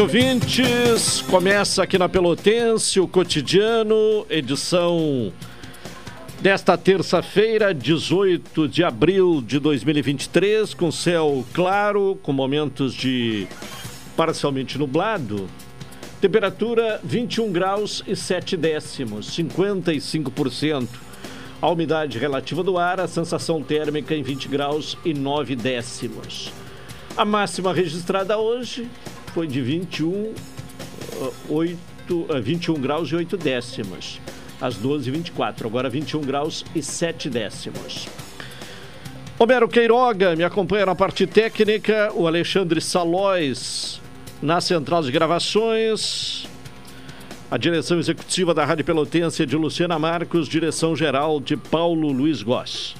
Tarde, 0.00 0.02
ouvintes. 0.02 1.22
Começa 1.22 1.82
aqui 1.82 1.98
na 1.98 2.08
Pelotense 2.08 2.98
o 2.98 3.06
cotidiano, 3.06 4.26
edição 4.30 5.32
desta 6.40 6.76
terça-feira, 6.78 7.74
18 7.74 8.66
de 8.66 8.82
abril 8.82 9.42
de 9.42 9.58
2023, 9.58 10.72
com 10.74 10.90
céu 10.90 11.44
claro, 11.52 12.18
com 12.22 12.32
momentos 12.32 12.94
de 12.94 13.46
parcialmente 14.16 14.78
nublado. 14.78 15.48
Temperatura 16.20 17.00
21 17.04 17.52
graus 17.52 18.02
e 18.06 18.16
7 18.16 18.56
décimos, 18.56 19.30
55%. 19.36 20.88
A 21.60 21.68
umidade 21.68 22.18
relativa 22.18 22.62
do 22.62 22.78
ar, 22.78 23.00
a 23.00 23.08
sensação 23.08 23.62
térmica 23.62 24.14
em 24.14 24.22
20 24.22 24.48
graus 24.48 24.96
e 25.04 25.12
9 25.12 25.56
décimos. 25.56 26.50
A 27.16 27.24
máxima 27.24 27.72
registrada 27.74 28.38
hoje 28.38 28.88
foi 29.32 29.46
de 29.46 29.60
21, 29.60 30.32
8, 31.48 31.78
21 32.42 32.74
graus 32.74 33.10
e 33.10 33.16
8 33.16 33.36
décimos, 33.36 34.20
às 34.60 34.76
12h24. 34.76 35.66
Agora 35.66 35.88
21 35.88 36.20
graus 36.20 36.64
e 36.74 36.82
7 36.82 37.30
décimos. 37.30 38.08
Homero 39.38 39.68
Queiroga 39.68 40.36
me 40.36 40.44
acompanha 40.44 40.86
na 40.86 40.94
parte 40.94 41.26
técnica, 41.26 42.12
o 42.14 42.26
Alexandre 42.26 42.80
Salóis 42.80 44.00
na 44.42 44.60
central 44.60 45.02
de 45.02 45.12
gravações, 45.12 46.46
a 47.50 47.56
direção 47.56 47.98
executiva 47.98 48.54
da 48.54 48.64
Rádio 48.64 48.84
Pelotense 48.84 49.42
é 49.42 49.46
de 49.46 49.56
Luciana 49.56 49.98
Marcos, 49.98 50.48
direção 50.48 50.94
geral 50.94 51.40
de 51.40 51.56
Paulo 51.56 52.12
Luiz 52.12 52.42
Goss. 52.42 52.99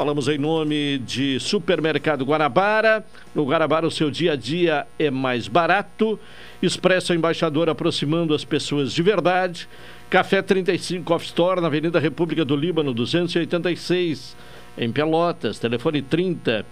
Falamos 0.00 0.28
em 0.28 0.38
nome 0.38 0.96
de 0.96 1.38
Supermercado 1.38 2.24
Guarabara. 2.24 3.04
No 3.34 3.44
Guarabara, 3.44 3.86
o 3.86 3.90
seu 3.90 4.10
dia 4.10 4.32
a 4.32 4.34
dia 4.34 4.86
é 4.98 5.10
mais 5.10 5.46
barato. 5.46 6.18
Expresso 6.62 7.12
Embaixador 7.12 7.68
aproximando 7.68 8.32
as 8.32 8.42
pessoas 8.42 8.94
de 8.94 9.02
verdade. 9.02 9.68
Café 10.08 10.40
35 10.40 11.12
Off 11.12 11.26
Store, 11.26 11.60
na 11.60 11.66
Avenida 11.66 12.00
República 12.00 12.46
do 12.46 12.56
Líbano, 12.56 12.94
286, 12.94 14.34
em 14.78 14.90
Pelotas. 14.90 15.58
Telefone 15.58 16.00
30 16.00 16.64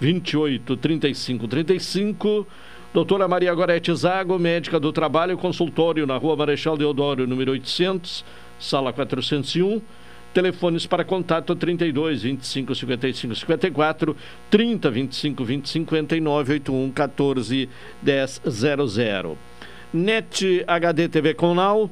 28 0.00 0.74
35 0.74 1.46
35. 1.46 2.46
Doutora 2.94 3.28
Maria 3.28 3.52
Gorete 3.52 3.94
Zago, 3.94 4.38
médica 4.38 4.80
do 4.80 4.94
trabalho, 4.94 5.36
consultório 5.36 6.06
na 6.06 6.16
Rua 6.16 6.36
Marechal 6.36 6.78
Deodoro, 6.78 7.26
número 7.26 7.52
800, 7.52 8.24
sala 8.58 8.94
401. 8.94 9.82
Telefones 10.32 10.86
para 10.86 11.04
contato 11.04 11.54
32 11.54 12.22
25 12.22 12.74
55 12.74 13.34
54 13.34 14.16
30 14.50 14.90
25 14.90 15.44
20 15.44 15.68
59 15.68 16.52
81 16.54 16.90
14 16.90 17.68
10 18.00 18.40
00. 18.48 19.38
NET 19.92 20.64
HD 20.66 21.08
TV 21.08 21.34
Conal. 21.34 21.90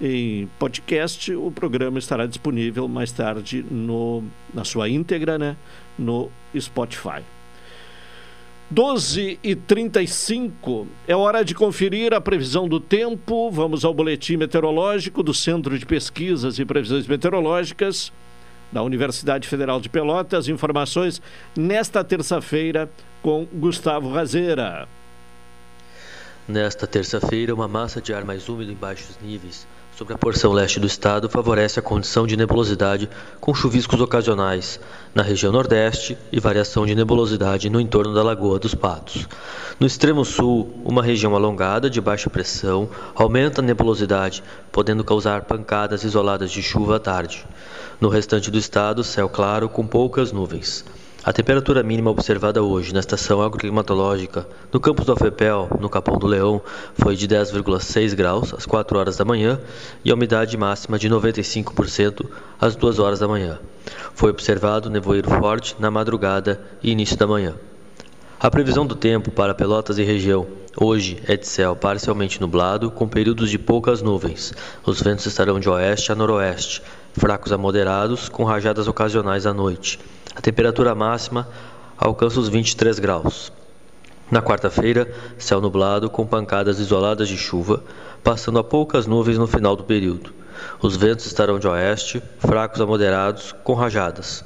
Em 0.00 0.48
podcast, 0.58 1.34
o 1.34 1.52
programa 1.52 1.98
estará 1.98 2.24
disponível 2.26 2.88
mais 2.88 3.12
tarde 3.12 3.62
no, 3.70 4.24
na 4.52 4.64
sua 4.64 4.88
íntegra 4.88 5.38
né, 5.38 5.54
no 5.98 6.30
Spotify. 6.58 7.22
12 8.70 9.38
e 9.42 9.54
35 9.54 10.88
é 11.06 11.14
hora 11.14 11.44
de 11.44 11.54
conferir 11.54 12.14
a 12.14 12.22
previsão 12.22 12.66
do 12.66 12.80
tempo. 12.80 13.50
Vamos 13.50 13.84
ao 13.84 13.92
boletim 13.92 14.38
meteorológico 14.38 15.22
do 15.22 15.34
Centro 15.34 15.78
de 15.78 15.84
Pesquisas 15.84 16.58
e 16.58 16.64
Previsões 16.64 17.06
Meteorológicas 17.06 18.10
da 18.72 18.82
Universidade 18.82 19.46
Federal 19.46 19.80
de 19.80 19.88
Pelotas. 19.88 20.48
Informações 20.48 21.20
nesta 21.56 22.02
terça-feira 22.02 22.88
com 23.22 23.46
Gustavo 23.52 24.10
Razeira. 24.10 24.88
Nesta 26.48 26.86
terça-feira, 26.86 27.54
uma 27.54 27.68
massa 27.68 28.00
de 28.00 28.12
ar 28.12 28.24
mais 28.24 28.48
úmido 28.48 28.72
em 28.72 28.74
baixos 28.74 29.16
níveis 29.22 29.66
sobre 29.96 30.14
a 30.14 30.18
porção 30.18 30.52
leste 30.52 30.80
do 30.80 30.86
estado 30.86 31.28
favorece 31.28 31.78
a 31.78 31.82
condição 31.82 32.26
de 32.26 32.36
nebulosidade 32.36 33.08
com 33.40 33.54
chuviscos 33.54 34.00
ocasionais 34.00 34.80
na 35.14 35.22
região 35.22 35.52
nordeste 35.52 36.16
e 36.32 36.40
variação 36.40 36.86
de 36.86 36.94
nebulosidade 36.94 37.68
no 37.68 37.80
entorno 37.80 38.14
da 38.14 38.22
Lagoa 38.22 38.58
dos 38.58 38.74
Patos. 38.74 39.28
No 39.78 39.86
extremo 39.86 40.24
sul, 40.24 40.72
uma 40.84 41.02
região 41.02 41.34
alongada 41.34 41.90
de 41.90 42.00
baixa 42.00 42.30
pressão 42.30 42.88
aumenta 43.14 43.60
a 43.60 43.64
nebulosidade, 43.64 44.42
podendo 44.72 45.04
causar 45.04 45.42
pancadas 45.42 46.04
isoladas 46.04 46.50
de 46.50 46.62
chuva 46.62 46.96
à 46.96 47.00
tarde. 47.00 47.46
No 48.02 48.08
restante 48.08 48.50
do 48.50 48.58
estado, 48.58 49.04
céu 49.04 49.28
claro 49.28 49.68
com 49.68 49.86
poucas 49.86 50.32
nuvens. 50.32 50.84
A 51.22 51.32
temperatura 51.32 51.84
mínima 51.84 52.10
observada 52.10 52.60
hoje 52.60 52.92
na 52.92 52.98
estação 52.98 53.40
agroclimatológica 53.40 54.44
no 54.72 54.80
campus 54.80 55.06
do 55.06 55.12
Afepel, 55.12 55.68
no 55.78 55.88
Capão 55.88 56.18
do 56.18 56.26
Leão, 56.26 56.60
foi 56.94 57.14
de 57.14 57.28
10,6 57.28 58.12
graus 58.16 58.52
às 58.54 58.66
4 58.66 58.98
horas 58.98 59.16
da 59.18 59.24
manhã 59.24 59.60
e 60.04 60.10
a 60.10 60.14
umidade 60.14 60.56
máxima 60.56 60.98
de 60.98 61.08
95% 61.08 62.26
às 62.60 62.74
2 62.74 62.98
horas 62.98 63.20
da 63.20 63.28
manhã. 63.28 63.60
Foi 64.16 64.30
observado 64.30 64.90
nevoeiro 64.90 65.30
forte 65.30 65.76
na 65.78 65.88
madrugada 65.88 66.60
e 66.82 66.90
início 66.90 67.16
da 67.16 67.28
manhã. 67.28 67.54
A 68.40 68.50
previsão 68.50 68.84
do 68.84 68.96
tempo 68.96 69.30
para 69.30 69.54
Pelotas 69.54 69.98
e 69.98 70.02
região 70.02 70.48
hoje 70.76 71.22
é 71.28 71.36
de 71.36 71.46
céu 71.46 71.76
parcialmente 71.76 72.40
nublado, 72.40 72.90
com 72.90 73.06
períodos 73.06 73.48
de 73.48 73.60
poucas 73.60 74.02
nuvens. 74.02 74.52
Os 74.84 75.00
ventos 75.00 75.24
estarão 75.26 75.60
de 75.60 75.68
oeste 75.68 76.10
a 76.10 76.16
noroeste 76.16 76.82
fracos 77.12 77.52
a 77.52 77.58
moderados, 77.58 78.28
com 78.28 78.44
rajadas 78.44 78.88
ocasionais 78.88 79.46
à 79.46 79.52
noite. 79.52 79.98
A 80.34 80.40
temperatura 80.40 80.94
máxima 80.94 81.48
alcança 81.96 82.40
os 82.40 82.48
23 82.48 82.98
graus. 82.98 83.52
Na 84.30 84.40
quarta-feira, 84.40 85.12
céu 85.36 85.60
nublado 85.60 86.08
com 86.08 86.26
pancadas 86.26 86.78
isoladas 86.78 87.28
de 87.28 87.36
chuva, 87.36 87.84
passando 88.24 88.58
a 88.58 88.64
poucas 88.64 89.06
nuvens 89.06 89.36
no 89.36 89.46
final 89.46 89.76
do 89.76 89.84
período. 89.84 90.32
Os 90.80 90.96
ventos 90.96 91.26
estarão 91.26 91.58
de 91.58 91.68
oeste, 91.68 92.22
fracos 92.38 92.80
a 92.80 92.86
moderados, 92.86 93.54
com 93.62 93.74
rajadas. 93.74 94.44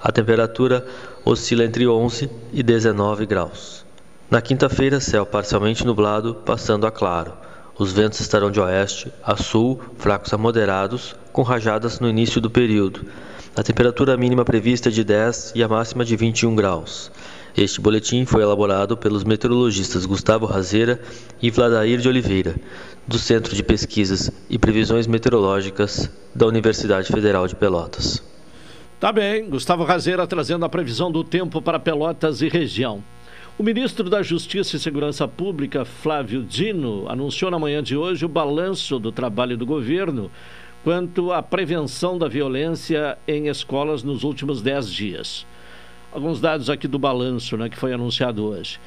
A 0.00 0.10
temperatura 0.10 0.84
oscila 1.24 1.64
entre 1.64 1.86
11 1.86 2.28
e 2.52 2.62
19 2.62 3.26
graus. 3.26 3.84
Na 4.28 4.40
quinta-feira, 4.40 4.98
céu 4.98 5.24
parcialmente 5.24 5.86
nublado, 5.86 6.34
passando 6.34 6.86
a 6.86 6.90
claro. 6.90 7.34
Os 7.82 7.90
ventos 7.90 8.20
estarão 8.20 8.48
de 8.48 8.60
oeste 8.60 9.12
a 9.24 9.34
sul, 9.34 9.80
fracos 9.98 10.32
a 10.32 10.38
moderados, 10.38 11.16
com 11.32 11.42
rajadas 11.42 11.98
no 11.98 12.08
início 12.08 12.40
do 12.40 12.48
período. 12.48 13.04
A 13.56 13.62
temperatura 13.64 14.16
mínima 14.16 14.44
prevista 14.44 14.88
é 14.88 14.92
de 14.92 15.02
10 15.02 15.54
e 15.56 15.64
a 15.64 15.66
máxima 15.66 16.04
de 16.04 16.14
21 16.14 16.54
graus. 16.54 17.10
Este 17.56 17.80
boletim 17.80 18.24
foi 18.24 18.40
elaborado 18.40 18.96
pelos 18.96 19.24
meteorologistas 19.24 20.06
Gustavo 20.06 20.46
Razeira 20.46 21.02
e 21.42 21.50
Vladair 21.50 21.98
de 21.98 22.08
Oliveira, 22.08 22.54
do 23.04 23.18
Centro 23.18 23.52
de 23.52 23.64
Pesquisas 23.64 24.30
e 24.48 24.60
Previsões 24.60 25.08
Meteorológicas 25.08 26.08
da 26.32 26.46
Universidade 26.46 27.08
Federal 27.08 27.48
de 27.48 27.56
Pelotas. 27.56 28.22
Tá 29.00 29.10
bem, 29.10 29.50
Gustavo 29.50 29.82
Razeira 29.82 30.24
trazendo 30.24 30.64
a 30.64 30.68
previsão 30.68 31.10
do 31.10 31.24
tempo 31.24 31.60
para 31.60 31.80
Pelotas 31.80 32.42
e 32.42 32.48
região. 32.48 33.02
O 33.58 33.62
ministro 33.62 34.08
da 34.08 34.22
Justiça 34.22 34.76
e 34.76 34.80
Segurança 34.80 35.28
Pública, 35.28 35.84
Flávio 35.84 36.42
Dino, 36.42 37.06
anunciou 37.06 37.50
na 37.50 37.58
manhã 37.58 37.82
de 37.82 37.94
hoje 37.94 38.24
o 38.24 38.28
balanço 38.28 38.98
do 38.98 39.12
trabalho 39.12 39.58
do 39.58 39.66
governo 39.66 40.30
quanto 40.82 41.30
à 41.30 41.42
prevenção 41.42 42.16
da 42.16 42.26
violência 42.28 43.18
em 43.28 43.48
escolas 43.48 44.02
nos 44.02 44.24
últimos 44.24 44.62
dez 44.62 44.90
dias. 44.90 45.46
Alguns 46.10 46.40
dados 46.40 46.70
aqui 46.70 46.88
do 46.88 46.98
balanço 46.98 47.54
né, 47.58 47.68
que 47.68 47.76
foi 47.76 47.92
anunciado 47.92 48.42
hoje. 48.42 48.80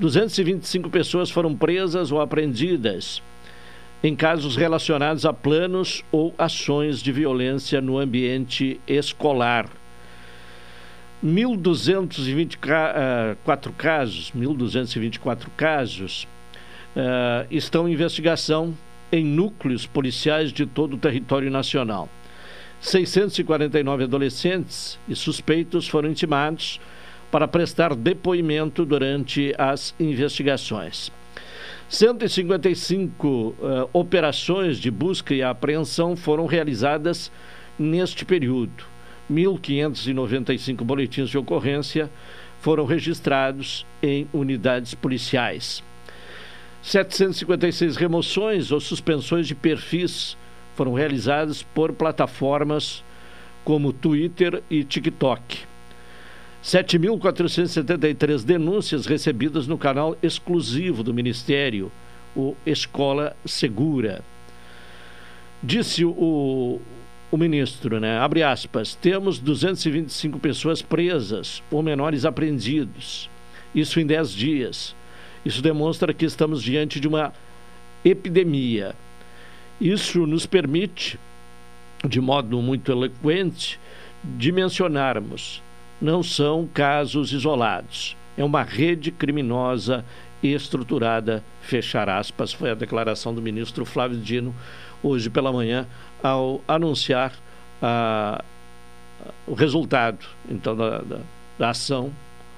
225 0.00 0.90
pessoas 0.90 1.30
foram 1.30 1.54
presas 1.54 2.10
ou 2.10 2.20
apreendidas 2.20 3.22
em 4.02 4.16
casos 4.16 4.56
relacionados 4.56 5.24
a 5.24 5.32
planos 5.32 6.02
ou 6.10 6.34
ações 6.36 7.00
de 7.00 7.12
violência 7.12 7.80
no 7.80 7.96
ambiente 7.96 8.80
escolar. 8.88 9.68
1.224 11.24 13.72
casos, 13.76 14.32
1.224 14.32 15.46
casos 15.56 16.28
uh, 16.96 17.46
estão 17.50 17.88
em 17.88 17.92
investigação 17.92 18.74
em 19.12 19.24
núcleos 19.24 19.86
policiais 19.86 20.52
de 20.52 20.64
todo 20.64 20.94
o 20.94 20.98
território 20.98 21.50
nacional. 21.50 22.08
649 22.80 24.04
adolescentes 24.04 24.98
e 25.06 25.14
suspeitos 25.14 25.86
foram 25.86 26.10
intimados 26.10 26.80
para 27.30 27.46
prestar 27.46 27.94
depoimento 27.94 28.86
durante 28.86 29.54
as 29.58 29.94
investigações. 30.00 31.12
155 31.88 33.28
uh, 33.28 33.54
operações 33.92 34.78
de 34.78 34.90
busca 34.90 35.34
e 35.34 35.42
apreensão 35.42 36.16
foram 36.16 36.46
realizadas 36.46 37.30
neste 37.78 38.24
período. 38.24 38.89
1.595 39.30 40.82
boletins 40.84 41.28
de 41.28 41.38
ocorrência 41.38 42.10
foram 42.60 42.84
registrados 42.84 43.86
em 44.02 44.26
unidades 44.32 44.94
policiais. 44.94 45.82
756 46.82 47.96
remoções 47.96 48.72
ou 48.72 48.80
suspensões 48.80 49.46
de 49.46 49.54
perfis 49.54 50.36
foram 50.74 50.94
realizadas 50.94 51.62
por 51.62 51.92
plataformas 51.92 53.04
como 53.64 53.92
Twitter 53.92 54.62
e 54.70 54.82
TikTok. 54.82 55.58
7.473 56.64 58.44
denúncias 58.44 59.06
recebidas 59.06 59.66
no 59.66 59.78
canal 59.78 60.16
exclusivo 60.22 61.02
do 61.02 61.14
Ministério, 61.14 61.90
o 62.36 62.54
Escola 62.66 63.36
Segura. 63.46 64.22
Disse 65.62 66.04
o, 66.04 66.80
o 67.30 67.36
ministro, 67.36 68.00
né? 68.00 68.18
Abre 68.18 68.42
aspas, 68.42 68.94
temos 68.94 69.38
225 69.38 70.38
pessoas 70.38 70.82
presas 70.82 71.62
ou 71.70 71.82
menores 71.82 72.24
apreendidos. 72.24 73.30
Isso 73.74 74.00
em 74.00 74.06
10 74.06 74.32
dias. 74.32 74.96
Isso 75.44 75.62
demonstra 75.62 76.12
que 76.12 76.24
estamos 76.24 76.62
diante 76.62 76.98
de 76.98 77.06
uma 77.06 77.32
epidemia. 78.04 78.94
Isso 79.80 80.26
nos 80.26 80.44
permite, 80.44 81.18
de 82.06 82.20
modo 82.20 82.60
muito 82.60 82.90
eloquente, 82.90 83.78
dimensionarmos. 84.24 85.62
Não 86.00 86.22
são 86.22 86.68
casos 86.72 87.32
isolados. 87.32 88.16
É 88.36 88.44
uma 88.44 88.62
rede 88.62 89.10
criminosa 89.10 90.04
estruturada, 90.42 91.44
fechar 91.60 92.08
aspas, 92.08 92.52
foi 92.52 92.70
a 92.70 92.74
declaração 92.74 93.34
do 93.34 93.42
ministro 93.42 93.84
Flávio 93.84 94.18
Dino 94.18 94.54
hoje 95.02 95.28
pela 95.28 95.52
manhã 95.52 95.86
ao 96.22 96.60
anunciar 96.66 97.32
a, 97.82 98.44
o 99.46 99.54
resultado 99.54 100.24
então 100.48 100.76
da, 100.76 100.98
da, 100.98 101.18
da, 101.58 101.70
ação 101.70 102.12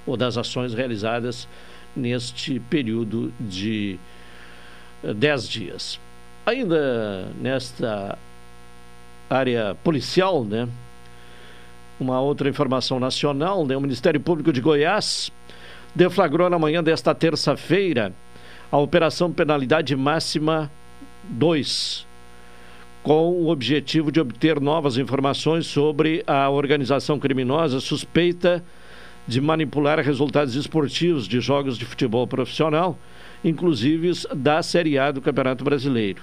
ou 0.07 0.17
das 0.17 0.37
ações 0.37 0.75
realizadas 0.75 1.49
neste 1.95 2.59
período 2.59 3.33
de 3.39 3.99
eh, 5.05 5.15
dez 5.15 5.49
dias. 5.49 6.01
Ainda 6.45 7.27
nesta 7.41 8.19
área 9.31 9.77
policial, 9.83 10.45
né? 10.45 10.69
Uma 12.01 12.21
outra 12.21 12.49
informação 12.49 12.99
nacional, 12.99 13.65
né? 13.65 13.77
O 13.77 13.81
Ministério 13.81 14.21
Público 14.21 14.53
de 14.53 14.61
Goiás 14.61 15.31
deflagrou 15.95 16.51
na 16.51 16.59
manhã 16.59 16.83
desta 16.83 17.15
terça-feira 17.15 18.13
a 18.71 18.79
Operação 18.79 19.31
Penalidade 19.31 19.95
Máxima 19.95 20.71
2, 21.25 22.07
com 23.03 23.33
o 23.33 23.49
objetivo 23.49 24.13
de 24.13 24.21
obter 24.21 24.61
novas 24.61 24.97
informações 24.97 25.67
sobre 25.67 26.23
a 26.27 26.49
organização 26.49 27.19
criminosa 27.19 27.81
suspeita 27.81 28.63
de 29.27 29.41
manipular 29.41 29.99
resultados 30.01 30.55
esportivos 30.55 31.27
de 31.27 31.41
jogos 31.41 31.77
de 31.79 31.85
futebol 31.85 32.27
profissional, 32.27 32.99
inclusive 33.45 34.13
da 34.35 34.63
Série 34.63 34.99
A 34.99 35.11
do 35.11 35.21
Campeonato 35.21 35.65
Brasileiro. 35.65 36.23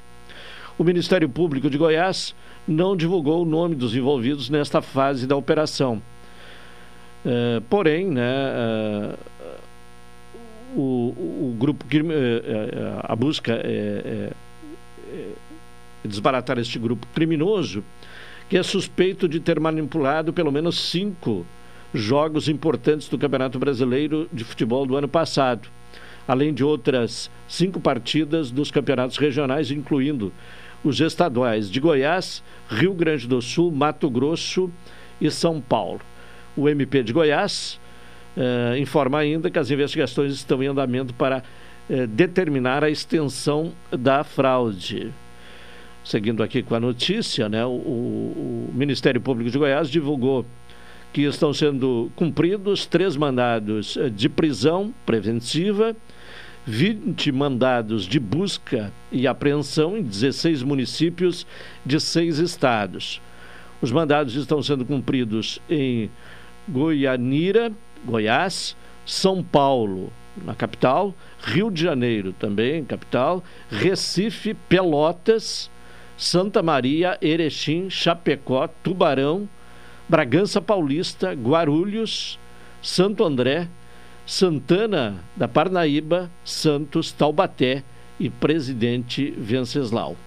O 0.77 0.83
Ministério 0.83 1.27
Público 1.27 1.69
de 1.69 1.77
Goiás 1.77 2.33
não 2.65 2.95
divulgou 2.95 3.41
o 3.41 3.45
nome 3.45 3.75
dos 3.75 3.95
envolvidos 3.95 4.49
nesta 4.49 4.81
fase 4.81 5.27
da 5.27 5.35
operação. 5.35 6.01
Uh, 7.25 7.59
porém, 7.69 8.05
né, 8.07 8.31
uh, 10.75 10.79
o, 10.79 11.51
o, 11.51 11.55
grupo, 11.59 11.85
uh, 11.85 12.99
a 13.03 13.15
busca 13.15 13.59
é, 13.61 14.31
desbaratar 16.07 16.57
este 16.57 16.79
grupo 16.79 17.07
criminoso, 17.13 17.83
que 18.49 18.57
é 18.57 18.63
suspeito 18.63 19.27
de 19.27 19.39
ter 19.39 19.59
manipulado 19.59 20.33
pelo 20.33 20.51
menos 20.51 20.89
cinco 20.89 21.45
jogos 21.93 22.47
importantes 22.47 23.07
do 23.07 23.17
Campeonato 23.17 23.59
Brasileiro 23.59 24.29
de 24.31 24.43
Futebol 24.43 24.85
do 24.85 24.95
ano 24.95 25.07
passado, 25.07 25.69
além 26.27 26.53
de 26.53 26.63
outras 26.63 27.29
cinco 27.47 27.79
partidas 27.79 28.51
dos 28.51 28.71
campeonatos 28.71 29.17
regionais, 29.17 29.71
incluindo 29.71 30.31
os 30.83 30.99
estaduais 31.01 31.69
de 31.69 31.79
Goiás, 31.79 32.43
Rio 32.69 32.93
Grande 32.93 33.27
do 33.27 33.41
Sul, 33.41 33.71
Mato 33.71 34.09
Grosso 34.09 34.71
e 35.19 35.29
São 35.29 35.59
Paulo. 35.59 35.99
O 36.55 36.69
MP 36.69 37.03
de 37.03 37.11
Goiás 37.11 37.79
eh, 38.37 38.77
informa 38.79 39.19
ainda 39.19 39.49
que 39.49 39.59
as 39.59 39.69
investigações 39.69 40.33
estão 40.33 40.61
em 40.63 40.67
andamento 40.67 41.13
para 41.13 41.43
eh, 41.89 42.07
determinar 42.07 42.83
a 42.83 42.89
extensão 42.89 43.73
da 43.91 44.23
fraude. 44.23 45.11
Seguindo 46.09 46.41
aqui 46.41 46.63
com 46.63 46.73
a 46.73 46.79
notícia, 46.79 47.47
né, 47.47 47.63
o, 47.63 47.69
o 47.69 48.71
Ministério 48.73 49.21
Público 49.21 49.51
de 49.51 49.59
Goiás 49.59 49.91
divulgou 49.91 50.43
que 51.13 51.21
estão 51.21 51.53
sendo 51.53 52.11
cumpridos 52.15 52.87
três 52.87 53.15
mandados 53.15 53.95
eh, 53.95 54.09
de 54.09 54.27
prisão 54.27 54.91
preventiva, 55.05 55.95
20 56.65 57.31
mandados 57.31 58.05
de 58.05 58.19
busca 58.19 58.91
e 59.11 59.27
apreensão 59.27 59.95
em 59.95 60.01
16 60.01 60.63
municípios 60.63 61.45
de 61.85 61.99
seis 61.99 62.39
estados. 62.39 63.21
Os 63.79 63.91
mandados 63.91 64.33
estão 64.33 64.63
sendo 64.63 64.83
cumpridos 64.85 65.61
em 65.69 66.09
Goianira, 66.67 67.71
Goiás, 68.03 68.75
São 69.05 69.43
Paulo, 69.43 70.11
na 70.43 70.55
capital, 70.55 71.13
Rio 71.39 71.69
de 71.69 71.83
Janeiro 71.83 72.33
também, 72.33 72.83
capital, 72.83 73.43
Recife, 73.69 74.55
Pelotas, 74.55 75.69
Santa 76.19 76.61
Maria, 76.61 77.17
Erechim, 77.21 77.89
Chapecó, 77.89 78.67
Tubarão, 78.83 79.47
Bragança 80.09 80.61
Paulista, 80.61 81.31
Guarulhos, 81.31 82.37
Santo 82.81 83.23
André, 83.23 83.69
Santana 84.25 85.23
da 85.33 85.47
Parnaíba, 85.47 86.29
Santos, 86.43 87.13
Taubaté 87.13 87.85
e 88.19 88.29
Presidente 88.29 89.31
Venceslau. 89.31 90.17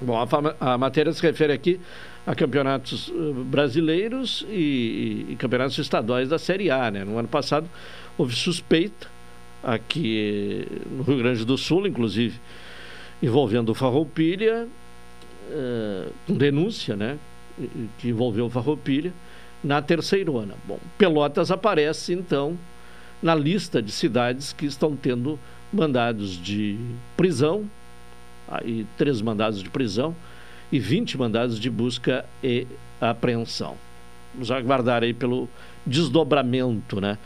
Bom, 0.00 0.16
a, 0.16 0.72
a, 0.74 0.78
matéria 0.78 1.12
se 1.12 1.20
refere 1.20 1.52
aqui 1.52 1.80
a 2.24 2.32
campeonatos 2.36 3.08
uh, 3.08 3.34
brasileiros 3.44 4.46
e, 4.48 5.26
e, 5.30 5.36
campeonatos 5.36 5.76
estaduais 5.78 6.28
da 6.28 6.38
Série 6.38 6.70
A. 6.70 6.92
Né? 6.92 7.04
No 7.04 7.18
ano 7.18 7.26
passado 7.26 7.68
houve 8.16 8.36
suspeita 8.36 9.08
aqui 9.64 10.64
no 10.92 11.02
Rio 11.02 11.18
Grande 11.18 11.44
do 11.44 11.58
Sul, 11.58 11.88
inclusive 11.88 12.38
envolvendo 13.20 13.70
o 13.70 13.74
Farroupilha, 13.74 14.68
uh, 15.50 16.12
com 16.26 16.34
denúncia, 16.34 16.96
né? 16.96 17.18
Que 17.98 18.08
envolveu 18.08 18.48
Farroupilha 18.48 19.12
na 19.62 19.80
terceirona. 19.80 20.54
Bom, 20.66 20.78
Pelotas 20.98 21.50
aparece 21.50 22.12
então 22.12 22.58
na 23.22 23.34
lista 23.34 23.80
de 23.80 23.92
cidades 23.92 24.52
que 24.52 24.66
estão 24.66 24.96
tendo 24.96 25.38
mandados 25.72 26.30
de 26.30 26.78
prisão, 27.16 27.64
aí 28.48 28.86
três 28.96 29.22
mandados 29.22 29.62
de 29.62 29.70
prisão 29.70 30.14
e 30.70 30.78
20 30.78 31.16
mandados 31.16 31.58
de 31.58 31.70
busca 31.70 32.24
e 32.42 32.66
apreensão. 33.00 33.76
Vamos 34.34 34.50
aguardar 34.50 35.02
aí 35.02 35.14
pelo 35.14 35.48
desdobramento, 35.86 37.00
né, 37.00 37.18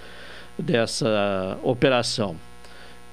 dessa 0.59 1.59
operação. 1.63 2.37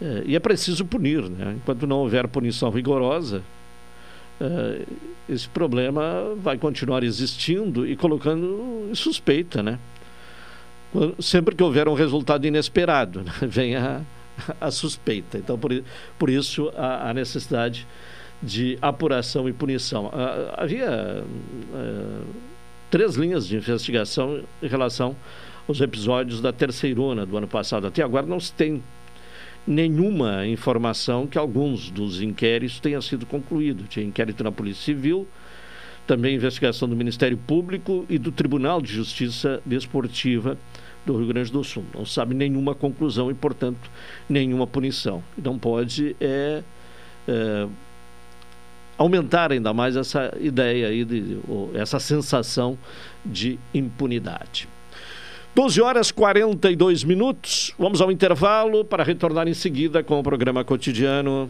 É, 0.01 0.24
e 0.25 0.36
é 0.36 0.39
preciso 0.39 0.83
punir, 0.86 1.29
né? 1.29 1.55
Enquanto 1.57 1.86
não 1.86 1.98
houver 1.98 2.27
punição 2.27 2.69
rigorosa, 2.69 3.43
esse 5.29 5.47
problema 5.47 6.35
vai 6.37 6.57
continuar 6.57 7.03
existindo 7.03 7.87
e 7.87 7.95
colocando 7.95 8.87
em 8.89 8.95
suspeita, 8.95 9.63
né? 9.63 9.79
Sempre 11.19 11.55
que 11.55 11.63
houver 11.63 11.87
um 11.87 11.93
resultado 11.93 12.45
inesperado, 12.45 13.23
né? 13.23 13.31
vem 13.47 13.75
a, 13.75 14.01
a, 14.59 14.69
suspeita. 14.69 15.37
Então, 15.37 15.57
por, 15.57 15.71
por 16.19 16.29
isso, 16.29 16.71
a, 16.75 17.09
a, 17.09 17.13
necessidade 17.13 17.87
de 18.41 18.77
apuração 18.81 19.47
e 19.47 19.53
punição. 19.53 20.11
Ah, 20.13 20.55
havia 20.57 21.23
é, 21.73 22.21
três 22.91 23.15
linhas 23.15 23.47
de 23.47 23.55
investigação 23.55 24.43
em 24.61 24.67
relação 24.67 25.15
aos 25.67 25.81
episódios 25.81 26.41
da 26.41 26.51
terceirona 26.51 27.25
do 27.25 27.37
ano 27.37 27.47
passado. 27.47 27.87
Até 27.87 28.03
agora 28.03 28.25
não 28.25 28.39
se 28.39 28.53
tem 28.53 28.83
nenhuma 29.65 30.46
informação 30.46 31.25
que 31.25 31.38
alguns 31.38 31.89
dos 31.89 32.22
inquéritos 32.22 32.79
tenham 32.79 33.01
sido 33.01 33.25
concluídos. 33.25 33.88
Tinha 33.89 34.05
inquérito 34.05 34.43
na 34.43 34.51
Polícia 34.51 34.84
Civil, 34.84 35.27
também 36.05 36.36
investigação 36.36 36.88
do 36.88 36.96
Ministério 36.96 37.38
Público 37.38 38.05
e 38.10 38.17
do 38.17 38.32
Tribunal 38.32 38.82
de 38.82 38.91
Justiça 38.91 39.62
Desportiva 39.65 40.58
do 41.05 41.17
Rio 41.17 41.27
Grande 41.27 41.51
do 41.51 41.63
Sul. 41.63 41.86
Não 41.93 42.05
sabe 42.05 42.34
nenhuma 42.34 42.75
conclusão 42.75 43.29
e, 43.29 43.34
portanto, 43.34 43.89
nenhuma 44.29 44.67
punição. 44.67 45.24
Não 45.38 45.58
pode 45.58 46.15
é, 46.20 46.63
é, 47.27 47.67
aumentar 48.98 49.51
ainda 49.51 49.74
mais 49.74 49.96
essa 49.96 50.34
ideia 50.39 50.88
aí, 50.88 51.03
de, 51.05 51.39
essa 51.74 52.00
sensação 52.00 52.77
de 53.25 53.60
impunidade. 53.74 54.67
12 55.55 55.81
horas 55.81 56.12
42 56.12 57.03
minutos. 57.03 57.74
Vamos 57.77 58.01
ao 58.01 58.12
intervalo 58.12 58.83
para 58.83 59.03
retornar 59.03 59.48
em 59.48 59.53
seguida 59.53 60.03
com 60.03 60.19
o 60.19 60.24
programa 60.24 60.63
cotidiano. 60.63 61.50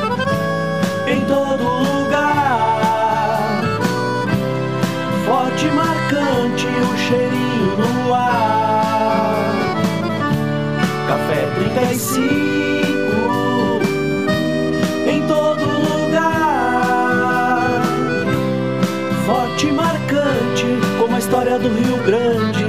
história 21.41 21.57
do 21.57 21.69
Rio 21.69 21.97
Grande. 22.03 22.60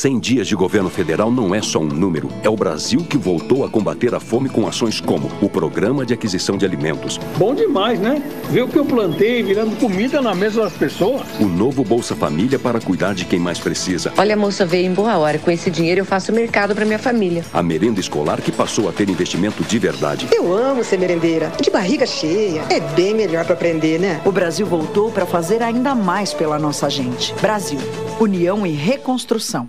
100 0.00 0.18
dias 0.18 0.48
de 0.48 0.56
governo 0.56 0.88
federal 0.88 1.30
não 1.30 1.54
é 1.54 1.60
só 1.60 1.78
um 1.78 1.84
número, 1.84 2.30
é 2.42 2.48
o 2.48 2.56
Brasil 2.56 3.04
que 3.04 3.18
voltou 3.18 3.66
a 3.66 3.68
combater 3.68 4.14
a 4.14 4.18
fome 4.18 4.48
com 4.48 4.66
ações 4.66 4.98
como 4.98 5.30
o 5.42 5.48
Programa 5.50 6.06
de 6.06 6.14
Aquisição 6.14 6.56
de 6.56 6.64
Alimentos. 6.64 7.20
Bom 7.36 7.54
demais, 7.54 8.00
né? 8.00 8.22
Ver 8.48 8.62
o 8.62 8.68
que 8.68 8.78
eu 8.78 8.84
plantei 8.86 9.42
virando 9.42 9.76
comida 9.76 10.22
na 10.22 10.34
mesa 10.34 10.62
das 10.62 10.72
pessoas. 10.72 11.20
O 11.38 11.44
novo 11.44 11.84
Bolsa 11.84 12.16
Família 12.16 12.58
para 12.58 12.80
cuidar 12.80 13.12
de 13.12 13.26
quem 13.26 13.38
mais 13.38 13.58
precisa. 13.58 14.10
Olha, 14.16 14.32
a 14.32 14.38
moça 14.38 14.64
veio 14.64 14.86
em 14.86 14.94
boa 14.94 15.18
hora. 15.18 15.38
Com 15.38 15.50
esse 15.50 15.70
dinheiro 15.70 16.00
eu 16.00 16.06
faço 16.06 16.32
mercado 16.32 16.74
para 16.74 16.86
minha 16.86 16.98
família. 16.98 17.44
A 17.52 17.62
merenda 17.62 18.00
escolar 18.00 18.40
que 18.40 18.50
passou 18.50 18.88
a 18.88 18.92
ter 18.92 19.10
investimento 19.10 19.62
de 19.62 19.78
verdade. 19.78 20.28
Eu 20.32 20.56
amo 20.56 20.82
ser 20.82 20.98
merendeira. 20.98 21.52
De 21.60 21.70
barriga 21.70 22.06
cheia. 22.06 22.62
É 22.70 22.80
bem 22.80 23.12
melhor 23.12 23.44
para 23.44 23.52
aprender, 23.52 24.00
né? 24.00 24.22
O 24.24 24.32
Brasil 24.32 24.64
voltou 24.64 25.12
para 25.12 25.26
fazer 25.26 25.62
ainda 25.62 25.94
mais 25.94 26.32
pela 26.32 26.58
nossa 26.58 26.88
gente. 26.88 27.34
Brasil, 27.34 27.78
união 28.18 28.66
e 28.66 28.70
reconstrução. 28.70 29.68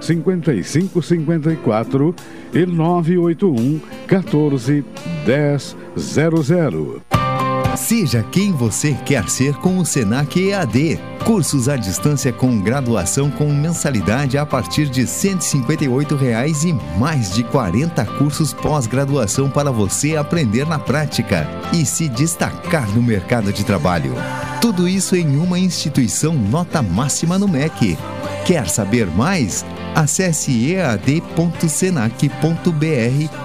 5554 0.00 2.14
e 2.54 2.66
981 2.66 3.80
14 4.06 4.84
1000. 5.26 7.02
Seja 7.76 8.24
quem 8.24 8.52
você 8.52 8.94
quer 9.06 9.28
ser 9.28 9.54
com 9.54 9.78
o 9.78 9.86
Senac 9.86 10.38
EAD. 10.38 10.98
Cursos 11.24 11.68
à 11.68 11.76
distância 11.76 12.32
com 12.32 12.60
graduação 12.60 13.30
com 13.30 13.52
mensalidade 13.52 14.36
a 14.36 14.44
partir 14.44 14.88
de 14.88 15.06
158 15.06 16.16
reais 16.16 16.64
e 16.64 16.72
mais 16.98 17.32
de 17.32 17.44
40 17.44 18.04
cursos 18.04 18.52
pós-graduação 18.52 19.48
para 19.48 19.70
você 19.70 20.16
aprender 20.16 20.66
na 20.66 20.78
prática 20.78 21.46
e 21.72 21.86
se 21.86 22.08
destacar 22.08 22.88
no 22.94 23.02
mercado 23.02 23.52
de 23.52 23.64
trabalho. 23.64 24.12
Tudo 24.60 24.88
isso 24.88 25.14
em 25.14 25.36
uma 25.36 25.58
instituição 25.58 26.34
nota 26.34 26.82
máxima 26.82 27.38
no 27.38 27.46
MEC. 27.46 27.96
Quer 28.44 28.68
saber 28.68 29.06
mais? 29.06 29.64
Acesse 29.98 30.52
ead.senac.br 30.74 31.56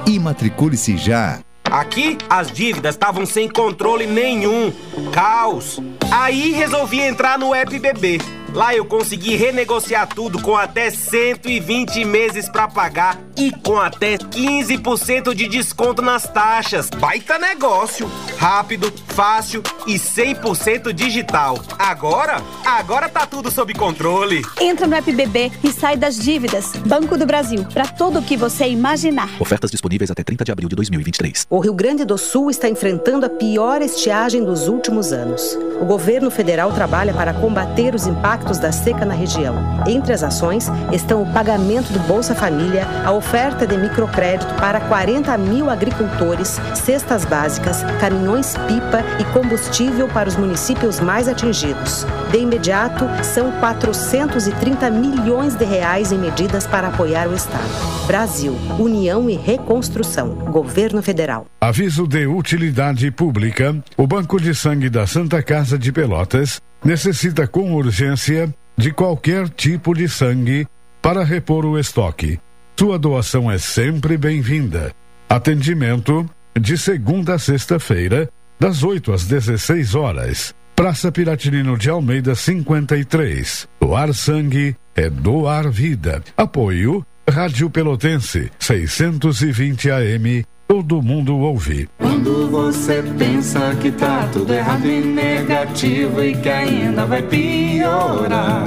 e 0.07 0.19
matricule-se 0.19 0.95
já. 0.97 1.39
Aqui 1.63 2.15
as 2.29 2.51
dívidas 2.51 2.93
estavam 2.93 3.25
sem 3.25 3.49
controle 3.49 4.05
nenhum. 4.05 4.71
Caos. 5.11 5.79
Aí 6.11 6.51
resolvi 6.51 6.99
entrar 6.99 7.39
no 7.39 7.55
app 7.55 7.79
BB. 7.79 8.19
Lá 8.53 8.75
eu 8.75 8.85
consegui 8.85 9.35
renegociar 9.35 10.07
tudo 10.07 10.39
com 10.43 10.55
até 10.55 10.91
120 10.91 12.05
meses 12.05 12.47
para 12.47 12.67
pagar 12.67 13.19
e 13.47 13.51
com 13.51 13.77
até 13.77 14.17
15% 14.17 15.33
de 15.33 15.47
desconto 15.47 16.01
nas 16.01 16.23
taxas. 16.23 16.89
Baita 16.89 17.37
negócio! 17.37 18.09
Rápido, 18.37 18.91
fácil 19.07 19.61
e 19.87 19.95
100% 19.95 20.91
digital. 20.91 21.59
Agora, 21.77 22.41
agora 22.65 23.07
tá 23.07 23.25
tudo 23.25 23.49
sob 23.51 23.73
controle. 23.73 24.41
Entra 24.59 24.87
no 24.87 24.95
app 24.95 25.11
BB 25.11 25.51
e 25.63 25.71
sai 25.71 25.95
das 25.95 26.17
dívidas. 26.17 26.73
Banco 26.85 27.17
do 27.17 27.25
Brasil, 27.25 27.65
para 27.73 27.87
tudo 27.87 28.19
o 28.19 28.23
que 28.23 28.35
você 28.35 28.67
imaginar. 28.67 29.29
Ofertas 29.39 29.71
disponíveis 29.71 30.11
até 30.11 30.23
30 30.23 30.43
de 30.43 30.51
abril 30.51 30.69
de 30.69 30.75
2023. 30.75 31.47
O 31.49 31.59
Rio 31.59 31.73
Grande 31.73 32.03
do 32.03 32.17
Sul 32.17 32.49
está 32.49 32.67
enfrentando 32.67 33.25
a 33.25 33.29
pior 33.29 33.81
estiagem 33.81 34.43
dos 34.43 34.67
últimos 34.67 35.11
anos. 35.11 35.57
O 35.81 35.85
governo 35.85 36.31
federal 36.31 36.71
trabalha 36.71 37.13
para 37.13 37.33
combater 37.33 37.93
os 37.93 38.07
impactos 38.07 38.23
impactos 38.23 38.57
da 38.57 38.71
seca 38.71 39.05
na 39.05 39.13
região. 39.13 39.55
Entre 39.87 40.13
as 40.13 40.23
ações 40.23 40.67
estão 40.91 41.21
o 41.21 41.33
pagamento 41.33 41.91
do 41.91 41.99
Bolsa 41.99 42.33
Família, 42.33 42.85
a 43.05 43.11
oferta 43.11 43.32
de 43.33 43.75
microcrédito 43.75 44.53
para 44.55 44.79
40 44.79 45.35
mil 45.39 45.67
agricultores, 45.67 46.59
cestas 46.75 47.25
básicas, 47.25 47.81
caminhões-pipa 47.99 49.03
e 49.19 49.25
combustível 49.33 50.07
para 50.07 50.29
os 50.29 50.35
municípios 50.35 50.99
mais 50.99 51.27
atingidos. 51.27 52.05
De 52.31 52.37
imediato, 52.37 53.05
são 53.23 53.51
430 53.53 54.91
milhões 54.91 55.55
de 55.55 55.65
reais 55.65 56.11
em 56.11 56.17
medidas 56.19 56.67
para 56.67 56.89
apoiar 56.89 57.27
o 57.27 57.33
Estado. 57.33 57.63
Brasil, 58.05 58.55
União 58.77 59.27
e 59.27 59.35
Reconstrução. 59.35 60.35
Governo 60.51 61.01
Federal. 61.01 61.47
Aviso 61.59 62.05
de 62.05 62.27
utilidade 62.27 63.09
pública: 63.09 63.75
o 63.97 64.05
Banco 64.05 64.39
de 64.39 64.53
Sangue 64.53 64.91
da 64.91 65.07
Santa 65.07 65.41
Casa 65.41 65.75
de 65.75 65.91
Pelotas 65.91 66.61
necessita 66.85 67.47
com 67.47 67.73
urgência 67.73 68.53
de 68.77 68.91
qualquer 68.91 69.49
tipo 69.49 69.95
de 69.95 70.07
sangue 70.07 70.67
para 71.01 71.23
repor 71.23 71.65
o 71.65 71.79
estoque. 71.79 72.39
Sua 72.77 72.97
doação 72.97 73.51
é 73.51 73.57
sempre 73.57 74.17
bem-vinda. 74.17 74.91
Atendimento 75.29 76.27
de 76.59 76.77
segunda 76.77 77.35
a 77.35 77.39
sexta-feira, 77.39 78.29
das 78.59 78.83
8 78.83 79.13
às 79.13 79.25
16 79.25 79.95
horas. 79.95 80.53
Praça 80.75 81.11
Piratinino 81.11 81.77
de 81.77 81.89
Almeida 81.89 82.33
53. 82.33 83.67
Doar 83.79 84.11
sangue 84.13 84.75
é 84.95 85.07
doar 85.07 85.69
vida. 85.69 86.23
Apoio 86.35 87.05
Rádio 87.29 87.69
Pelotense 87.69 88.51
620 88.59 89.91
AM. 89.91 90.45
Todo 90.67 91.01
mundo 91.01 91.37
ouve. 91.37 91.87
Quando 91.99 92.49
você 92.49 93.03
pensa 93.17 93.75
que 93.75 93.91
tá 93.91 94.27
tudo 94.33 94.51
errado 94.51 94.87
e 94.87 94.99
negativo 94.99 96.23
e 96.23 96.35
que 96.35 96.49
ainda 96.49 97.05
vai 97.05 97.21
piorar, 97.21 98.65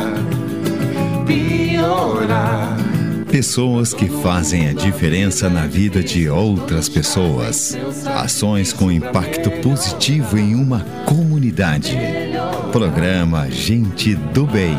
piorar. 1.27 2.96
Pessoas 3.37 3.93
que 3.93 4.09
fazem 4.09 4.67
a 4.67 4.73
diferença 4.73 5.51
na 5.51 5.67
vida 5.67 6.03
de 6.03 6.27
outras 6.27 6.89
pessoas. 6.89 7.77
Ações 8.07 8.73
com 8.73 8.91
impacto 8.91 9.51
positivo 9.61 10.39
em 10.39 10.55
uma 10.55 10.81
comunidade. 11.05 11.99
Programa 12.73 13.51
Gente 13.51 14.15
do 14.15 14.47
Bem. 14.47 14.79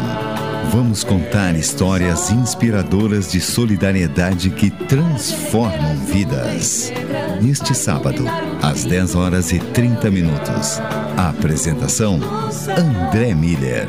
Vamos 0.72 1.04
contar 1.04 1.56
histórias 1.56 2.32
inspiradoras 2.32 3.32
de 3.32 3.40
solidariedade 3.40 4.50
que 4.50 4.72
transformam 4.72 5.96
vidas. 6.08 6.92
Neste 7.40 7.76
sábado, 7.76 8.26
às 8.60 8.84
10 8.84 9.14
horas 9.14 9.52
e 9.52 9.60
30 9.60 10.10
minutos. 10.10 10.80
A 11.16 11.30
apresentação: 11.30 12.20
André 12.76 13.36
Miller. 13.36 13.88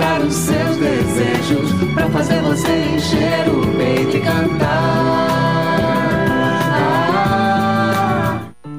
Inspirar 0.00 0.22
os 0.22 0.34
seus 0.34 0.76
desejos, 0.78 1.72
para 1.94 2.08
fazer 2.08 2.40
você 2.40 2.72
encher 2.94 3.46
o 3.50 3.60
peito 3.76 4.16
e 4.16 4.20
cantar. 4.20 5.30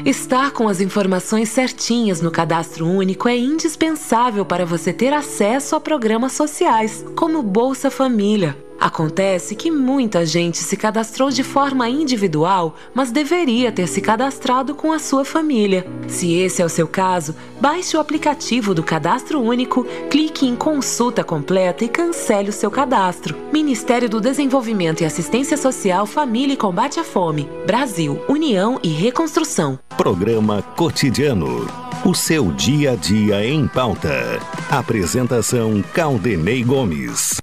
Estar 0.04 0.50
com 0.50 0.68
as 0.68 0.82
informações 0.82 1.50
certinhas 1.50 2.22
no 2.22 2.32
cadastro 2.32 2.88
único 2.88 3.30
é 3.30 3.38
indispensável 3.38 4.44
para 4.44 4.66
você 4.66 4.92
ter 4.92 5.13
acesso 5.13 5.75
a 5.75 5.80
programas 5.80 6.32
sociais, 6.32 7.06
como 7.16 7.44
Bolsa 7.44 7.92
Família. 7.92 8.58
Acontece 8.82 9.56
que 9.56 9.70
muita 9.70 10.26
gente 10.26 10.58
se 10.58 10.76
cadastrou 10.76 11.30
de 11.30 11.44
forma 11.44 11.88
individual, 11.88 12.76
mas 12.96 13.12
deveria 13.12 13.72
ter 13.72 13.86
se 13.86 14.02
cadastrado 14.02 14.74
com 14.74 14.92
a 14.92 14.98
sua 14.98 15.24
família. 15.24 15.86
Se 16.08 16.34
esse 16.34 16.64
é 16.64 16.66
o 16.66 16.70
seu 16.70 16.88
caso, 16.88 17.36
baixe 17.62 17.96
o 17.96 18.00
aplicativo 18.00 18.74
do 18.74 18.82
Cadastro 18.82 19.40
Único, 19.40 19.84
clique 20.10 20.48
em 20.48 20.56
Consulta 20.56 21.24
Completa 21.24 21.86
e 21.86 21.88
cancele 21.88 22.50
o 22.50 22.54
seu 22.54 22.72
cadastro. 22.72 23.38
Ministério 23.54 24.10
do 24.10 24.20
Desenvolvimento 24.20 25.02
e 25.02 25.06
Assistência 25.06 25.58
Social, 25.58 26.08
Família 26.08 26.56
e 26.56 26.58
Combate 26.58 27.00
à 27.00 27.04
Fome. 27.04 27.48
Brasil, 27.68 28.20
União 28.28 28.80
e 28.82 28.88
Reconstrução. 28.88 29.78
Programa 29.96 30.64
Cotidiano. 30.76 31.68
O 32.04 32.16
seu 32.16 32.52
dia 32.52 32.94
a 32.94 32.96
dia 32.96 33.46
em 33.46 33.68
pauta. 33.68 34.40
Apresentação 34.72 35.84
Caldenei 35.94 36.64
Gomes. 36.64 37.40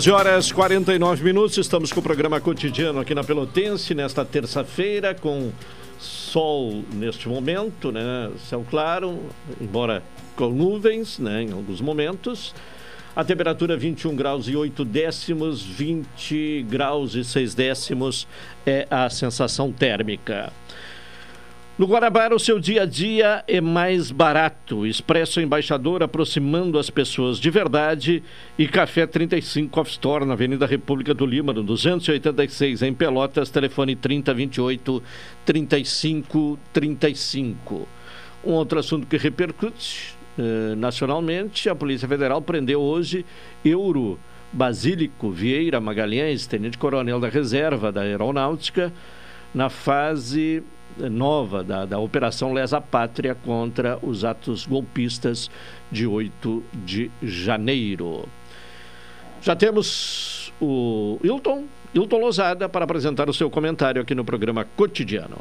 12 0.00 0.10
horas 0.12 0.50
49 0.50 1.22
minutos, 1.22 1.58
estamos 1.58 1.92
com 1.92 2.00
o 2.00 2.02
programa 2.02 2.40
cotidiano 2.40 3.00
aqui 3.00 3.14
na 3.14 3.22
Pelotense, 3.22 3.94
nesta 3.94 4.24
terça-feira, 4.24 5.14
com 5.14 5.52
sol 5.98 6.82
neste 6.94 7.28
momento, 7.28 7.92
né? 7.92 8.30
Céu 8.48 8.64
claro, 8.70 9.20
embora 9.60 10.02
com 10.36 10.48
nuvens, 10.48 11.18
né? 11.18 11.42
Em 11.42 11.52
alguns 11.52 11.82
momentos. 11.82 12.54
A 13.14 13.22
temperatura 13.22 13.76
21 13.76 14.16
graus 14.16 14.48
e 14.48 14.56
8 14.56 14.86
décimos, 14.86 15.62
20 15.62 16.64
graus 16.66 17.14
e 17.14 17.22
6 17.22 17.54
décimos 17.54 18.26
é 18.64 18.86
a 18.90 19.10
sensação 19.10 19.70
térmica. 19.70 20.50
No 21.80 21.86
Guarabara, 21.86 22.36
o 22.36 22.38
seu 22.38 22.60
dia 22.60 22.82
a 22.82 22.84
dia 22.84 23.42
é 23.48 23.58
mais 23.58 24.10
barato. 24.10 24.86
Expresso 24.86 25.40
Embaixador 25.40 26.02
aproximando 26.02 26.78
as 26.78 26.90
pessoas 26.90 27.40
de 27.40 27.48
verdade. 27.48 28.22
E 28.58 28.68
Café 28.68 29.06
35 29.06 29.70
Coffee 29.70 29.92
Store 29.92 30.26
na 30.26 30.34
Avenida 30.34 30.66
República 30.66 31.14
do 31.14 31.24
Lima, 31.24 31.54
no 31.54 31.62
286, 31.62 32.82
em 32.82 32.92
Pelotas. 32.92 33.48
Telefone 33.48 33.96
3028 33.96 35.02
3535. 35.46 37.88
Um 38.44 38.52
outro 38.52 38.78
assunto 38.78 39.06
que 39.06 39.16
repercute 39.16 40.14
eh, 40.38 40.74
nacionalmente: 40.76 41.70
a 41.70 41.74
Polícia 41.74 42.06
Federal 42.06 42.42
prendeu 42.42 42.82
hoje 42.82 43.24
Euro 43.64 44.20
Basílico 44.52 45.30
Vieira 45.30 45.80
Magalhães, 45.80 46.46
tenente-coronel 46.46 47.18
da 47.18 47.30
reserva 47.30 47.90
da 47.90 48.02
Aeronáutica, 48.02 48.92
na 49.54 49.70
fase 49.70 50.62
nova 51.08 51.62
da, 51.62 51.86
da 51.86 51.98
Operação 51.98 52.52
Lesa 52.52 52.80
Pátria 52.80 53.34
contra 53.34 53.98
os 54.02 54.24
atos 54.24 54.66
golpistas 54.66 55.50
de 55.90 56.06
8 56.06 56.62
de 56.84 57.10
janeiro. 57.22 58.28
Já 59.40 59.56
temos 59.56 60.52
o 60.60 61.18
Hilton, 61.24 61.64
Hilton 61.94 62.18
Lozada, 62.18 62.68
para 62.68 62.84
apresentar 62.84 63.30
o 63.30 63.34
seu 63.34 63.48
comentário 63.48 64.02
aqui 64.02 64.14
no 64.14 64.24
programa 64.24 64.66
Cotidiano. 64.76 65.38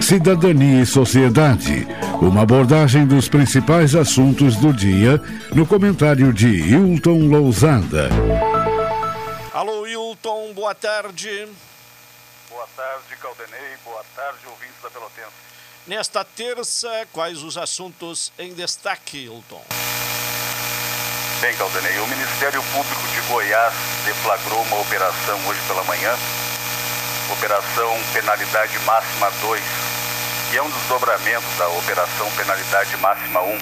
Cidadania 0.00 0.82
e 0.82 0.86
Sociedade. 0.86 1.86
Uma 2.20 2.42
abordagem 2.42 3.06
dos 3.06 3.28
principais 3.28 3.94
assuntos 3.94 4.56
do 4.56 4.72
dia 4.72 5.20
no 5.54 5.64
comentário 5.66 6.32
de 6.32 6.48
Hilton 6.48 7.28
Lousada. 7.28 8.10
Hilton, 10.22 10.52
boa 10.54 10.72
tarde. 10.72 11.48
Boa 12.48 12.68
tarde, 12.76 13.16
Caldenei. 13.16 13.76
Boa 13.84 14.04
tarde, 14.14 14.38
ouvintes 14.46 14.80
da 14.80 14.88
Pelotense. 14.88 15.32
Nesta 15.84 16.24
terça, 16.24 17.08
quais 17.12 17.42
os 17.42 17.58
assuntos 17.58 18.32
em 18.38 18.54
destaque, 18.54 19.24
Hilton? 19.24 19.64
Bem, 21.40 21.56
Caldenei, 21.56 21.98
o 21.98 22.06
Ministério 22.06 22.62
Público 22.72 23.02
de 23.08 23.20
Goiás 23.22 23.74
deflagrou 24.04 24.62
uma 24.62 24.80
operação 24.80 25.40
hoje 25.48 25.60
pela 25.66 25.82
manhã, 25.82 26.16
Operação 27.32 28.00
Penalidade 28.12 28.78
Máxima 28.80 29.28
2, 29.40 29.62
que 30.50 30.56
é 30.56 30.62
um 30.62 30.70
desdobramento 30.70 31.48
da 31.58 31.68
Operação 31.70 32.30
Penalidade 32.36 32.96
Máxima 32.98 33.42
1, 33.42 33.58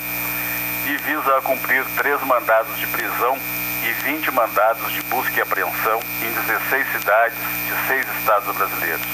e 0.93 0.97
visa 0.99 1.41
cumprir 1.41 1.87
três 1.97 2.21
mandados 2.21 2.79
de 2.79 2.87
prisão 2.89 3.39
e 3.83 3.93
20 3.93 4.31
mandados 4.33 4.93
de 4.93 5.03
busca 5.03 5.39
e 5.39 5.43
apreensão 5.43 6.01
em 6.21 6.31
16 6.33 6.87
cidades 6.93 7.39
de 7.67 7.89
seis 7.89 8.07
estados 8.19 8.55
brasileiros. 8.55 9.07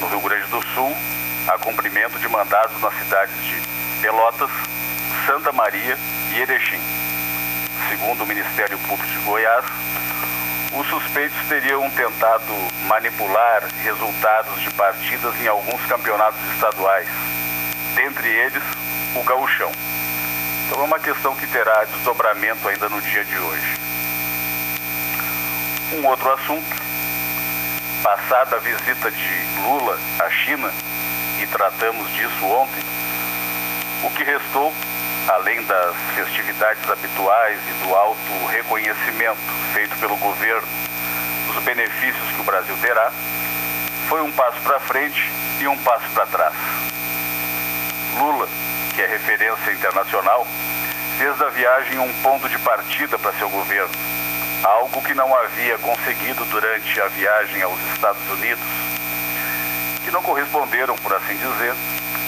No 0.00 0.08
Rio 0.08 0.20
Grande 0.20 0.46
do 0.48 0.62
Sul, 0.74 0.96
há 1.46 1.58
cumprimento 1.58 2.18
de 2.18 2.28
mandados 2.28 2.80
nas 2.80 2.94
cidades 2.98 3.34
de 3.44 3.60
Pelotas, 4.00 4.50
Santa 5.26 5.52
Maria 5.52 5.96
e 6.32 6.40
Erechim. 6.40 6.80
Segundo 7.88 8.22
o 8.22 8.26
Ministério 8.26 8.78
Público 8.80 9.10
de 9.10 9.18
Goiás, 9.20 9.64
os 10.72 10.86
suspeitos 10.88 11.38
teriam 11.48 11.88
tentado 11.90 12.52
manipular 12.86 13.62
resultados 13.82 14.60
de 14.60 14.70
partidas 14.70 15.34
em 15.40 15.46
alguns 15.46 15.80
campeonatos 15.86 16.40
estaduais, 16.52 17.08
dentre 17.94 18.28
eles 18.28 18.62
o 19.14 19.22
gauchão. 19.22 19.72
Então 20.68 20.82
é 20.82 20.84
uma 20.84 20.98
questão 20.98 21.34
que 21.34 21.46
terá 21.46 21.84
desdobramento 21.84 22.68
ainda 22.68 22.90
no 22.90 23.00
dia 23.00 23.24
de 23.24 23.38
hoje. 23.38 23.78
Um 25.94 26.06
outro 26.06 26.30
assunto, 26.34 26.68
passada 28.02 28.56
a 28.56 28.58
visita 28.58 29.10
de 29.10 29.46
Lula 29.62 29.98
à 30.18 30.28
China, 30.28 30.70
e 31.38 31.46
tratamos 31.46 32.12
disso 32.12 32.44
ontem, 32.44 32.84
o 34.04 34.10
que 34.10 34.22
restou, 34.22 34.74
além 35.26 35.64
das 35.64 35.96
festividades 36.14 36.88
habituais 36.90 37.58
e 37.66 37.72
do 37.86 37.94
alto 37.94 38.46
reconhecimento 38.50 39.40
feito 39.72 39.96
pelo 39.96 40.16
governo 40.16 40.68
dos 41.46 41.64
benefícios 41.64 42.30
que 42.32 42.40
o 42.42 42.44
Brasil 42.44 42.76
terá, 42.82 43.10
foi 44.06 44.20
um 44.20 44.30
passo 44.30 44.60
para 44.60 44.78
frente 44.80 45.32
e 45.60 45.66
um 45.66 45.78
passo 45.78 46.08
para 46.10 46.26
trás. 46.26 46.54
Lula, 48.18 48.46
que 48.98 49.02
é 49.02 49.06
referência 49.06 49.70
internacional, 49.70 50.44
fez 51.18 51.38
da 51.38 51.48
viagem 51.50 52.00
um 52.00 52.12
ponto 52.14 52.48
de 52.48 52.58
partida 52.58 53.16
para 53.16 53.32
seu 53.34 53.48
governo, 53.48 53.94
algo 54.64 55.00
que 55.02 55.14
não 55.14 55.32
havia 55.36 55.78
conseguido 55.78 56.44
durante 56.46 57.00
a 57.00 57.06
viagem 57.06 57.62
aos 57.62 57.78
Estados 57.92 58.28
Unidos, 58.28 58.64
que 60.04 60.10
não 60.10 60.20
corresponderam, 60.20 60.96
por 60.96 61.14
assim 61.14 61.36
dizer, 61.36 61.74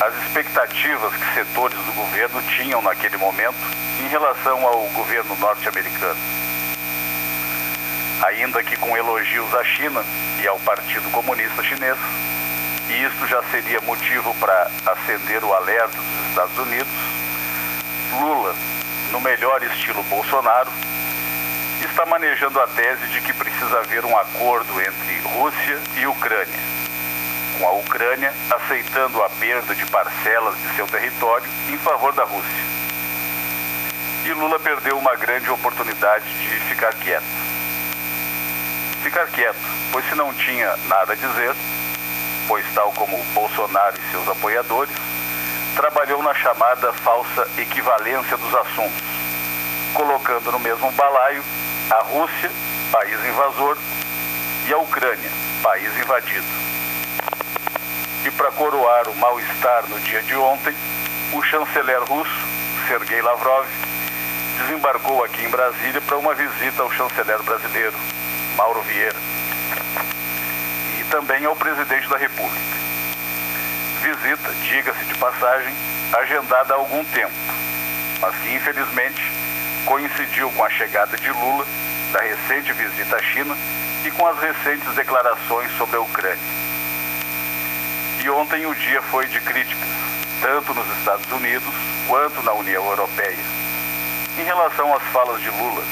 às 0.01 0.15
expectativas 0.23 1.13
que 1.13 1.35
setores 1.35 1.77
do 1.77 1.93
governo 1.93 2.41
tinham 2.43 2.81
naquele 2.81 3.17
momento 3.17 3.59
em 3.99 4.07
relação 4.07 4.65
ao 4.65 4.83
governo 4.91 5.35
norte-americano 5.41 6.21
ainda 8.23 8.63
que 8.63 8.77
com 8.77 8.97
elogios 8.97 9.53
à 9.55 9.65
China 9.65 10.05
e 10.39 10.47
ao 10.47 10.59
Partido 10.61 11.11
Comunista 11.11 11.63
Chinês. 11.63 11.97
E 12.91 13.05
isto 13.05 13.25
já 13.29 13.41
seria 13.53 13.81
motivo 13.83 14.35
para 14.41 14.69
acender 14.85 15.45
o 15.45 15.55
alerta 15.55 15.97
dos 15.97 16.29
Estados 16.29 16.59
Unidos. 16.59 16.93
Lula, 18.19 18.53
no 19.13 19.21
melhor 19.21 19.63
estilo 19.63 20.03
Bolsonaro, 20.03 20.69
está 21.81 22.05
manejando 22.07 22.61
a 22.61 22.67
tese 22.67 23.07
de 23.07 23.21
que 23.21 23.33
precisa 23.33 23.79
haver 23.79 24.05
um 24.05 24.19
acordo 24.19 24.81
entre 24.81 25.21
Rússia 25.21 25.79
e 25.99 26.07
Ucrânia, 26.09 26.61
com 27.57 27.69
a 27.69 27.73
Ucrânia 27.75 28.33
aceitando 28.51 29.23
a 29.23 29.31
perda 29.31 29.73
de 29.73 29.87
parcelas 29.87 30.59
de 30.61 30.75
seu 30.75 30.89
território 30.89 31.49
em 31.69 31.79
favor 31.79 32.13
da 32.13 32.25
Rússia. 32.25 32.65
E 34.25 34.33
Lula 34.33 34.59
perdeu 34.59 34.99
uma 34.99 35.15
grande 35.15 35.49
oportunidade 35.49 36.25
de 36.41 36.59
ficar 36.69 36.93
quieto 36.95 37.41
ficar 39.01 39.27
quieto, 39.29 39.57
pois 39.91 40.07
se 40.07 40.15
não 40.15 40.33
tinha 40.35 40.77
nada 40.87 41.15
a 41.15 41.17
dizer, 41.17 41.55
tal 42.75 42.91
como 42.93 43.17
Bolsonaro 43.33 43.97
e 43.97 44.11
seus 44.11 44.29
apoiadores, 44.29 44.95
trabalhou 45.77 46.23
na 46.23 46.35
chamada 46.35 46.93
falsa 46.93 47.47
equivalência 47.57 48.37
dos 48.37 48.55
assuntos, 48.55 49.03
colocando 49.95 50.51
no 50.51 50.59
mesmo 50.59 50.91
balaio 50.93 51.45
a 51.91 52.03
Rússia, 52.03 52.51
país 52.91 53.25
invasor, 53.25 53.79
e 54.67 54.73
a 54.73 54.79
Ucrânia, 54.79 55.31
país 55.63 55.97
invadido. 55.97 56.47
E 58.25 58.31
para 58.33 58.51
coroar 58.51 59.09
o 59.09 59.17
mal-estar 59.17 59.89
no 59.89 59.99
dia 60.01 60.23
de 60.23 60.35
ontem, 60.37 60.75
o 61.33 61.43
chanceler 61.43 62.03
russo, 62.05 62.47
Sergei 62.89 63.23
Lavrov, 63.23 63.67
desembarcou 64.59 65.25
aqui 65.25 65.45
em 65.45 65.49
Brasília 65.49 66.01
para 66.01 66.19
uma 66.19 66.35
visita 66.35 66.83
ao 66.83 66.91
chanceler 66.91 67.43
brasileiro, 67.43 67.97
Mauro 68.57 68.83
Vieira, 68.83 69.17
também 71.11 71.45
ao 71.45 71.57
presidente 71.57 72.09
da 72.09 72.17
República. 72.17 72.79
Visita, 74.01 74.51
diga-se 74.63 75.05
de 75.05 75.15
passagem, 75.17 75.75
agendada 76.13 76.73
há 76.73 76.77
algum 76.77 77.05
tempo, 77.05 77.35
mas 78.21 78.35
que 78.37 78.55
infelizmente 78.55 79.21
coincidiu 79.85 80.51
com 80.53 80.65
a 80.65 80.71
chegada 80.71 81.17
de 81.17 81.31
Lula, 81.31 81.67
da 82.13 82.21
recente 82.21 82.73
visita 82.73 83.17
à 83.17 83.23
China 83.23 83.57
e 84.05 84.11
com 84.13 84.27
as 84.27 84.39
recentes 84.39 84.95
declarações 84.95 85.71
sobre 85.77 85.97
a 85.97 86.01
Ucrânia. 86.01 86.39
E 88.23 88.31
ontem 88.31 88.67
o 88.67 88.75
dia 88.75 89.03
foi 89.03 89.27
de 89.27 89.41
críticas, 89.41 89.89
tanto 90.41 90.73
nos 90.75 90.99
Estados 90.99 91.31
Unidos 91.33 91.75
quanto 92.07 92.43
na 92.43 92.53
União 92.53 92.87
Europeia. 92.87 93.45
Em 94.39 94.45
relação 94.45 94.95
às 94.95 95.03
falas 95.05 95.41
de 95.41 95.51
Lula, 95.51 95.83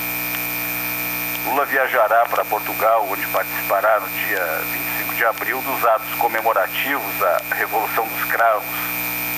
Lula 1.49 1.65
viajará 1.65 2.27
para 2.27 2.45
Portugal, 2.45 3.09
onde 3.11 3.27
participará 3.29 4.01
no 4.01 4.09
dia 4.09 4.45
25 4.71 5.15
de 5.15 5.25
abril 5.25 5.63
dos 5.63 5.85
atos 5.87 6.15
comemorativos 6.17 7.19
da 7.19 7.41
Revolução 7.53 8.07
dos 8.07 8.25
Cravos, 8.25 8.77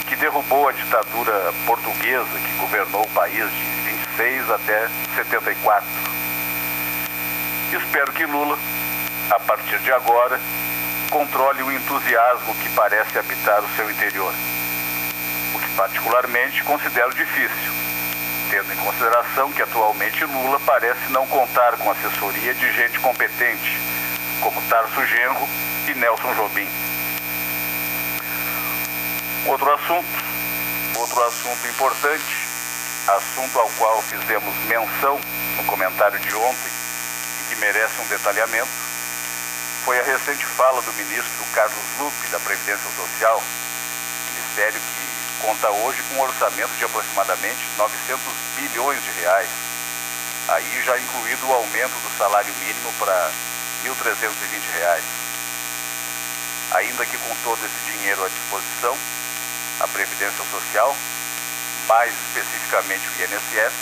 que 0.08 0.16
derrubou 0.16 0.68
a 0.68 0.72
ditadura 0.72 1.32
portuguesa 1.64 2.26
que 2.44 2.52
governou 2.54 3.02
o 3.02 3.10
país 3.10 3.48
de 3.52 3.64
26 4.16 4.50
até 4.50 4.88
74. 5.14 5.86
Espero 7.72 8.12
que 8.12 8.26
Lula, 8.26 8.58
a 9.30 9.38
partir 9.38 9.78
de 9.78 9.92
agora, 9.92 10.40
controle 11.10 11.62
o 11.62 11.72
entusiasmo 11.72 12.54
que 12.56 12.68
parece 12.70 13.20
habitar 13.20 13.62
o 13.62 13.68
seu 13.76 13.88
interior, 13.88 14.34
o 15.54 15.58
que 15.60 15.70
particularmente 15.76 16.64
considero 16.64 17.14
difícil 17.14 17.89
tendo 18.50 18.72
em 18.72 18.76
consideração 18.76 19.52
que 19.52 19.62
atualmente 19.62 20.24
Lula 20.24 20.58
parece 20.66 21.10
não 21.10 21.24
contar 21.28 21.76
com 21.76 21.90
assessoria 21.90 22.52
de 22.52 22.72
gente 22.72 22.98
competente, 22.98 23.80
como 24.40 24.60
Tarso 24.62 25.06
Genro 25.06 25.48
e 25.86 25.94
Nelson 25.94 26.34
Jobim. 26.34 26.68
Outro 29.46 29.72
assunto, 29.72 30.24
outro 30.96 31.24
assunto 31.24 31.68
importante, 31.68 32.48
assunto 33.06 33.58
ao 33.58 33.68
qual 33.78 34.02
fizemos 34.02 34.54
menção 34.64 35.20
no 35.56 35.64
comentário 35.64 36.18
de 36.18 36.34
ontem 36.34 36.72
e 37.40 37.54
que 37.54 37.60
merece 37.60 38.00
um 38.00 38.06
detalhamento, 38.08 38.70
foi 39.84 39.98
a 40.00 40.02
recente 40.02 40.44
fala 40.44 40.82
do 40.82 40.92
ministro 40.94 41.44
Carlos 41.54 41.98
Lupe 42.00 42.28
da 42.32 42.40
Previdência 42.40 42.90
Social, 42.96 43.42
ministério 44.34 44.80
que 44.80 45.09
conta 45.40 45.70
hoje 45.70 46.02
com 46.04 46.16
um 46.16 46.20
orçamento 46.20 46.70
de 46.76 46.84
aproximadamente 46.84 47.66
900 47.76 48.20
bilhões 48.56 49.02
de 49.02 49.10
reais, 49.12 49.48
aí 50.48 50.82
já 50.84 50.98
incluído 50.98 51.46
o 51.46 51.52
aumento 51.52 51.94
do 52.00 52.18
salário 52.18 52.52
mínimo 52.54 52.92
para 52.98 53.30
1.320 53.84 54.70
reais. 54.74 55.04
Ainda 56.72 57.04
que 57.06 57.18
com 57.18 57.34
todo 57.42 57.58
esse 57.64 57.92
dinheiro 57.92 58.24
à 58.24 58.28
disposição, 58.28 58.96
a 59.80 59.88
Previdência 59.88 60.44
Social, 60.50 60.96
mais 61.88 62.14
especificamente 62.28 63.08
o 63.08 63.22
INSS, 63.22 63.72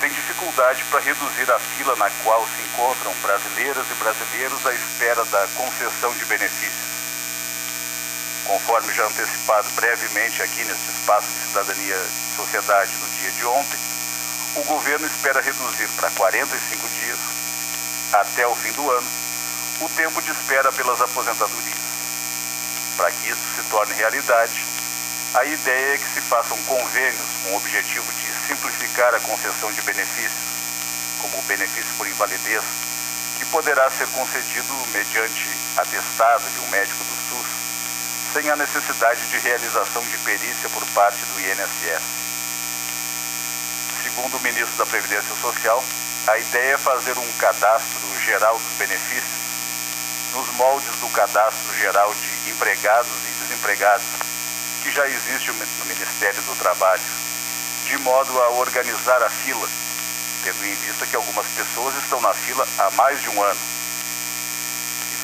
tem 0.00 0.10
dificuldade 0.10 0.82
para 0.84 1.00
reduzir 1.00 1.50
a 1.50 1.58
fila 1.58 1.94
na 1.96 2.10
qual 2.24 2.46
se 2.46 2.62
encontram 2.62 3.12
brasileiras 3.22 3.86
e 3.90 3.94
brasileiros 3.94 4.66
à 4.66 4.74
espera 4.74 5.24
da 5.26 5.46
concessão 5.54 6.12
de 6.14 6.24
benefícios 6.24 7.03
conforme 8.44 8.92
já 8.92 9.06
antecipado 9.06 9.68
brevemente 9.70 10.42
aqui 10.42 10.64
neste 10.64 10.90
espaço 10.90 11.28
de 11.28 11.48
cidadania 11.48 11.96
e 11.96 12.36
sociedade 12.36 12.92
no 12.96 13.08
dia 13.18 13.30
de 13.30 13.46
ontem, 13.46 13.78
o 14.56 14.62
governo 14.64 15.06
espera 15.06 15.40
reduzir 15.40 15.88
para 15.96 16.10
45 16.10 16.88
dias, 16.88 17.18
até 18.12 18.46
o 18.46 18.54
fim 18.54 18.72
do 18.72 18.90
ano, 18.90 19.08
o 19.80 19.88
tempo 19.88 20.22
de 20.22 20.30
espera 20.30 20.70
pelas 20.72 21.00
aposentadorias. 21.00 21.94
Para 22.96 23.10
que 23.10 23.28
isso 23.28 23.42
se 23.56 23.62
torne 23.70 23.94
realidade, 23.94 24.64
a 25.34 25.44
ideia 25.44 25.94
é 25.94 25.98
que 25.98 26.14
se 26.14 26.20
façam 26.20 26.56
convênios 26.64 27.26
com 27.42 27.52
o 27.52 27.56
objetivo 27.56 28.12
de 28.12 28.46
simplificar 28.46 29.14
a 29.14 29.20
concessão 29.20 29.72
de 29.72 29.82
benefícios, 29.82 30.54
como 31.20 31.38
o 31.38 31.42
benefício 31.42 31.90
por 31.96 32.06
invalidez, 32.06 32.62
que 33.38 33.44
poderá 33.46 33.90
ser 33.90 34.06
concedido 34.08 34.72
mediante 34.92 35.48
atestado 35.76 36.44
de 36.50 36.60
um 36.60 36.68
médico 36.68 37.02
do 37.02 37.16
SUS 37.28 37.73
sem 38.34 38.50
a 38.50 38.56
necessidade 38.56 39.28
de 39.28 39.38
realização 39.38 40.02
de 40.02 40.18
perícia 40.18 40.68
por 40.70 40.84
parte 40.86 41.24
do 41.24 41.40
INSS. 41.40 42.02
Segundo 44.02 44.36
o 44.36 44.40
ministro 44.40 44.76
da 44.76 44.86
Previdência 44.86 45.36
Social, 45.40 45.82
a 46.26 46.36
ideia 46.38 46.74
é 46.74 46.76
fazer 46.76 47.16
um 47.16 47.32
cadastro 47.34 48.20
geral 48.24 48.58
dos 48.58 48.72
benefícios 48.76 49.44
nos 50.34 50.48
moldes 50.54 50.96
do 50.96 51.08
cadastro 51.10 51.78
geral 51.78 52.12
de 52.12 52.50
empregados 52.50 53.12
e 53.24 53.44
desempregados, 53.44 54.04
que 54.82 54.90
já 54.90 55.08
existe 55.08 55.52
no 55.52 55.84
Ministério 55.84 56.42
do 56.42 56.56
Trabalho, 56.56 57.02
de 57.86 57.96
modo 57.98 58.42
a 58.42 58.50
organizar 58.50 59.22
a 59.22 59.30
fila, 59.30 59.68
tendo 60.42 60.66
em 60.66 60.74
vista 60.74 61.06
que 61.06 61.14
algumas 61.14 61.46
pessoas 61.46 61.94
estão 62.02 62.20
na 62.20 62.34
fila 62.34 62.66
há 62.78 62.90
mais 62.90 63.22
de 63.22 63.30
um 63.30 63.40
ano. 63.40 63.60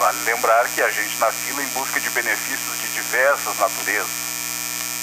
Vale 0.00 0.18
lembrar 0.24 0.66
que 0.70 0.80
a 0.80 0.90
gente 0.90 1.20
na 1.20 1.30
fila 1.30 1.62
em 1.62 1.68
busca 1.68 2.00
de 2.00 2.08
benefícios 2.08 2.80
de 2.80 2.88
diversas 2.88 3.58
naturezas, 3.58 4.10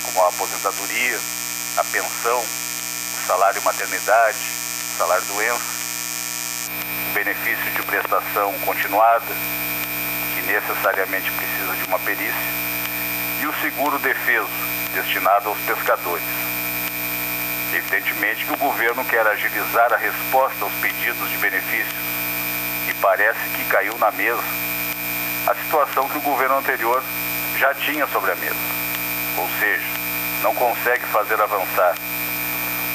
como 0.01 0.25
a 0.25 0.29
aposentadoria, 0.29 1.19
a 1.77 1.83
pensão, 1.83 2.39
o 2.39 3.27
salário 3.27 3.62
maternidade, 3.62 4.39
o 4.91 4.97
salário 4.97 5.23
doença, 5.25 5.63
o 7.12 7.13
benefício 7.13 7.71
de 7.73 7.83
prestação 7.83 8.57
continuada, 8.65 9.36
necessariamente 10.47 11.29
precisa 11.29 11.75
de 11.75 11.83
uma 11.83 11.99
perícia, 11.99 12.49
e 13.39 13.45
o 13.45 13.53
seguro 13.62 13.99
defeso, 13.99 14.49
destinado 14.95 15.49
aos 15.49 15.60
pescadores. 15.60 16.25
Evidentemente 17.71 18.45
que 18.45 18.53
o 18.53 18.57
governo 18.57 19.05
quer 19.05 19.27
agilizar 19.27 19.93
a 19.93 19.97
resposta 19.97 20.63
aos 20.63 20.73
pedidos 20.81 21.29
de 21.29 21.38
benefícios 21.38 22.01
e 22.89 22.93
parece 22.95 23.39
que 23.55 23.63
caiu 23.65 23.95
na 23.99 24.10
mesa 24.10 24.41
a 25.47 25.55
situação 25.55 26.10
que 26.10 26.17
o 26.17 26.21
governo 26.21 26.57
anterior 26.57 27.01
já 27.57 27.73
tinha 27.73 28.05
sobre 28.07 28.31
a 28.33 28.36
mesa. 28.36 28.55
Ou 29.38 29.49
seja, 29.60 29.88
não 30.43 30.53
consegue 30.53 31.05
fazer 31.05 31.41
avançar, 31.41 31.95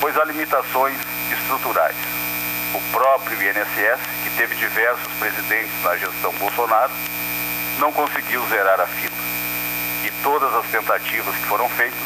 pois 0.00 0.16
há 0.18 0.24
limitações 0.24 0.98
estruturais. 1.32 1.96
O 2.74 2.80
próprio 2.92 3.42
INSS, 3.42 4.00
que 4.22 4.30
teve 4.36 4.54
diversos 4.54 5.12
presidentes 5.14 5.82
na 5.82 5.96
gestão 5.96 6.32
Bolsonaro, 6.34 6.92
não 7.78 7.90
conseguiu 7.90 8.44
zerar 8.48 8.80
a 8.80 8.86
fila. 8.86 9.12
E 10.04 10.10
todas 10.22 10.54
as 10.54 10.66
tentativas 10.66 11.34
que 11.34 11.46
foram 11.46 11.68
feitas, 11.70 11.98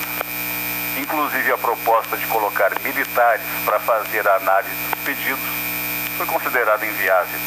inclusive 0.96 1.52
a 1.52 1.59
proposta 1.59 2.16
de 2.16 2.26
colocar 2.26 2.70
militares 2.85 3.44
para 3.64 3.80
fazer 3.80 4.26
a 4.28 4.37
análise 4.37 4.74
dos 4.90 5.04
pedidos, 5.04 5.44
foi 6.16 6.26
considerada 6.26 6.87
inviável. 6.87 7.40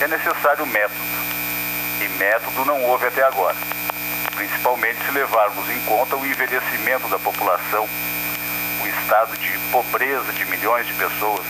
É 0.00 0.08
necessário 0.08 0.66
método, 0.66 1.27
e 2.00 2.08
método 2.08 2.64
não 2.64 2.82
houve 2.84 3.06
até 3.06 3.22
agora, 3.24 3.56
principalmente 4.34 5.04
se 5.04 5.10
levarmos 5.10 5.68
em 5.70 5.80
conta 5.80 6.16
o 6.16 6.26
envelhecimento 6.26 7.08
da 7.08 7.18
população, 7.18 7.88
o 8.82 8.86
estado 8.86 9.36
de 9.36 9.58
pobreza 9.70 10.32
de 10.32 10.44
milhões 10.46 10.86
de 10.86 10.94
pessoas, 10.94 11.46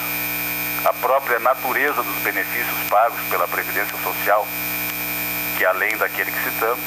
a 0.84 0.92
própria 0.92 1.38
natureza 1.38 2.02
dos 2.02 2.16
benefícios 2.22 2.78
pagos 2.88 3.20
pela 3.28 3.46
Previdência 3.48 3.96
Social 3.98 4.46
que 5.58 5.66
além 5.66 5.96
daquele 5.96 6.30
que 6.30 6.44
citamos, 6.44 6.84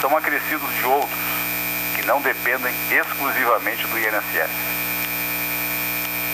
são 0.00 0.16
acrescidos 0.16 0.74
de 0.74 0.86
outros 0.86 1.20
que 1.94 2.06
não 2.06 2.18
dependem 2.22 2.74
exclusivamente 2.90 3.86
do 3.86 3.98
INSS. 3.98 4.50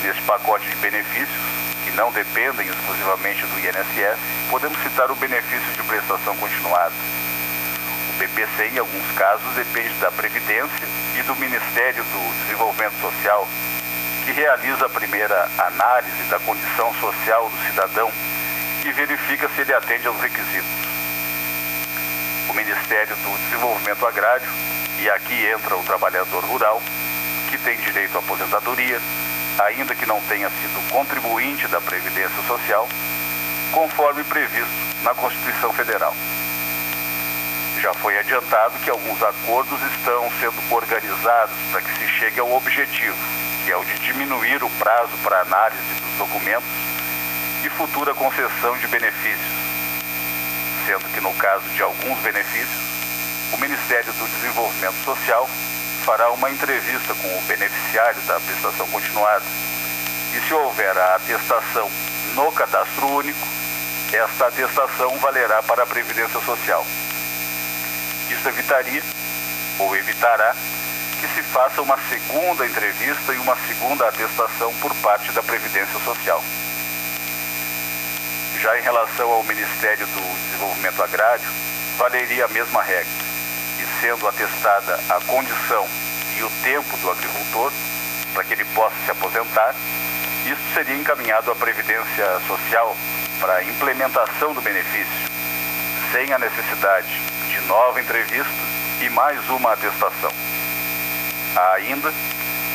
Neste 0.04 0.22
pacote 0.22 0.70
de 0.70 0.76
benefícios, 0.76 1.42
não 1.94 2.12
dependem 2.12 2.66
exclusivamente 2.66 3.46
do 3.46 3.58
INSS, 3.58 4.18
podemos 4.50 4.78
citar 4.82 5.10
o 5.10 5.16
benefício 5.16 5.72
de 5.72 5.82
prestação 5.82 6.36
continuada. 6.36 6.92
O 8.10 8.18
BPC, 8.18 8.70
em 8.74 8.78
alguns 8.78 9.10
casos, 9.12 9.54
depende 9.54 9.94
da 9.94 10.10
Previdência 10.10 10.86
e 11.16 11.22
do 11.22 11.34
Ministério 11.36 12.04
do 12.04 12.42
Desenvolvimento 12.42 13.00
Social, 13.00 13.48
que 14.24 14.32
realiza 14.32 14.86
a 14.86 14.88
primeira 14.88 15.48
análise 15.58 16.22
da 16.24 16.38
condição 16.40 16.92
social 16.94 17.48
do 17.48 17.66
cidadão 17.66 18.10
e 18.84 18.92
verifica 18.92 19.48
se 19.48 19.62
ele 19.62 19.74
atende 19.74 20.06
aos 20.06 20.20
requisitos 20.20 20.84
o 22.48 22.52
Ministério 22.54 23.16
do 23.16 23.38
Desenvolvimento 23.44 24.06
Agrário, 24.06 24.48
e 24.98 25.10
aqui 25.10 25.46
entra 25.46 25.76
o 25.76 25.82
trabalhador 25.82 26.44
rural, 26.44 26.80
que 27.50 27.58
tem 27.58 27.76
direito 27.78 28.16
à 28.16 28.20
aposentadoria, 28.20 29.00
ainda 29.58 29.94
que 29.94 30.06
não 30.06 30.20
tenha 30.22 30.48
sido 30.50 30.90
contribuinte 30.90 31.66
da 31.68 31.80
Previdência 31.80 32.42
Social, 32.46 32.88
conforme 33.72 34.24
previsto 34.24 34.72
na 35.02 35.14
Constituição 35.14 35.72
Federal. 35.72 36.14
Já 37.80 37.92
foi 37.94 38.18
adiantado 38.18 38.78
que 38.78 38.90
alguns 38.90 39.22
acordos 39.22 39.80
estão 39.92 40.30
sendo 40.40 40.74
organizados 40.74 41.56
para 41.70 41.82
que 41.82 41.98
se 41.98 42.08
chegue 42.08 42.40
ao 42.40 42.52
objetivo, 42.52 43.16
que 43.64 43.70
é 43.70 43.76
o 43.76 43.84
de 43.84 43.98
diminuir 43.98 44.62
o 44.62 44.70
prazo 44.70 45.16
para 45.22 45.42
análise 45.42 45.82
dos 46.00 46.18
documentos 46.18 46.68
e 47.64 47.68
futura 47.68 48.14
concessão 48.14 48.76
de 48.78 48.86
benefícios 48.86 49.64
sendo 50.86 51.08
que 51.12 51.20
no 51.20 51.32
caso 51.34 51.68
de 51.70 51.82
alguns 51.82 52.18
benefícios, 52.20 52.82
o 53.52 53.58
Ministério 53.58 54.12
do 54.12 54.26
Desenvolvimento 54.26 54.96
Social 55.04 55.48
fará 56.04 56.30
uma 56.32 56.50
entrevista 56.50 57.14
com 57.14 57.28
o 57.28 57.42
beneficiário 57.42 58.20
da 58.22 58.38
prestação 58.38 58.86
continuada 58.88 59.44
e 60.34 60.40
se 60.40 60.52
houver 60.52 60.96
a 60.98 61.14
atestação 61.14 61.90
no 62.34 62.52
cadastro 62.52 63.06
único, 63.08 63.46
esta 64.12 64.48
atestação 64.48 65.16
valerá 65.18 65.62
para 65.62 65.84
a 65.84 65.86
Previdência 65.86 66.40
Social. 66.40 66.84
Isso 68.28 68.48
evitaria, 68.48 69.02
ou 69.78 69.96
evitará, 69.96 70.54
que 71.20 71.28
se 71.28 71.42
faça 71.42 71.80
uma 71.80 71.96
segunda 72.08 72.66
entrevista 72.66 73.32
e 73.32 73.38
uma 73.38 73.56
segunda 73.66 74.08
atestação 74.08 74.74
por 74.74 74.94
parte 74.96 75.32
da 75.32 75.42
Previdência 75.42 75.98
Social. 76.00 76.42
Já 78.60 78.78
em 78.78 78.82
relação 78.82 79.30
ao 79.30 79.42
Ministério 79.44 80.06
do 80.06 80.44
Desenvolvimento 80.44 81.02
Agrário, 81.02 81.48
valeria 81.96 82.44
a 82.44 82.48
mesma 82.48 82.82
regra. 82.82 83.33
Sendo 84.04 84.28
atestada 84.28 85.00
a 85.08 85.18
condição 85.22 85.88
e 86.36 86.42
o 86.42 86.50
tempo 86.62 86.94
do 86.98 87.10
agricultor 87.10 87.72
para 88.34 88.44
que 88.44 88.52
ele 88.52 88.64
possa 88.66 88.94
se 89.02 89.10
aposentar, 89.10 89.74
isso 90.44 90.60
seria 90.74 90.94
encaminhado 90.94 91.50
à 91.50 91.54
Previdência 91.54 92.38
Social 92.46 92.94
para 93.40 93.54
a 93.54 93.64
implementação 93.64 94.52
do 94.52 94.60
benefício, 94.60 95.30
sem 96.12 96.30
a 96.34 96.38
necessidade 96.38 97.18
de 97.48 97.58
nova 97.62 97.98
entrevista 97.98 98.52
e 99.00 99.08
mais 99.08 99.48
uma 99.48 99.72
atestação. 99.72 100.30
Há 101.56 101.72
ainda 101.76 102.12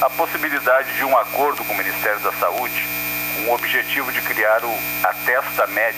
a 0.02 0.10
possibilidade 0.10 0.96
de 0.96 1.06
um 1.06 1.16
acordo 1.16 1.64
com 1.64 1.76
o 1.76 1.78
Ministério 1.78 2.22
da 2.22 2.32
Saúde 2.32 2.88
com 3.36 3.52
o 3.52 3.54
objetivo 3.54 4.12
de 4.12 4.24
criar 4.24 4.66
o 4.66 4.80
Atesta 5.04 5.68
Med, 5.68 5.96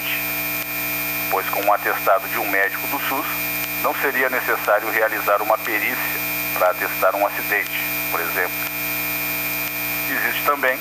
pois 1.30 1.48
com 1.48 1.62
um 1.62 1.72
atestado 1.72 2.28
de 2.28 2.38
um 2.38 2.50
médico 2.50 2.86
do 2.88 3.00
SUS 3.00 3.51
não 3.84 3.94
seria 3.96 4.30
necessário 4.30 4.89
realizar 4.91 5.41
uma 5.41 5.58
perícia 5.58 6.20
para 6.54 6.72
atestar 6.72 7.15
um 7.15 7.26
acidente, 7.26 7.86
por 8.12 8.20
exemplo. 8.20 8.56
Existe 10.10 10.44
também 10.46 10.80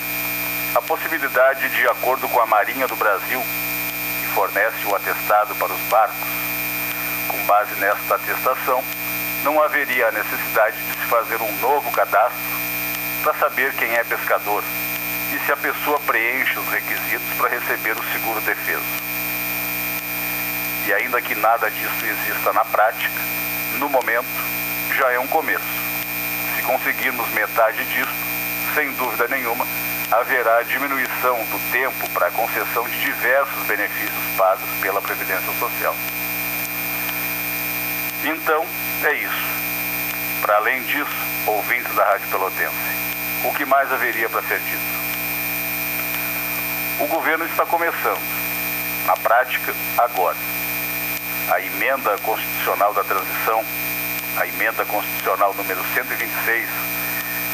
a 0.75 0.83
possibilidade 0.83 1.69
de 1.69 1.89
acordo 1.89 2.29
com 2.29 2.41
a 2.41 2.47
Marinha 2.47 2.87
do 2.87 2.97
Brasil, 2.97 3.43
que 4.21 4.27
fornece 4.35 4.87
o 4.87 4.95
atestado 4.95 5.55
para 5.55 5.73
os 5.73 5.81
barcos. 5.83 6.29
Com 7.29 7.39
base 7.47 7.75
nesta 7.77 8.15
atestação, 8.15 8.83
não 9.43 9.63
haveria 9.63 10.09
a 10.09 10.13
necessidade 10.13 10.77
de 10.77 10.93
se 10.93 11.07
fazer 11.07 11.41
um 11.41 11.53
novo 11.59 11.91
cadastro 11.93 12.61
para 13.23 13.35
saber 13.35 13.73
quem 13.75 13.95
é 13.95 14.05
pescador 14.05 14.63
e 15.33 15.39
se 15.39 15.53
a 15.53 15.57
pessoa 15.57 15.99
preenche 16.01 16.59
os 16.59 16.69
requisitos 16.69 17.37
para 17.37 17.49
receber 17.49 17.97
o 17.97 18.13
seguro 18.13 18.41
defeso. 18.41 19.10
E 20.87 20.93
ainda 20.95 21.21
que 21.21 21.35
nada 21.35 21.71
disso 21.71 22.07
exista 22.07 22.53
na 22.53 22.65
prática, 22.65 23.21
no 23.79 23.89
momento 23.89 24.27
já 24.97 25.11
é 25.13 25.19
um 25.19 25.27
começo. 25.27 25.65
Se 26.57 26.63
conseguirmos 26.63 27.29
metade 27.31 27.85
disso, 27.85 28.15
sem 28.75 28.93
dúvida 28.93 29.29
nenhuma, 29.29 29.67
haverá 30.11 30.63
diminuição 30.63 31.39
do 31.45 31.71
tempo 31.71 32.09
para 32.11 32.27
a 32.27 32.31
concessão 32.31 32.89
de 32.89 33.01
diversos 33.01 33.67
benefícios 33.67 34.37
pagos 34.37 34.69
pela 34.81 35.01
Previdência 35.01 35.53
Social. 35.59 35.95
Então, 38.25 38.67
é 39.05 39.15
isso. 39.15 39.61
Para 40.43 40.57
além 40.57 40.83
disso, 40.83 41.11
ouvintes 41.47 41.95
da 41.95 42.05
Rádio 42.05 42.29
Pelotense, 42.29 42.75
o 43.45 43.55
que 43.55 43.65
mais 43.65 43.93
haveria 43.93 44.29
para 44.29 44.43
ser 44.43 44.59
dito? 44.61 45.01
O 46.99 47.07
governo 47.07 47.47
está 47.47 47.65
começando, 47.65 48.21
na 49.07 49.17
prática, 49.17 49.73
agora. 49.97 50.37
A 51.51 51.61
emenda 51.61 52.17
constitucional 52.19 52.95
da 52.95 53.03
transição, 53.03 53.65
a 54.37 54.47
emenda 54.47 54.85
constitucional 54.85 55.53
número 55.55 55.83
126, 55.95 56.69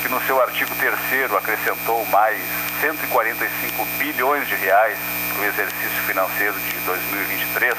que 0.03 0.09
no 0.11 0.21
seu 0.27 0.39
artigo 0.39 0.71
3 0.75 1.33
acrescentou 1.33 2.05
mais 2.07 2.39
145 2.83 3.85
bilhões 3.97 4.47
de 4.49 4.55
reais 4.55 4.99
para 5.33 5.43
o 5.43 5.47
exercício 5.47 6.03
financeiro 6.07 6.53
de 6.61 6.77
2023, 6.81 7.75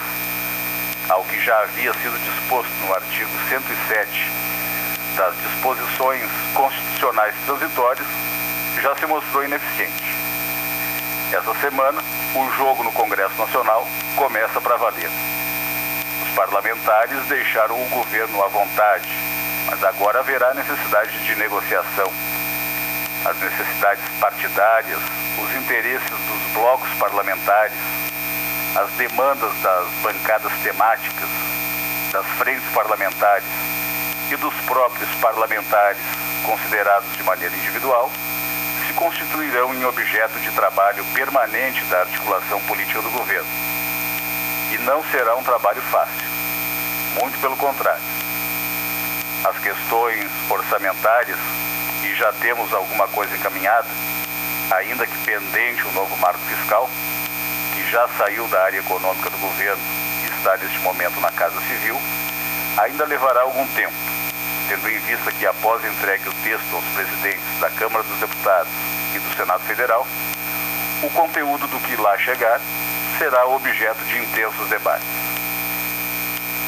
ao 1.08 1.24
que 1.24 1.40
já 1.40 1.56
havia 1.62 1.94
sido 1.94 2.18
disposto 2.24 2.72
no 2.88 2.96
artigo 2.96 3.30
107 3.50 4.32
das 5.16 5.36
disposições 5.38 6.28
constitucionais 6.56 7.36
transitórias, 7.46 8.08
já 8.82 8.96
se 8.96 9.06
mostrou 9.06 9.46
ineficiente. 9.46 10.18
Essa 11.32 11.54
semana, 11.60 12.02
o 12.34 12.52
jogo 12.58 12.84
no 12.84 12.92
Congresso 12.92 13.38
Nacional 13.38 13.88
começa 14.16 14.60
para 14.60 14.78
valer. 14.78 15.37
Parlamentares 16.38 17.26
deixaram 17.26 17.76
o 17.82 17.90
governo 17.90 18.44
à 18.44 18.48
vontade, 18.48 19.10
mas 19.66 19.84
agora 19.84 20.20
haverá 20.20 20.54
necessidade 20.54 21.18
de 21.26 21.36
negociação. 21.36 22.14
As 23.26 23.36
necessidades 23.40 24.04
partidárias, 24.20 25.00
os 25.40 25.56
interesses 25.56 26.10
dos 26.10 26.54
blocos 26.54 26.94
parlamentares, 27.00 27.76
as 28.76 28.92
demandas 28.92 29.52
das 29.64 29.88
bancadas 30.04 30.54
temáticas, 30.62 31.30
das 32.14 32.26
frentes 32.38 32.70
parlamentares 32.72 33.50
e 34.30 34.36
dos 34.36 34.54
próprios 34.68 35.10
parlamentares 35.16 35.98
considerados 36.46 37.12
de 37.18 37.24
maneira 37.24 37.56
individual 37.56 38.12
constituirão 38.98 39.74
em 39.76 39.86
objeto 39.86 40.40
de 40.40 40.52
trabalho 40.52 41.06
permanente 41.14 41.84
da 41.86 42.00
articulação 42.00 42.60
política 42.62 43.00
do 43.00 43.10
governo. 43.12 43.77
E 44.72 44.78
não 44.80 45.04
será 45.12 45.36
um 45.36 45.44
trabalho 45.44 45.82
fácil. 45.84 46.28
Muito 47.20 47.40
pelo 47.40 47.56
contrário. 47.56 48.04
As 49.44 49.58
questões 49.60 50.30
orçamentárias, 50.50 51.40
e 52.04 52.14
já 52.16 52.32
temos 52.34 52.74
alguma 52.74 53.08
coisa 53.08 53.36
encaminhada, 53.36 53.88
ainda 54.72 55.08
que 55.08 55.18
pendente 55.20 55.88
o 55.88 55.92
novo 55.94 56.16
marco 56.18 56.40
fiscal, 56.40 56.90
que 57.74 57.90
já 57.90 58.08
saiu 58.18 58.48
da 58.48 58.64
área 58.64 58.80
econômica 58.80 59.30
do 59.30 59.38
governo 59.38 59.82
e 60.24 60.28
está 60.28 60.58
neste 60.58 60.80
momento 60.80 61.20
na 61.22 61.32
Casa 61.32 61.60
Civil, 61.62 62.00
ainda 62.78 63.06
levará 63.06 63.42
algum 63.42 63.66
tempo, 63.68 63.94
tendo 64.68 64.90
em 64.90 65.00
vista 65.00 65.32
que 65.32 65.46
após 65.46 65.84
entregue 65.86 66.28
o 66.28 66.34
texto 66.44 66.76
aos 66.76 66.86
presidentes 66.94 67.60
da 67.60 67.70
Câmara 67.70 68.04
dos 68.04 68.18
Deputados 68.20 68.72
e 69.16 69.20
do 69.20 69.36
Senado 69.36 69.64
Federal, 69.64 70.06
o 71.04 71.10
conteúdo 71.12 71.68
do 71.68 71.80
que 71.80 71.96
lá 71.96 72.18
chegar 72.18 72.60
será 73.18 73.46
objeto 73.48 74.04
de 74.06 74.20
intensos 74.20 74.70
debates. 74.70 75.08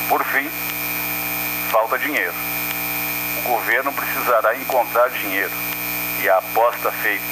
Por 0.07 0.23
fim, 0.25 0.49
falta 1.69 1.97
dinheiro. 1.97 2.33
O 3.37 3.41
governo 3.41 3.93
precisará 3.93 4.55
encontrar 4.57 5.09
dinheiro 5.09 5.51
e 6.19 6.27
a 6.29 6.37
aposta 6.37 6.91
feita, 6.91 7.23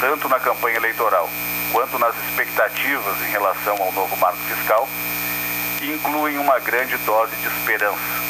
tanto 0.00 0.28
na 0.28 0.40
campanha 0.40 0.76
eleitoral 0.76 1.28
quanto 1.72 1.98
nas 1.98 2.14
expectativas 2.16 3.22
em 3.22 3.30
relação 3.30 3.76
ao 3.80 3.92
novo 3.92 4.16
marco 4.16 4.38
fiscal, 4.38 4.88
incluem 5.80 6.36
uma 6.38 6.58
grande 6.58 6.96
dose 6.98 7.34
de 7.36 7.46
esperança. 7.46 8.20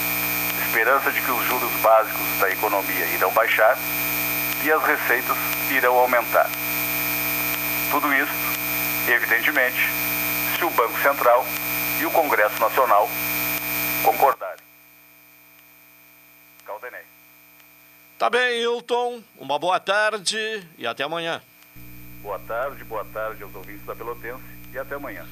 Esperança 0.66 1.10
de 1.10 1.20
que 1.20 1.30
os 1.30 1.44
juros 1.46 1.72
básicos 1.82 2.26
da 2.38 2.50
economia 2.50 3.06
irão 3.06 3.32
baixar 3.32 3.76
e 4.62 4.70
as 4.70 4.82
receitas 4.84 5.36
irão 5.70 5.98
aumentar. 5.98 6.48
Tudo 7.90 8.12
isso, 8.14 8.32
evidentemente, 9.08 9.78
se 10.56 10.64
o 10.64 10.70
Banco 10.70 10.98
Central 11.00 11.44
e 12.00 12.06
o 12.06 12.10
Congresso 12.10 12.60
Nacional 12.60 13.08
concordarem. 14.02 14.64
Caldenei. 16.66 17.02
Tá 18.18 18.28
bem, 18.28 18.62
Hilton. 18.62 19.20
Uma 19.38 19.58
boa 19.58 19.80
tarde 19.80 20.36
e 20.78 20.86
até 20.86 21.04
amanhã. 21.04 21.40
Boa 22.22 22.38
tarde, 22.40 22.84
boa 22.84 23.04
tarde 23.06 23.42
aos 23.42 23.54
ouvintes 23.54 23.84
da 23.86 23.94
Pelotense 23.94 24.42
e 24.72 24.78
até 24.78 24.94
amanhã. 24.94 25.24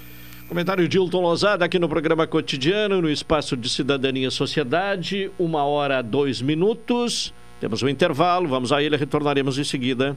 Comentário 0.49 0.89
de 0.89 0.97
Hilton 0.97 1.21
Lozada 1.21 1.65
aqui 1.67 1.79
no 1.79 1.89
programa 1.89 2.27
cotidiano, 2.27 3.03
no 3.03 3.11
espaço 3.11 3.55
de 3.55 3.69
Cidadania 3.69 4.29
e 4.29 4.31
Sociedade, 4.31 5.31
uma 5.39 5.65
hora, 5.65 6.03
dois 6.03 6.41
minutos. 6.41 7.35
Temos 7.61 7.83
um 7.83 7.89
intervalo, 7.89 8.49
vamos 8.49 8.73
a 8.73 8.83
ele, 8.83 8.97
retornaremos 8.97 9.59
em 9.59 9.65
seguida. 9.65 10.17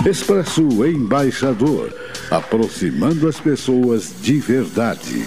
Expresso 0.09 0.87
Embaixador, 0.87 1.93
aproximando 2.31 3.29
as 3.29 3.39
pessoas 3.41 4.15
de 4.23 4.39
verdade. 4.39 5.27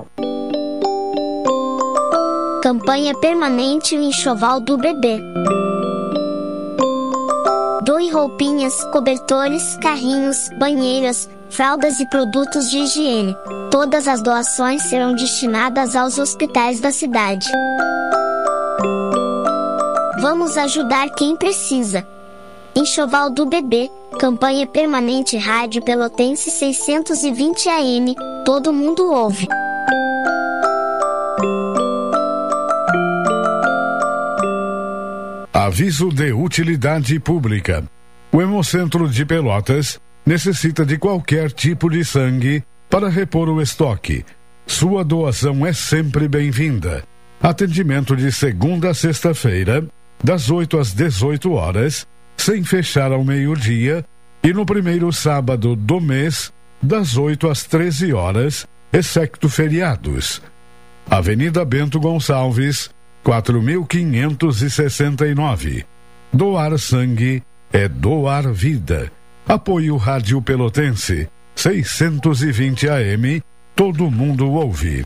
Campanha 2.61 3.13
permanente 3.15 3.97
O 3.97 4.01
Enxoval 4.01 4.59
do 4.59 4.77
Bebê. 4.77 5.19
Doe 7.83 8.11
roupinhas, 8.11 8.83
cobertores, 8.85 9.77
carrinhos, 9.81 10.49
banheiras, 10.59 11.27
fraldas 11.49 11.99
e 11.99 12.09
produtos 12.09 12.69
de 12.69 12.79
higiene. 12.79 13.35
Todas 13.71 14.07
as 14.07 14.21
doações 14.21 14.83
serão 14.83 15.13
destinadas 15.13 15.95
aos 15.95 16.19
hospitais 16.19 16.79
da 16.79 16.91
cidade. 16.91 17.47
Vamos 20.21 20.55
ajudar 20.57 21.09
quem 21.09 21.35
precisa. 21.35 22.07
Enxoval 22.75 23.29
do 23.29 23.45
Bebê, 23.45 23.89
campanha 24.19 24.65
permanente 24.67 25.35
Rádio 25.35 25.81
Pelotense 25.81 26.51
620 26.51 27.67
AM, 27.67 28.15
todo 28.45 28.71
mundo 28.71 29.11
ouve. 29.11 29.47
Aviso 35.63 36.09
de 36.09 36.33
utilidade 36.33 37.19
pública. 37.19 37.83
O 38.31 38.41
Hemocentro 38.41 39.07
de 39.07 39.23
Pelotas 39.23 39.99
necessita 40.25 40.83
de 40.83 40.97
qualquer 40.97 41.51
tipo 41.51 41.87
de 41.87 42.03
sangue 42.03 42.63
para 42.89 43.09
repor 43.09 43.47
o 43.47 43.61
estoque. 43.61 44.25
Sua 44.65 45.03
doação 45.03 45.63
é 45.63 45.71
sempre 45.71 46.27
bem-vinda. 46.27 47.03
Atendimento 47.39 48.15
de 48.15 48.31
segunda 48.31 48.89
a 48.89 48.93
sexta-feira, 48.95 49.87
das 50.23 50.49
8 50.49 50.79
às 50.79 50.93
18 50.95 51.51
horas, 51.51 52.07
sem 52.35 52.63
fechar 52.63 53.11
ao 53.11 53.23
meio-dia, 53.23 54.03
e 54.43 54.51
no 54.51 54.65
primeiro 54.65 55.13
sábado 55.13 55.75
do 55.75 56.01
mês, 56.01 56.51
das 56.81 57.17
8 57.17 57.47
às 57.47 57.65
13 57.65 58.11
horas, 58.13 58.65
excepto 58.91 59.47
feriados. 59.47 60.41
Avenida 61.07 61.63
Bento 61.63 61.99
Gonçalves, 61.99 62.89
4569. 63.23 65.85
Doar 66.33 66.77
sangue 66.77 67.41
é 67.71 67.87
doar 67.87 68.51
vida. 68.51 69.09
Apoio 69.47 69.95
Rádio 69.97 70.41
Pelotense, 70.41 71.29
620 71.55 72.89
AM, 72.89 73.41
todo 73.75 74.09
mundo 74.09 74.51
ouve. 74.51 75.05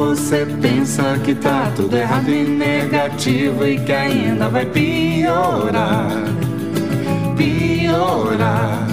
você 0.00 0.46
pensa 0.62 1.18
que 1.22 1.34
tá 1.34 1.70
tudo 1.76 1.94
errado 1.94 2.30
e 2.30 2.42
negativo 2.42 3.66
e 3.66 3.78
que 3.78 3.92
ainda 3.92 4.48
vai 4.48 4.64
piorar, 4.64 6.10
piorar. 7.36 8.88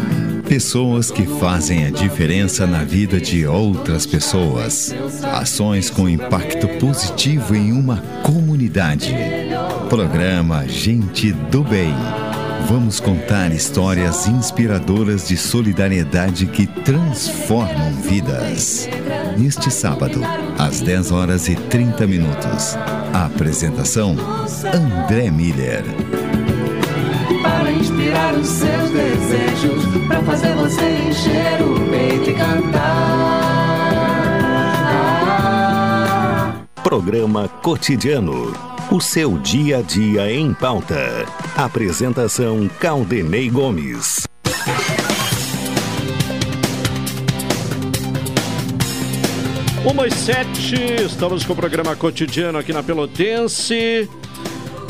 Pessoas 0.45 1.09
que 1.09 1.25
fazem 1.25 1.85
a 1.85 1.91
diferença 1.91 2.67
na 2.67 2.83
vida 2.83 3.21
de 3.21 3.47
outras 3.47 4.05
pessoas. 4.05 4.93
Ações 5.23 5.89
com 5.89 6.09
impacto 6.09 6.67
positivo 6.77 7.55
em 7.55 7.71
uma 7.71 8.03
comunidade. 8.23 9.15
Programa 9.89 10.67
Gente 10.67 11.31
do 11.31 11.63
Bem. 11.63 11.95
Vamos 12.65 12.99
contar 12.99 13.51
histórias 13.51 14.27
inspiradoras 14.27 15.27
de 15.27 15.37
solidariedade 15.37 16.45
que 16.47 16.65
transformam 16.65 17.93
vidas. 18.01 18.89
Neste 19.37 19.71
sábado, 19.71 20.21
às 20.57 20.81
10 20.81 21.11
horas 21.11 21.47
e 21.47 21.55
30 21.55 22.07
minutos. 22.07 22.75
A 23.13 23.25
apresentação: 23.25 24.15
André 24.73 25.29
Miller. 25.29 25.83
Para 27.41 27.71
inspirar 27.71 28.33
os 28.33 28.47
seus 28.47 28.89
desejos, 28.89 29.85
para 30.07 30.21
fazer 30.23 30.53
você 30.55 31.07
encher 31.07 31.61
o 31.61 31.79
peito 31.89 32.29
e 32.31 32.33
cantar. 32.33 33.37
Programa 36.83 37.47
Cotidiano. 37.61 38.76
O 38.89 39.01
seu 39.01 39.37
dia 39.39 39.79
a 39.79 39.81
dia 39.81 40.31
em 40.31 40.53
pauta. 40.53 41.25
Apresentação 41.57 42.69
Caldenei 42.79 43.49
Gomes. 43.49 44.25
Uma 49.83 50.07
e 50.07 50.11
sete, 50.11 50.75
estamos 51.05 51.43
com 51.43 51.51
o 51.51 51.55
programa 51.55 51.97
cotidiano 51.97 52.57
aqui 52.57 52.71
na 52.71 52.81
Pelotense. 52.81 54.09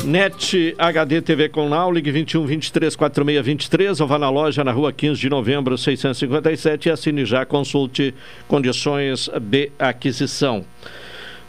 NET 0.04 0.76
HD 0.78 1.20
TV 1.20 1.48
com 1.48 1.68
Now, 1.68 1.90
ligue 1.90 2.12
21 2.12 2.46
23 2.46 2.94
46 2.94 3.44
23 3.44 4.00
ou 4.00 4.06
vá 4.06 4.16
na 4.16 4.30
loja 4.30 4.62
na 4.62 4.70
rua 4.70 4.92
15 4.92 5.20
de 5.20 5.28
novembro 5.28 5.76
657 5.76 6.88
e 6.88 6.92
assine 6.92 7.24
já, 7.24 7.44
consulte 7.44 8.14
condições 8.46 9.28
de 9.40 9.72
aquisição. 9.76 10.64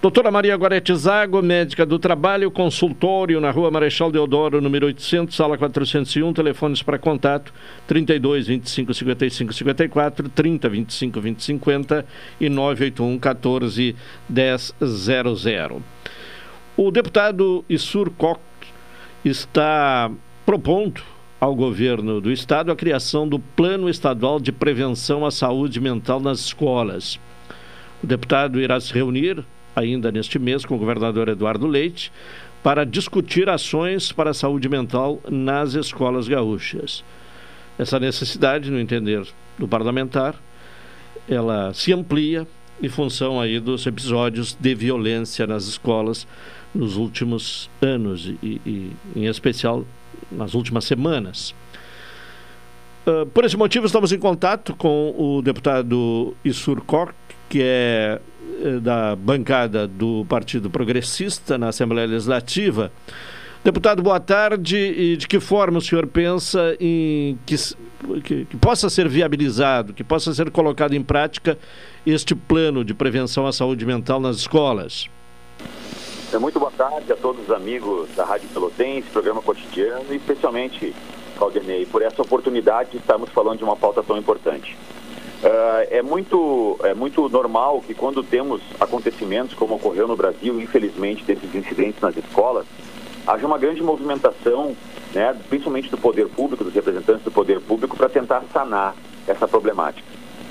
Doutora 0.01 0.31
Maria 0.31 0.55
Gorete 0.55 0.95
Zago, 0.95 1.41
médica 1.41 1.85
do 1.85 1.99
trabalho, 1.99 2.49
consultório 2.49 3.41
na 3.41 3.51
rua 3.51 3.69
Marechal 3.69 4.09
Deodoro, 4.09 4.61
número 4.61 4.85
800, 4.85 5.35
sala 5.35 5.57
401, 5.57 6.31
telefones 6.31 6.81
para 6.81 6.97
contato 6.97 7.53
32 7.85 8.47
25 8.47 8.93
55 8.93 9.51
54, 9.51 10.29
30 10.29 10.69
25 10.69 11.19
20 11.19 11.43
50 11.43 12.05
e 12.39 12.47
981 12.47 13.19
14 13.19 13.95
10 14.29 14.75
00. 14.81 15.83
O 16.77 16.91
deputado 16.91 17.65
Isur 17.67 18.09
Koch 18.11 18.39
está 19.25 20.09
propondo 20.45 21.01
ao 21.41 21.53
governo 21.53 22.21
do 22.21 22.31
estado 22.31 22.71
a 22.71 22.75
criação 22.75 23.27
do 23.27 23.37
Plano 23.37 23.89
Estadual 23.89 24.39
de 24.39 24.53
Prevenção 24.53 25.25
à 25.25 25.31
Saúde 25.31 25.81
Mental 25.81 26.21
nas 26.21 26.39
escolas. 26.39 27.19
O 28.01 28.07
deputado 28.07 28.61
irá 28.61 28.79
se 28.79 28.93
reunir 28.93 29.43
ainda 29.80 30.11
neste 30.11 30.38
mês 30.38 30.65
com 30.65 30.75
o 30.75 30.77
governador 30.77 31.30
Eduardo 31.30 31.67
Leite 31.67 32.11
para 32.61 32.86
discutir 32.86 33.49
ações 33.49 34.11
para 34.11 34.32
a 34.32 34.34
saúde 34.34 34.67
mental 34.67 35.21
nas 35.30 35.73
escolas 35.73 36.27
gaúchas. 36.27 37.03
Essa 37.77 37.99
necessidade, 37.99 38.69
no 38.69 38.80
entender 38.80 39.25
do 39.57 39.67
parlamentar, 39.67 40.36
ela 41.27 41.73
se 41.73 41.93
amplia 41.93 42.45
em 42.82 42.89
função 42.89 43.39
aí 43.39 43.59
dos 43.59 43.86
episódios 43.86 44.57
de 44.59 44.75
violência 44.75 45.47
nas 45.47 45.65
escolas 45.65 46.27
nos 46.73 46.97
últimos 46.97 47.69
anos 47.82 48.25
e, 48.43 48.61
e 48.65 48.91
em 49.15 49.25
especial 49.25 49.86
nas 50.32 50.53
últimas 50.53 50.86
semanas. 50.86 51.53
Uh, 53.07 53.25
por 53.27 53.45
esse 53.45 53.57
motivo, 53.57 53.86
estamos 53.86 54.11
em 54.11 54.19
contato 54.19 54.75
com 54.75 55.15
o 55.17 55.41
deputado 55.41 56.36
Isur 56.43 56.82
Kok, 56.82 57.13
que 57.49 57.61
é 57.61 58.21
eh, 58.61 58.79
da 58.79 59.15
bancada 59.15 59.87
do 59.87 60.25
Partido 60.29 60.69
Progressista 60.69 61.57
na 61.57 61.69
Assembleia 61.69 62.07
Legislativa. 62.07 62.91
Deputado, 63.63 64.01
boa 64.01 64.19
tarde. 64.19 64.77
E 64.77 65.17
de 65.17 65.27
que 65.27 65.39
forma 65.39 65.79
o 65.79 65.81
senhor 65.81 66.07
pensa 66.07 66.77
em 66.79 67.37
que, 67.45 67.55
que, 68.23 68.45
que, 68.45 68.57
possa 68.57 68.89
ser 68.89 69.09
viabilizado, 69.09 69.93
que 69.93 70.03
possa 70.03 70.33
ser 70.33 70.49
colocado 70.51 70.93
em 70.93 71.03
prática 71.03 71.57
este 72.05 72.33
plano 72.33 72.85
de 72.85 72.93
prevenção 72.93 73.45
à 73.45 73.51
saúde 73.51 73.85
mental 73.85 74.19
nas 74.19 74.37
escolas? 74.37 75.09
É 76.31 76.37
muito 76.37 76.59
boa 76.59 76.71
tarde 76.71 77.11
a 77.11 77.15
todos 77.15 77.43
os 77.43 77.51
amigos 77.51 78.07
da 78.15 78.23
Rádio 78.23 78.47
Pelotense, 78.49 79.09
programa 79.09 79.41
cotidiano, 79.41 80.05
e 80.11 80.15
especialmente, 80.15 80.93
Caldenei, 81.37 81.85
por 81.85 82.01
essa 82.01 82.21
oportunidade 82.21 82.91
de 82.91 82.97
estarmos 82.97 83.29
falando 83.31 83.57
de 83.57 83.63
uma 83.63 83.75
pauta 83.75 84.03
tão 84.03 84.17
importante. 84.17 84.77
Uh, 85.41 85.87
é, 85.89 86.01
muito, 86.01 86.77
é 86.83 86.93
muito 86.93 87.29
normal 87.29 87.81
que 87.87 87.93
quando 87.93 88.21
temos 88.21 88.61
acontecimentos 88.77 89.53
como 89.53 89.75
ocorreu 89.75 90.05
no 90.05 90.15
Brasil, 90.15 90.59
infelizmente, 90.59 91.23
desses 91.23 91.55
incidentes 91.55 92.01
nas 92.01 92.17
escolas, 92.17 92.65
haja 93.25 93.47
uma 93.47 93.57
grande 93.57 93.81
movimentação, 93.81 94.75
né, 95.13 95.33
principalmente 95.47 95.89
do 95.89 95.97
poder 95.97 96.27
público, 96.27 96.63
dos 96.63 96.73
representantes 96.73 97.23
do 97.23 97.31
poder 97.31 97.61
público, 97.61 97.95
para 97.95 98.09
tentar 98.09 98.43
sanar 98.51 98.95
essa 99.25 99.47
problemática. 99.47 100.05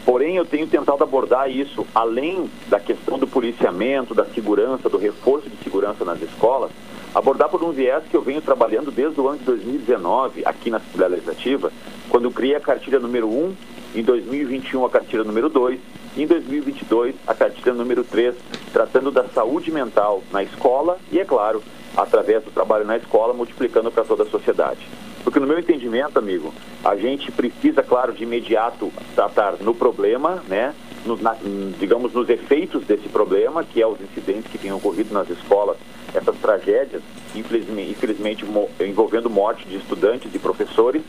Porém, 0.06 0.36
eu 0.36 0.46
tenho 0.46 0.66
tentado 0.66 1.04
abordar 1.04 1.50
isso 1.50 1.86
além 1.94 2.48
da 2.68 2.80
questão 2.80 3.18
do 3.18 3.26
policiamento, 3.26 4.14
da 4.14 4.24
segurança, 4.24 4.88
do 4.88 4.96
reforço 4.96 5.50
de 5.50 5.62
segurança 5.62 6.02
nas 6.02 6.22
escolas, 6.22 6.70
abordar 7.14 7.50
por 7.50 7.62
um 7.62 7.72
viés 7.72 8.04
que 8.10 8.16
eu 8.16 8.22
venho 8.22 8.40
trabalhando 8.40 8.90
desde 8.90 9.20
o 9.20 9.28
ano 9.28 9.38
de 9.38 9.44
2019 9.44 10.44
aqui 10.46 10.70
na 10.70 10.78
Assembleia 10.78 11.10
Legislativa, 11.10 11.70
quando 12.08 12.30
criei 12.30 12.54
a 12.56 12.60
cartilha 12.60 12.98
número 12.98 13.28
1 13.28 13.54
em 13.94 14.02
2021 14.02 14.84
a 14.84 14.90
cartilha 14.90 15.24
número 15.24 15.48
2, 15.48 15.78
em 16.16 16.26
2022 16.26 17.14
a 17.26 17.34
cartilha 17.34 17.72
número 17.72 18.04
3, 18.04 18.34
tratando 18.72 19.10
da 19.10 19.24
saúde 19.28 19.70
mental 19.70 20.22
na 20.32 20.42
escola 20.42 20.98
e, 21.10 21.18
é 21.18 21.24
claro, 21.24 21.62
através 21.96 22.42
do 22.44 22.50
trabalho 22.50 22.84
na 22.84 22.96
escola, 22.96 23.32
multiplicando 23.32 23.90
para 23.90 24.04
toda 24.04 24.22
a 24.22 24.26
sociedade. 24.26 24.80
Porque 25.24 25.40
no 25.40 25.46
meu 25.46 25.58
entendimento, 25.58 26.18
amigo, 26.18 26.54
a 26.84 26.96
gente 26.96 27.30
precisa, 27.32 27.82
claro, 27.82 28.12
de 28.12 28.22
imediato 28.22 28.92
tratar 29.14 29.56
no 29.60 29.74
problema, 29.74 30.42
né? 30.48 30.74
Nos, 31.04 31.20
na, 31.20 31.36
digamos, 31.78 32.12
nos 32.12 32.28
efeitos 32.28 32.84
desse 32.84 33.08
problema, 33.08 33.64
que 33.64 33.80
é 33.80 33.86
os 33.86 34.00
incidentes 34.00 34.50
que 34.50 34.58
têm 34.58 34.72
ocorrido 34.72 35.14
nas 35.14 35.28
escolas, 35.30 35.76
essas 36.14 36.36
tragédias, 36.36 37.02
infelizmente, 37.34 37.90
infelizmente 37.90 38.44
envolvendo 38.80 39.30
morte 39.30 39.66
de 39.68 39.76
estudantes 39.76 40.34
e 40.34 40.38
professores, 40.38 41.02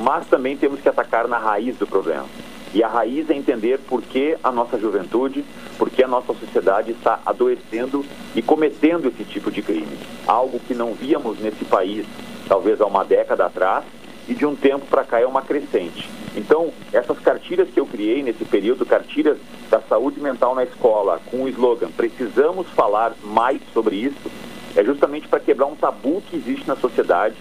mas 0.00 0.26
também 0.26 0.56
temos 0.56 0.80
que 0.80 0.88
atacar 0.88 1.28
na 1.28 1.38
raiz 1.38 1.76
do 1.76 1.86
problema. 1.86 2.26
E 2.72 2.82
a 2.82 2.88
raiz 2.88 3.28
é 3.28 3.34
entender 3.34 3.78
por 3.80 4.00
que 4.00 4.36
a 4.42 4.50
nossa 4.50 4.78
juventude, 4.78 5.44
por 5.76 5.90
que 5.90 6.02
a 6.02 6.08
nossa 6.08 6.32
sociedade 6.32 6.92
está 6.92 7.20
adoecendo 7.26 8.04
e 8.34 8.40
cometendo 8.40 9.08
esse 9.08 9.24
tipo 9.24 9.50
de 9.50 9.60
crime. 9.60 9.98
Algo 10.26 10.60
que 10.60 10.74
não 10.74 10.94
víamos 10.94 11.38
nesse 11.40 11.64
país 11.64 12.06
talvez 12.48 12.80
há 12.80 12.86
uma 12.86 13.04
década 13.04 13.46
atrás 13.46 13.84
e 14.28 14.34
de 14.34 14.46
um 14.46 14.56
tempo 14.56 14.86
para 14.86 15.04
cá 15.04 15.20
é 15.20 15.26
uma 15.26 15.42
crescente. 15.42 16.08
Então, 16.36 16.72
essas 16.92 17.18
cartilhas 17.18 17.68
que 17.68 17.80
eu 17.80 17.86
criei 17.86 18.22
nesse 18.22 18.44
período, 18.44 18.86
cartilhas 18.86 19.38
da 19.68 19.80
saúde 19.80 20.20
mental 20.20 20.54
na 20.54 20.62
escola, 20.62 21.20
com 21.30 21.42
o 21.42 21.48
slogan 21.48 21.90
Precisamos 21.90 22.68
falar 22.68 23.14
mais 23.22 23.60
sobre 23.74 23.96
isso, 23.96 24.30
é 24.76 24.84
justamente 24.84 25.26
para 25.26 25.40
quebrar 25.40 25.66
um 25.66 25.74
tabu 25.74 26.22
que 26.30 26.36
existe 26.36 26.66
na 26.68 26.76
sociedade 26.76 27.34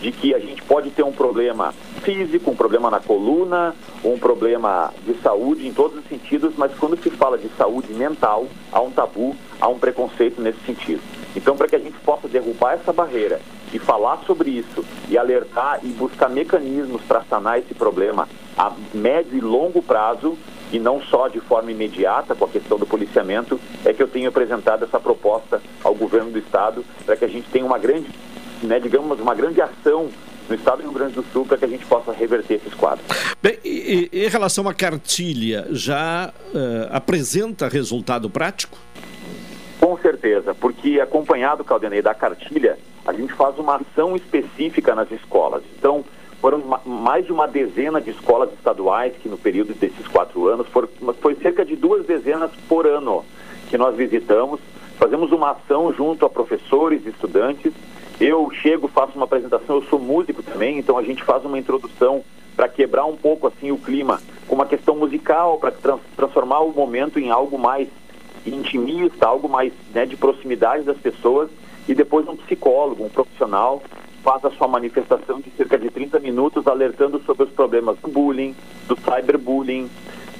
de 0.00 0.10
que 0.12 0.34
a 0.34 0.38
gente 0.38 0.62
pode 0.62 0.90
ter 0.90 1.02
um 1.02 1.12
problema 1.12 1.74
físico, 2.02 2.50
um 2.50 2.56
problema 2.56 2.90
na 2.90 3.00
coluna, 3.00 3.74
um 4.04 4.18
problema 4.18 4.92
de 5.04 5.14
saúde 5.20 5.66
em 5.66 5.72
todos 5.72 5.98
os 5.98 6.04
sentidos, 6.08 6.54
mas 6.56 6.72
quando 6.78 7.00
se 7.02 7.10
fala 7.10 7.36
de 7.36 7.48
saúde 7.56 7.92
mental, 7.92 8.46
há 8.72 8.80
um 8.80 8.90
tabu, 8.90 9.36
há 9.60 9.68
um 9.68 9.78
preconceito 9.78 10.40
nesse 10.40 10.60
sentido. 10.64 11.02
Então, 11.36 11.56
para 11.56 11.68
que 11.68 11.76
a 11.76 11.78
gente 11.78 11.98
possa 12.00 12.26
derrubar 12.26 12.74
essa 12.74 12.92
barreira 12.92 13.40
e 13.72 13.78
falar 13.78 14.22
sobre 14.26 14.50
isso 14.50 14.84
e 15.08 15.16
alertar 15.16 15.80
e 15.82 15.88
buscar 15.88 16.28
mecanismos 16.28 17.02
para 17.02 17.22
sanar 17.24 17.58
esse 17.58 17.74
problema 17.74 18.28
a 18.56 18.72
médio 18.92 19.38
e 19.38 19.40
longo 19.40 19.80
prazo 19.80 20.36
e 20.72 20.78
não 20.78 21.00
só 21.02 21.28
de 21.28 21.40
forma 21.40 21.70
imediata 21.70 22.34
com 22.34 22.44
a 22.44 22.48
questão 22.48 22.78
do 22.78 22.86
policiamento, 22.86 23.60
é 23.84 23.92
que 23.92 24.02
eu 24.02 24.08
tenho 24.08 24.28
apresentado 24.28 24.84
essa 24.84 25.00
proposta 25.00 25.60
ao 25.82 25.94
governo 25.94 26.30
do 26.30 26.38
estado 26.38 26.84
para 27.04 27.16
que 27.16 27.24
a 27.24 27.28
gente 27.28 27.48
tenha 27.50 27.64
uma 27.64 27.78
grande, 27.78 28.08
né, 28.62 28.80
digamos, 28.80 29.20
uma 29.20 29.34
grande 29.34 29.60
ação 29.60 30.08
no 30.48 30.54
estado 30.54 30.78
do 30.78 30.82
Rio 30.82 30.92
Grande 30.92 31.14
do 31.14 31.24
Sul 31.32 31.46
para 31.46 31.56
que 31.56 31.64
a 31.64 31.68
gente 31.68 31.86
possa 31.86 32.12
reverter 32.12 32.54
esses 32.54 32.74
quadros. 32.74 33.06
Bem, 33.40 33.58
e, 33.64 34.08
e, 34.12 34.26
em 34.26 34.28
relação 34.28 34.68
à 34.68 34.74
cartilha, 34.74 35.68
já 35.70 36.32
uh, 36.52 36.88
apresenta 36.90 37.68
resultado 37.68 38.28
prático? 38.28 38.76
Com 39.80 39.96
certeza, 39.98 40.54
porque 40.54 41.00
acompanhado, 41.00 41.64
Caldenei, 41.64 42.02
da 42.02 42.14
cartilha, 42.14 42.78
a 43.06 43.12
gente 43.12 43.32
faz 43.32 43.58
uma 43.58 43.76
ação 43.76 44.14
específica 44.14 44.94
nas 44.94 45.10
escolas. 45.10 45.62
Então, 45.78 46.04
foram 46.40 46.62
mais 46.84 47.26
de 47.26 47.32
uma 47.32 47.46
dezena 47.46 48.00
de 48.00 48.10
escolas 48.10 48.50
estaduais 48.52 49.14
que 49.22 49.28
no 49.28 49.38
período 49.38 49.74
desses 49.74 50.06
quatro 50.08 50.48
anos, 50.48 50.66
foram, 50.68 50.88
foi 51.20 51.34
cerca 51.36 51.64
de 51.64 51.76
duas 51.76 52.04
dezenas 52.06 52.50
por 52.68 52.86
ano 52.86 53.24
que 53.68 53.78
nós 53.78 53.94
visitamos. 53.94 54.60
Fazemos 54.98 55.32
uma 55.32 55.52
ação 55.52 55.92
junto 55.92 56.24
a 56.24 56.30
professores 56.30 57.04
e 57.06 57.10
estudantes. 57.10 57.72
Eu 58.20 58.50
chego, 58.50 58.86
faço 58.86 59.12
uma 59.16 59.24
apresentação, 59.24 59.76
eu 59.76 59.82
sou 59.84 59.98
músico 59.98 60.42
também, 60.42 60.78
então 60.78 60.98
a 60.98 61.02
gente 61.02 61.24
faz 61.24 61.42
uma 61.42 61.58
introdução 61.58 62.22
para 62.54 62.68
quebrar 62.68 63.06
um 63.06 63.16
pouco 63.16 63.46
assim 63.46 63.70
o 63.70 63.78
clima 63.78 64.20
com 64.46 64.56
uma 64.56 64.66
questão 64.66 64.94
musical, 64.94 65.56
para 65.56 65.70
trans 65.70 66.00
transformar 66.14 66.60
o 66.60 66.70
momento 66.70 67.18
em 67.18 67.30
algo 67.30 67.58
mais 67.58 67.88
intimista, 68.44 69.26
algo 69.26 69.48
mais 69.48 69.72
né, 69.94 70.04
de 70.04 70.18
proximidade 70.18 70.82
das 70.82 70.98
pessoas. 70.98 71.48
E 71.88 71.94
depois 71.94 72.28
um 72.28 72.36
psicólogo, 72.36 73.04
um 73.04 73.08
profissional 73.08 73.82
faz 74.22 74.44
a 74.44 74.50
sua 74.50 74.68
manifestação 74.68 75.40
de 75.40 75.50
cerca 75.56 75.78
de 75.78 75.88
30 75.88 76.18
minutos 76.18 76.66
alertando 76.66 77.22
sobre 77.24 77.44
os 77.44 77.50
problemas 77.50 77.96
do 78.00 78.08
bullying, 78.08 78.54
do 78.86 78.96
cyberbullying, 78.96 79.88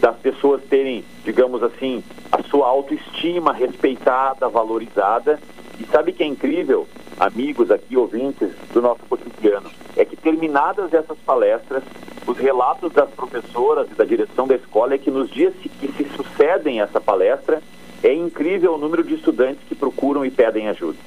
das 0.01 0.17
pessoas 0.17 0.63
terem, 0.65 1.05
digamos 1.25 1.63
assim, 1.63 2.03
a 2.33 2.43
sua 2.45 2.67
autoestima 2.67 3.53
respeitada, 3.53 4.49
valorizada. 4.49 5.39
E 5.79 5.85
sabe 5.85 6.13
que 6.13 6.23
é 6.23 6.27
incrível, 6.27 6.89
amigos 7.19 7.71
aqui, 7.71 7.97
ouvintes 7.97 8.51
do 8.73 8.83
nosso 8.83 9.01
cotidiano, 9.09 9.71
é 9.97 10.05
que 10.05 10.17
terminadas 10.17 10.93
essas 10.93 11.19
palestras, 11.19 11.83
os 12.27 12.37
relatos 12.37 12.93
das 12.93 13.11
professoras 13.11 13.89
e 13.91 13.95
da 13.95 14.05
direção 14.05 14.47
da 14.47 14.55
escola 14.55 14.95
é 14.95 14.99
que 14.99 15.11
nos 15.11 15.31
dias 15.31 15.55
que 15.55 15.93
se 15.93 16.05
sucedem 16.17 16.81
essa 16.81 17.01
palestra, 17.01 17.63
é 18.03 18.13
incrível 18.13 18.75
o 18.75 18.79
número 18.79 19.05
de 19.05 19.15
estudantes 19.15 19.63
que 19.69 19.75
procuram 19.75 20.25
e 20.25 20.31
pedem 20.31 20.69
ajuda. 20.69 20.99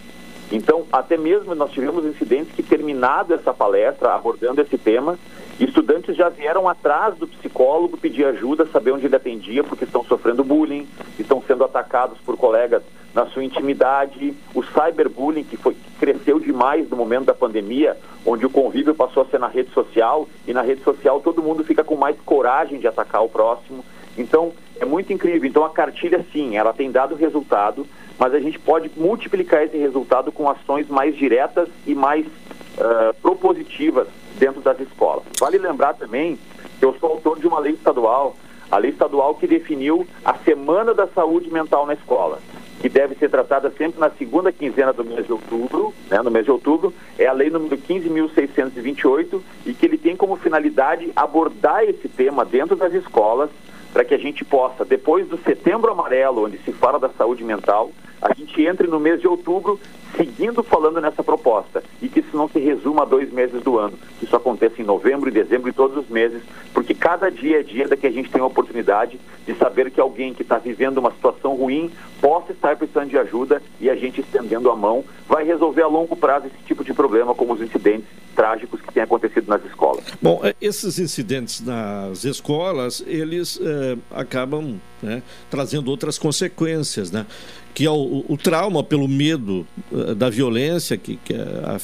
Então, 0.51 0.85
até 0.91 1.17
mesmo 1.17 1.55
nós 1.55 1.71
tivemos 1.71 2.05
incidentes 2.05 2.53
que, 2.53 2.61
terminada 2.61 3.35
essa 3.35 3.53
palestra, 3.53 4.13
abordando 4.13 4.61
esse 4.61 4.77
tema, 4.77 5.17
estudantes 5.59 6.15
já 6.15 6.29
vieram 6.29 6.67
atrás 6.67 7.15
do 7.15 7.27
psicólogo 7.27 7.97
pedir 7.97 8.25
ajuda, 8.25 8.65
saber 8.65 8.91
onde 8.91 9.05
ele 9.05 9.15
atendia, 9.15 9.63
porque 9.63 9.85
estão 9.85 10.03
sofrendo 10.03 10.43
bullying, 10.43 10.87
estão 11.19 11.41
sendo 11.45 11.63
atacados 11.63 12.17
por 12.25 12.35
colegas 12.37 12.81
na 13.13 13.27
sua 13.27 13.43
intimidade. 13.43 14.33
O 14.53 14.63
cyberbullying, 14.63 15.43
que, 15.43 15.55
foi, 15.55 15.75
cresceu 15.99 16.39
demais 16.39 16.89
no 16.89 16.97
momento 16.97 17.25
da 17.25 17.33
pandemia, 17.33 17.97
onde 18.25 18.45
o 18.45 18.49
convívio 18.49 18.95
passou 18.95 19.23
a 19.23 19.25
ser 19.27 19.39
na 19.39 19.47
rede 19.47 19.71
social, 19.71 20.27
e 20.47 20.53
na 20.53 20.61
rede 20.61 20.83
social 20.83 21.19
todo 21.19 21.43
mundo 21.43 21.63
fica 21.63 21.83
com 21.83 21.95
mais 21.95 22.17
coragem 22.25 22.79
de 22.79 22.87
atacar 22.87 23.23
o 23.23 23.29
próximo. 23.29 23.85
Então, 24.17 24.51
é 24.79 24.85
muito 24.85 25.13
incrível. 25.13 25.47
Então, 25.47 25.63
a 25.63 25.69
cartilha, 25.69 26.25
sim, 26.31 26.57
ela 26.57 26.73
tem 26.73 26.91
dado 26.91 27.15
resultado 27.15 27.85
mas 28.19 28.33
a 28.33 28.39
gente 28.39 28.59
pode 28.59 28.91
multiplicar 28.95 29.63
esse 29.63 29.75
resultado 29.77 30.31
com 30.31 30.49
ações 30.49 30.87
mais 30.87 31.15
diretas 31.15 31.67
e 31.85 31.95
mais 31.95 32.25
uh, 32.27 33.13
propositivas 33.21 34.07
dentro 34.38 34.61
das 34.61 34.79
escolas. 34.79 35.23
Vale 35.39 35.57
lembrar 35.57 35.93
também 35.93 36.38
que 36.79 36.86
eu 36.86 36.95
sou 36.99 37.11
autor 37.11 37.39
de 37.39 37.47
uma 37.47 37.59
lei 37.59 37.73
estadual, 37.73 38.36
a 38.69 38.77
lei 38.77 38.91
estadual 38.91 39.36
que 39.36 39.47
definiu 39.47 40.07
a 40.25 40.34
Semana 40.36 40.93
da 40.93 41.07
Saúde 41.07 41.51
Mental 41.51 41.86
na 41.86 41.93
Escola, 41.93 42.39
que 42.79 42.89
deve 42.89 43.15
ser 43.15 43.29
tratada 43.29 43.71
sempre 43.77 43.99
na 43.99 44.09
segunda 44.09 44.51
quinzena 44.51 44.91
do 44.91 45.05
mês 45.05 45.25
de 45.25 45.31
outubro, 45.31 45.93
né, 46.09 46.21
no 46.21 46.31
mês 46.31 46.45
de 46.45 46.51
outubro, 46.51 46.93
é 47.17 47.25
a 47.25 47.34
lei 47.34 47.49
número 47.49 47.77
15.628 47.77 49.41
e 49.65 49.73
que 49.73 49.86
ele 49.86 49.97
tem 49.97 50.15
como 50.15 50.36
finalidade 50.36 51.11
abordar 51.15 51.84
esse 51.84 52.09
tema 52.09 52.43
dentro 52.43 52.75
das 52.75 52.93
escolas 52.93 53.49
para 53.93 54.03
que 54.03 54.13
a 54.15 54.17
gente 54.17 54.43
possa, 54.43 54.84
depois 54.84 55.27
do 55.27 55.38
setembro 55.38 55.91
amarelo, 55.91 56.45
onde 56.45 56.57
se 56.57 56.71
fala 56.73 56.99
da 56.99 57.09
saúde 57.09 57.43
mental, 57.43 57.91
a 58.19 58.34
gente 58.34 58.65
entre 58.65 58.88
no 58.88 58.99
mês 58.99 59.21
de 59.21 59.27
outubro 59.27 59.79
seguindo 60.16 60.64
falando 60.64 61.01
nessa 61.01 61.24
proposta. 61.24 61.84
E 62.01 62.07
que 62.07 62.20
isso 62.20 62.36
não 62.36 62.47
se 62.47 62.59
resuma 62.59 63.03
a 63.03 63.05
dois 63.05 63.32
meses 63.32 63.61
do 63.61 63.78
ano, 63.78 63.97
que 64.20 64.26
isso 64.26 64.36
aconteça 64.36 64.82
em 64.82 64.86
novembro 64.86 65.30
e 65.30 65.32
dezembro 65.32 65.70
e 65.70 65.74
todos 65.74 65.97
os 65.97 66.09
meses, 66.09 66.41
porque 66.74 66.93
cada 66.93 67.30
dia 67.30 67.59
é 67.59 67.64
dia 67.64 67.88
da 67.88 67.97
que 67.97 68.07
a 68.07 68.11
gente 68.11 68.30
tem 68.30 68.41
a 68.41 68.45
oportunidade 68.45 69.20
de 69.45 69.53
saber 69.55 69.91
que 69.91 69.99
alguém 69.99 70.34
que 70.34 70.41
está 70.41 70.57
vivendo 70.57 70.97
uma 70.97 71.11
situação 71.11 71.55
ruim 71.55 71.91
possa 72.22 72.51
estar 72.51 72.76
precisando 72.76 73.09
de 73.09 73.18
ajuda 73.18 73.61
e 73.80 73.89
a 73.89 73.95
gente 73.95 74.22
estendendo 74.22 74.70
a 74.70 74.76
mão 74.76 75.03
vai 75.28 75.43
resolver 75.43 75.82
a 75.82 75.88
longo 75.88 76.16
prazo 76.16 76.47
esse 76.47 76.64
tipo 76.66 76.84
de 76.84 76.93
problema, 76.93 77.36
como 77.36 77.53
os 77.53 77.61
incidentes 77.61 78.07
trágicos 78.36 78.82
que 78.82 78.91
têm 78.93 79.03
acontecido 79.03 79.47
nas 79.47 79.64
escolas. 79.66 80.03
Bom, 80.22 80.39
é, 80.43 80.55
esses 80.59 80.99
incidentes 80.99 81.61
nas 81.61 82.24
escolas, 82.24 83.03
eles 83.05 83.59
é, 83.61 83.97
acabam 84.11 84.80
né, 85.03 85.21
trazendo 85.49 85.91
outras 85.91 86.17
consequências, 86.17 87.11
né? 87.11 87.25
que 87.73 87.85
é 87.85 87.89
o, 87.89 88.23
o 88.27 88.37
trauma 88.37 88.83
pelo 88.83 89.07
medo 89.07 89.65
uh, 89.91 90.13
da 90.13 90.29
violência 90.29 90.97
que, 90.97 91.17
que 91.17 91.33
uh, 91.33 91.79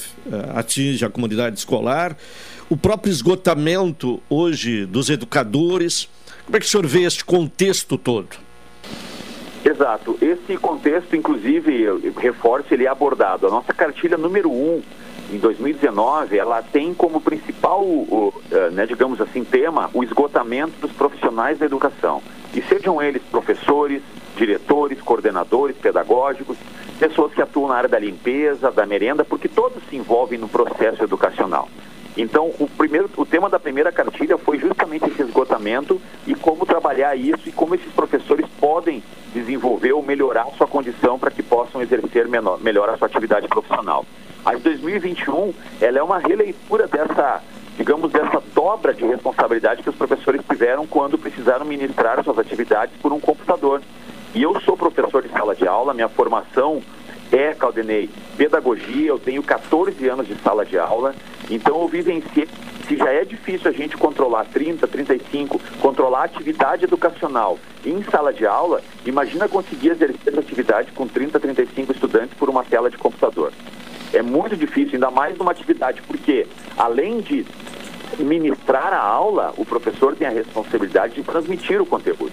atinge 0.54 1.04
a 1.04 1.10
comunidade 1.10 1.58
escolar, 1.58 2.16
o 2.68 2.76
próprio 2.76 3.10
esgotamento 3.10 4.22
hoje 4.30 4.86
dos 4.86 5.10
educadores. 5.10 6.08
Como 6.46 6.56
é 6.56 6.60
que 6.60 6.66
o 6.66 6.68
senhor 6.68 6.86
vê 6.86 7.02
este 7.02 7.24
contexto 7.24 7.98
todo? 7.98 8.28
Exato. 9.64 10.16
Esse 10.22 10.56
contexto, 10.56 11.14
inclusive, 11.14 12.12
reforço, 12.16 12.72
ele 12.72 12.84
é 12.84 12.88
abordado. 12.88 13.46
A 13.46 13.50
nossa 13.50 13.74
cartilha 13.74 14.16
número 14.16 14.50
um, 14.50 14.80
em 15.30 15.38
2019, 15.38 16.38
ela 16.38 16.62
tem 16.62 16.94
como 16.94 17.20
principal, 17.20 17.84
né, 18.72 18.86
digamos 18.86 19.20
assim, 19.20 19.44
tema 19.44 19.90
o 19.92 20.02
esgotamento 20.02 20.72
dos 20.80 20.92
profissionais 20.92 21.58
da 21.58 21.66
educação. 21.66 22.22
E 22.54 22.62
sejam 22.62 23.00
eles 23.00 23.22
professores, 23.22 24.02
diretores, 24.36 25.00
coordenadores 25.00 25.76
pedagógicos, 25.76 26.56
pessoas 26.98 27.32
que 27.32 27.42
atuam 27.42 27.68
na 27.68 27.76
área 27.76 27.88
da 27.88 27.98
limpeza, 27.98 28.70
da 28.70 28.84
merenda, 28.84 29.24
porque 29.24 29.48
todos 29.48 29.82
se 29.88 29.96
envolvem 29.96 30.38
no 30.38 30.48
processo 30.48 31.02
educacional. 31.02 31.68
Então, 32.16 32.52
o, 32.58 32.68
primeiro, 32.68 33.08
o 33.16 33.24
tema 33.24 33.48
da 33.48 33.58
primeira 33.58 33.92
cartilha 33.92 34.36
foi 34.36 34.58
justamente 34.58 35.08
esse 35.08 35.22
esgotamento 35.22 36.00
e 36.26 36.34
como 36.34 36.66
trabalhar 36.66 37.14
isso 37.14 37.48
e 37.48 37.52
como 37.52 37.74
esses 37.74 37.92
professores 37.92 38.46
podem 38.58 39.02
desenvolver 39.32 39.92
ou 39.92 40.02
melhorar 40.02 40.46
sua 40.58 40.66
condição 40.66 41.18
para 41.18 41.30
que 41.30 41.42
possam 41.42 41.80
exercer 41.80 42.26
menor, 42.28 42.60
melhor 42.60 42.90
a 42.90 42.98
sua 42.98 43.06
atividade 43.06 43.46
profissional. 43.46 44.04
A 44.44 44.54
de 44.54 44.62
2021, 44.62 45.54
ela 45.80 45.98
é 45.98 46.02
uma 46.02 46.18
releitura 46.18 46.88
dessa, 46.88 47.42
digamos, 47.80 48.12
dessa 48.12 48.42
dobra 48.54 48.92
de 48.92 49.06
responsabilidade 49.06 49.82
que 49.82 49.88
os 49.88 49.96
professores 49.96 50.42
tiveram 50.46 50.86
quando 50.86 51.16
precisaram 51.16 51.64
ministrar 51.64 52.22
suas 52.22 52.38
atividades 52.38 52.94
por 53.00 53.10
um 53.10 53.18
computador. 53.18 53.80
E 54.34 54.42
eu 54.42 54.60
sou 54.60 54.76
professor 54.76 55.22
de 55.22 55.30
sala 55.30 55.56
de 55.56 55.66
aula, 55.66 55.94
minha 55.94 56.10
formação 56.10 56.82
é, 57.32 57.54
Caldenei, 57.54 58.10
pedagogia, 58.36 59.08
eu 59.08 59.18
tenho 59.18 59.42
14 59.42 60.06
anos 60.06 60.26
de 60.28 60.34
sala 60.42 60.66
de 60.66 60.78
aula, 60.78 61.14
então 61.48 61.80
eu 61.80 61.88
vivenciei, 61.88 62.46
se 62.86 62.98
já 62.98 63.10
é 63.14 63.24
difícil 63.24 63.70
a 63.70 63.72
gente 63.72 63.96
controlar 63.96 64.44
30, 64.44 64.86
35, 64.86 65.58
controlar 65.80 66.20
a 66.20 66.24
atividade 66.24 66.84
educacional 66.84 67.58
em 67.86 68.02
sala 68.02 68.30
de 68.30 68.44
aula, 68.44 68.82
imagina 69.06 69.48
conseguir 69.48 69.92
exercer 69.92 70.18
essa 70.26 70.40
atividade 70.40 70.92
com 70.92 71.08
30, 71.08 71.40
35 71.40 71.92
estudantes 71.92 72.36
por 72.36 72.50
uma 72.50 72.62
tela 72.62 72.90
de 72.90 72.98
computador. 72.98 73.54
É 74.12 74.22
muito 74.22 74.56
difícil, 74.56 74.94
ainda 74.94 75.10
mais 75.10 75.38
numa 75.38 75.52
atividade, 75.52 76.02
porque 76.02 76.46
além 76.76 77.20
de 77.20 77.46
ministrar 78.18 78.92
a 78.92 79.00
aula, 79.00 79.54
o 79.56 79.64
professor 79.64 80.14
tem 80.14 80.26
a 80.26 80.30
responsabilidade 80.30 81.14
de 81.14 81.22
transmitir 81.22 81.80
o 81.80 81.86
conteúdo. 81.86 82.32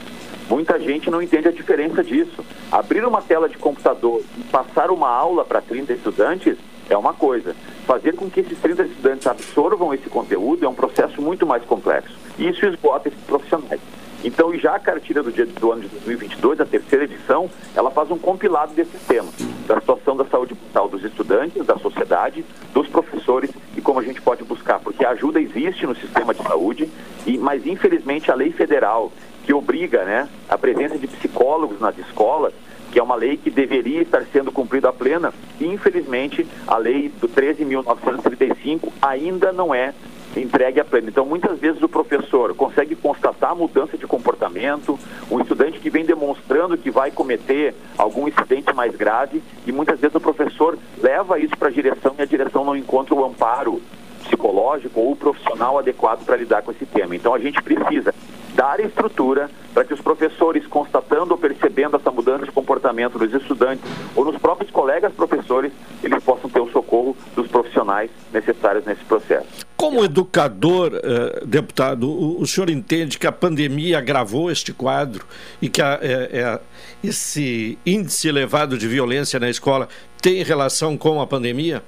Muita 0.50 0.80
gente 0.80 1.10
não 1.10 1.22
entende 1.22 1.48
a 1.48 1.52
diferença 1.52 2.04
disso. 2.04 2.44
Abrir 2.72 3.06
uma 3.06 3.22
tela 3.22 3.50
de 3.50 3.58
computador 3.58 4.22
e 4.38 4.44
passar 4.44 4.92
uma 4.92 5.10
aula 5.10 5.44
para 5.44 5.62
30 5.62 5.94
estudantes 5.94 6.58
é 6.90 6.98
uma 6.98 7.14
coisa. 7.14 7.56
Fazer 7.86 8.16
com 8.16 8.30
que 8.30 8.40
esses 8.40 8.58
30 8.60 8.84
estudantes 8.84 9.28
absorvam 9.28 9.94
esse 9.94 10.10
conteúdo 10.10 10.66
é 10.66 10.70
um 10.70 10.74
processo 10.74 11.22
muito 11.22 11.46
mais 11.46 11.64
complexo. 11.64 12.16
Isso 12.40 12.66
esgota 12.66 13.10
esses 13.10 13.22
profissionais. 13.22 13.80
Então, 14.24 14.54
já 14.58 14.76
a 14.76 14.80
cartilha 14.80 15.22
do, 15.22 15.32
dia, 15.32 15.46
do 15.46 15.72
ano 15.72 15.82
de 15.84 15.88
2022, 15.90 16.60
a 16.60 16.66
terceira 16.66 17.06
edição, 17.06 17.50
ela 17.76 17.92
faz 17.92 18.10
um 18.10 18.18
compilado 18.18 18.74
desses 18.74 19.02
temas, 19.08 19.34
da 19.68 19.80
situação 19.80 20.18
da 20.18 20.26
saúde 20.26 20.56
mental 20.56 20.90
dos 20.90 21.04
estudantes, 21.04 21.66
da 21.66 21.78
sociedade, 21.78 22.44
dos 22.74 22.88
professores 22.88 23.52
e 23.76 23.82
como 23.82 24.00
a 24.00 24.04
gente 24.04 24.22
pode 24.22 24.44
buscar, 24.44 24.80
porque 24.80 25.06
a 25.06 25.12
ajuda 25.12 25.40
existe 25.40 25.86
no 25.86 25.96
sistema 25.96 26.34
de 26.34 26.42
saúde, 26.42 26.90
e, 27.26 27.38
mas 27.38 27.66
infelizmente 27.66 28.32
a 28.32 28.36
lei 28.36 28.52
federal 28.52 29.12
que 29.46 29.54
obriga 29.54 30.04
né, 30.04 30.28
a 30.50 30.58
presença 30.58 30.98
de 30.98 31.08
psicólogos 31.08 31.80
nas 31.80 31.98
escolas, 31.98 32.54
que 32.92 33.00
é 33.00 33.04
uma 33.04 33.16
lei 33.16 33.38
que 33.38 33.50
deveria 33.50 34.02
estar 34.02 34.26
sendo 34.34 34.52
cumprida 34.52 34.90
a 34.90 34.94
plena, 34.94 35.34
infelizmente 35.62 36.46
a 36.66 36.78
lei 36.78 37.10
do 37.10 37.30
13.935 37.30 38.92
ainda 39.02 39.54
não 39.54 39.74
é 39.74 39.94
entregue 40.42 40.80
a 40.80 40.86
pleno. 40.86 41.10
Então, 41.10 41.26
muitas 41.26 41.60
vezes 41.60 41.82
o 41.82 41.90
professor 41.90 42.54
consegue 42.56 42.96
constatar 42.96 43.52
a 43.52 43.56
mudança 43.56 43.98
de 43.98 44.06
comportamento, 44.08 45.00
um 45.30 45.40
estudante 45.40 45.80
que 45.80 45.90
vem 45.90 46.06
demonstrando 46.06 46.78
que 46.78 46.92
vai 46.92 47.12
cometer 47.12 47.76
algum 47.98 48.28
incidente 48.28 48.74
mais 48.74 48.96
grave, 48.96 49.42
e 49.66 49.72
muitas 49.72 50.00
vezes 50.00 50.16
o 50.16 50.20
professor 50.20 50.78
leva 51.02 51.40
isso 51.40 51.58
para 51.58 51.70
a 51.70 51.72
direção 51.72 52.16
e 52.18 52.22
a 52.22 52.26
direção 52.26 52.64
não 52.64 52.76
encontra 52.76 53.14
o 53.16 53.26
amparo 53.26 53.82
psicológico 54.24 55.00
ou 55.00 55.16
profissional 55.16 55.80
adequado 55.80 56.26
para 56.26 56.36
lidar 56.36 56.62
com 56.62 56.72
esse 56.72 56.86
tema. 56.86 57.16
Então, 57.16 57.34
a 57.34 57.40
gente 57.40 57.62
precisa 57.62 58.14
dar 58.54 58.80
estrutura 58.80 59.50
para 59.74 59.86
que 59.86 59.94
os 59.94 60.02
professores, 60.02 60.66
constatando 60.66 61.34
ou 61.34 61.38
percebendo 61.38 61.96
essa 61.96 62.10
mudança 62.10 62.46
de 62.46 62.52
comportamento 62.52 63.20
dos 63.20 63.32
estudantes 63.32 63.86
ou 64.16 64.26
nos 64.26 64.38
próprios 64.38 64.72
colegas 64.72 65.14
professores, 65.14 65.72
eles 66.04 66.24
possam 66.24 66.50
ter 66.50 66.60
o 66.60 66.72
socorro 66.72 67.16
dos 67.36 67.48
profissionais 67.48 68.10
necessários 68.34 68.84
nesse 68.86 69.06
processo. 69.06 69.67
Como 69.78 70.04
educador, 70.04 70.92
eh, 70.96 71.44
deputado, 71.46 72.10
o, 72.10 72.42
o, 72.42 72.48
senhor 72.48 72.68
entende 72.68 73.20
que 73.20 73.28
a 73.28 73.32
pandemia 73.32 74.00
agravou 74.00 74.50
este 74.50 74.74
quadro 74.74 75.24
e 75.62 75.70
que 75.70 75.84
a, 75.84 76.00
é, 76.02 76.30
é, 76.34 76.60
esse 77.04 77.78
índice 77.86 78.28
elevado 78.28 78.76
de 78.76 78.88
violência 78.88 79.40
na 79.40 79.48
escola 79.48 79.88
tem 80.20 80.42
relação 80.44 80.98
com 80.98 81.22
a 81.22 81.28
pandemia? 81.28 81.84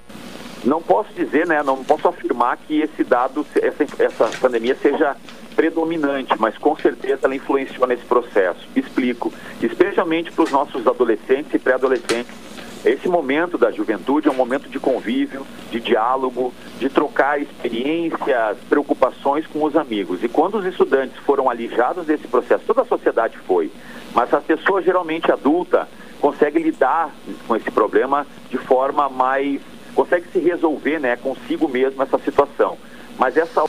Não 0.63 0.79
posso 0.83 1.11
dizer, 1.13 1.47
né? 1.47 1.63
Não 1.63 1.83
posso 1.83 2.07
afirmar 2.07 2.57
que 2.57 2.79
esse 2.79 3.03
dado, 3.03 3.43
essa, 3.55 4.03
essa 4.03 4.25
pandemia 4.39 4.77
seja 4.79 5.15
predominante, 5.55 6.33
mas 6.37 6.55
com 6.59 6.75
certeza 6.75 7.21
ela 7.23 7.35
influenciou 7.35 7.87
nesse 7.87 8.05
processo. 8.05 8.59
Explico. 8.75 9.33
Especialmente 9.61 10.31
para 10.31 10.43
os 10.43 10.51
nossos 10.51 10.85
adolescentes 10.85 11.53
e 11.55 11.59
pré-adolescentes. 11.59 12.33
Esse 12.85 13.09
momento 13.09 13.57
da 13.57 13.71
juventude 13.71 14.29
é 14.29 14.31
um 14.31 14.35
momento 14.35 14.69
de 14.69 14.79
convívio, 14.79 15.45
de 15.69 15.81
diálogo, 15.81 16.53
de 16.77 16.87
trocar 16.87 17.41
experiências, 17.41 18.57
preocupações 18.69 19.45
com 19.47 19.63
os 19.63 19.75
amigos. 19.75 20.23
E 20.23 20.29
quando 20.29 20.57
os 20.57 20.65
estudantes 20.65 21.17
foram 21.25 21.49
alijados 21.49 22.05
desse 22.05 22.27
processo, 22.27 22.63
toda 22.65 22.81
a 22.83 22.85
sociedade 22.85 23.37
foi, 23.39 23.69
mas 24.13 24.33
a 24.33 24.39
pessoa 24.39 24.81
geralmente 24.81 25.29
adulta 25.29 25.89
consegue 26.21 26.57
lidar 26.59 27.13
com 27.47 27.55
esse 27.55 27.69
problema 27.69 28.25
de 28.49 28.57
forma 28.57 29.09
mais 29.09 29.61
consegue 29.93 30.27
se 30.31 30.39
resolver 30.39 30.99
né, 30.99 31.17
consigo 31.17 31.67
mesmo 31.67 32.01
essa 32.01 32.17
situação. 32.19 32.77
Mas 33.17 33.35
essa 33.35 33.65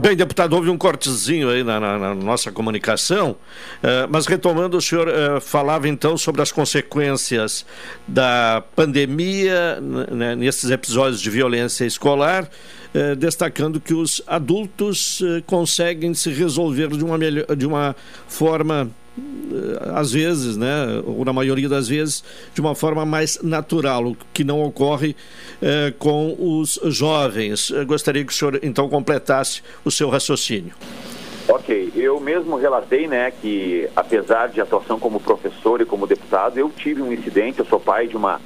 Bem, 0.00 0.16
deputado, 0.16 0.54
houve 0.54 0.70
um 0.70 0.76
cortezinho 0.76 1.50
aí 1.50 1.62
na, 1.62 1.78
na, 1.78 1.98
na 1.98 2.14
nossa 2.14 2.50
comunicação, 2.50 3.32
uh, 3.32 4.08
mas 4.10 4.26
retomando, 4.26 4.76
o 4.76 4.80
senhor 4.80 5.08
uh, 5.08 5.40
falava 5.40 5.88
então 5.88 6.16
sobre 6.16 6.42
as 6.42 6.50
consequências 6.50 7.64
da 8.06 8.62
pandemia 8.74 9.80
né, 9.80 10.34
nesses 10.34 10.70
episódios 10.70 11.20
de 11.20 11.30
violência 11.30 11.84
escolar, 11.84 12.48
destacando 13.18 13.78
que 13.78 13.92
os 13.92 14.22
adultos 14.26 15.22
conseguem 15.44 16.14
se 16.14 16.30
resolver 16.30 16.88
de 16.88 17.04
uma, 17.04 17.18
melhor, 17.18 17.54
de 17.54 17.66
uma 17.66 17.94
forma 18.26 18.90
eh, 18.90 18.97
às 19.94 20.12
vezes, 20.12 20.56
né, 20.56 21.02
ou 21.04 21.24
na 21.24 21.32
maioria 21.32 21.68
das 21.68 21.88
vezes, 21.88 22.22
de 22.54 22.60
uma 22.60 22.74
forma 22.74 23.04
mais 23.04 23.40
natural, 23.42 24.08
o 24.08 24.16
que 24.32 24.44
não 24.44 24.62
ocorre 24.62 25.16
eh, 25.62 25.92
com 25.98 26.36
os 26.38 26.78
jovens. 26.84 27.70
Eu 27.70 27.86
gostaria 27.86 28.24
que 28.24 28.32
o 28.32 28.34
senhor 28.34 28.60
então 28.62 28.88
completasse 28.88 29.62
o 29.84 29.90
seu 29.90 30.08
raciocínio. 30.08 30.72
Ok, 31.48 31.92
eu 31.96 32.20
mesmo 32.20 32.56
relatei, 32.56 33.06
né, 33.06 33.30
que 33.30 33.88
apesar 33.96 34.48
de 34.48 34.60
atuação 34.60 34.98
como 34.98 35.18
professor 35.18 35.80
e 35.80 35.86
como 35.86 36.06
deputado, 36.06 36.58
eu 36.58 36.70
tive 36.70 37.00
um 37.00 37.12
incidente, 37.12 37.60
eu 37.60 37.64
sou 37.64 37.80
pai 37.80 38.06
de 38.06 38.16
uma, 38.16 38.40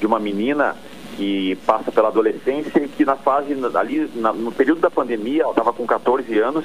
de 0.00 0.06
uma 0.06 0.18
menina 0.18 0.74
que 1.16 1.56
passa 1.66 1.92
pela 1.92 2.08
adolescência 2.08 2.82
e 2.82 2.88
que 2.88 3.04
na 3.04 3.16
fase, 3.16 3.56
ali, 3.74 4.10
na, 4.14 4.32
no 4.32 4.50
período 4.50 4.80
da 4.80 4.90
pandemia, 4.90 5.42
ela 5.42 5.52
estava 5.52 5.72
com 5.72 5.86
14 5.86 6.36
anos, 6.38 6.64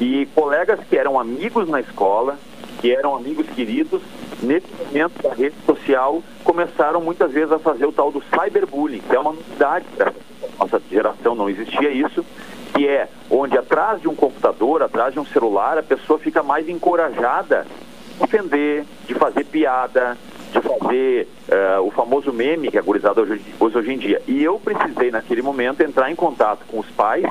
e 0.00 0.26
colegas 0.34 0.80
que 0.88 0.96
eram 0.96 1.18
amigos 1.18 1.68
na 1.68 1.80
escola, 1.80 2.38
que 2.84 2.94
eram 2.94 3.16
amigos 3.16 3.46
queridos, 3.46 4.02
nesse 4.42 4.66
momento 4.76 5.22
da 5.22 5.32
rede 5.32 5.56
social, 5.64 6.22
começaram 6.44 7.00
muitas 7.00 7.32
vezes 7.32 7.50
a 7.50 7.58
fazer 7.58 7.86
o 7.86 7.92
tal 7.92 8.12
do 8.12 8.22
cyberbullying, 8.24 9.00
que 9.00 9.16
é 9.16 9.18
uma 9.18 9.32
novidade 9.32 9.86
para 9.96 10.12
nossa 10.60 10.82
geração, 10.90 11.34
não 11.34 11.48
existia 11.48 11.90
isso, 11.90 12.22
que 12.74 12.86
é 12.86 13.08
onde 13.30 13.56
atrás 13.56 14.02
de 14.02 14.06
um 14.06 14.14
computador, 14.14 14.82
atrás 14.82 15.14
de 15.14 15.18
um 15.18 15.24
celular, 15.24 15.78
a 15.78 15.82
pessoa 15.82 16.18
fica 16.18 16.42
mais 16.42 16.68
encorajada 16.68 17.66
de 18.18 18.22
ofender, 18.22 18.84
de 19.06 19.14
fazer 19.14 19.44
piada, 19.44 20.18
de 20.52 20.60
fazer 20.60 21.28
uh, 21.48 21.80
o 21.80 21.90
famoso 21.90 22.34
meme 22.34 22.70
que 22.70 22.76
é 22.76 22.82
gurizada 22.82 23.22
hoje, 23.22 23.40
hoje 23.58 23.92
em 23.94 23.96
dia. 23.96 24.20
E 24.28 24.44
eu 24.44 24.60
precisei, 24.60 25.10
naquele 25.10 25.40
momento, 25.40 25.80
entrar 25.80 26.10
em 26.10 26.14
contato 26.14 26.66
com 26.68 26.80
os 26.80 26.90
pais, 26.90 27.24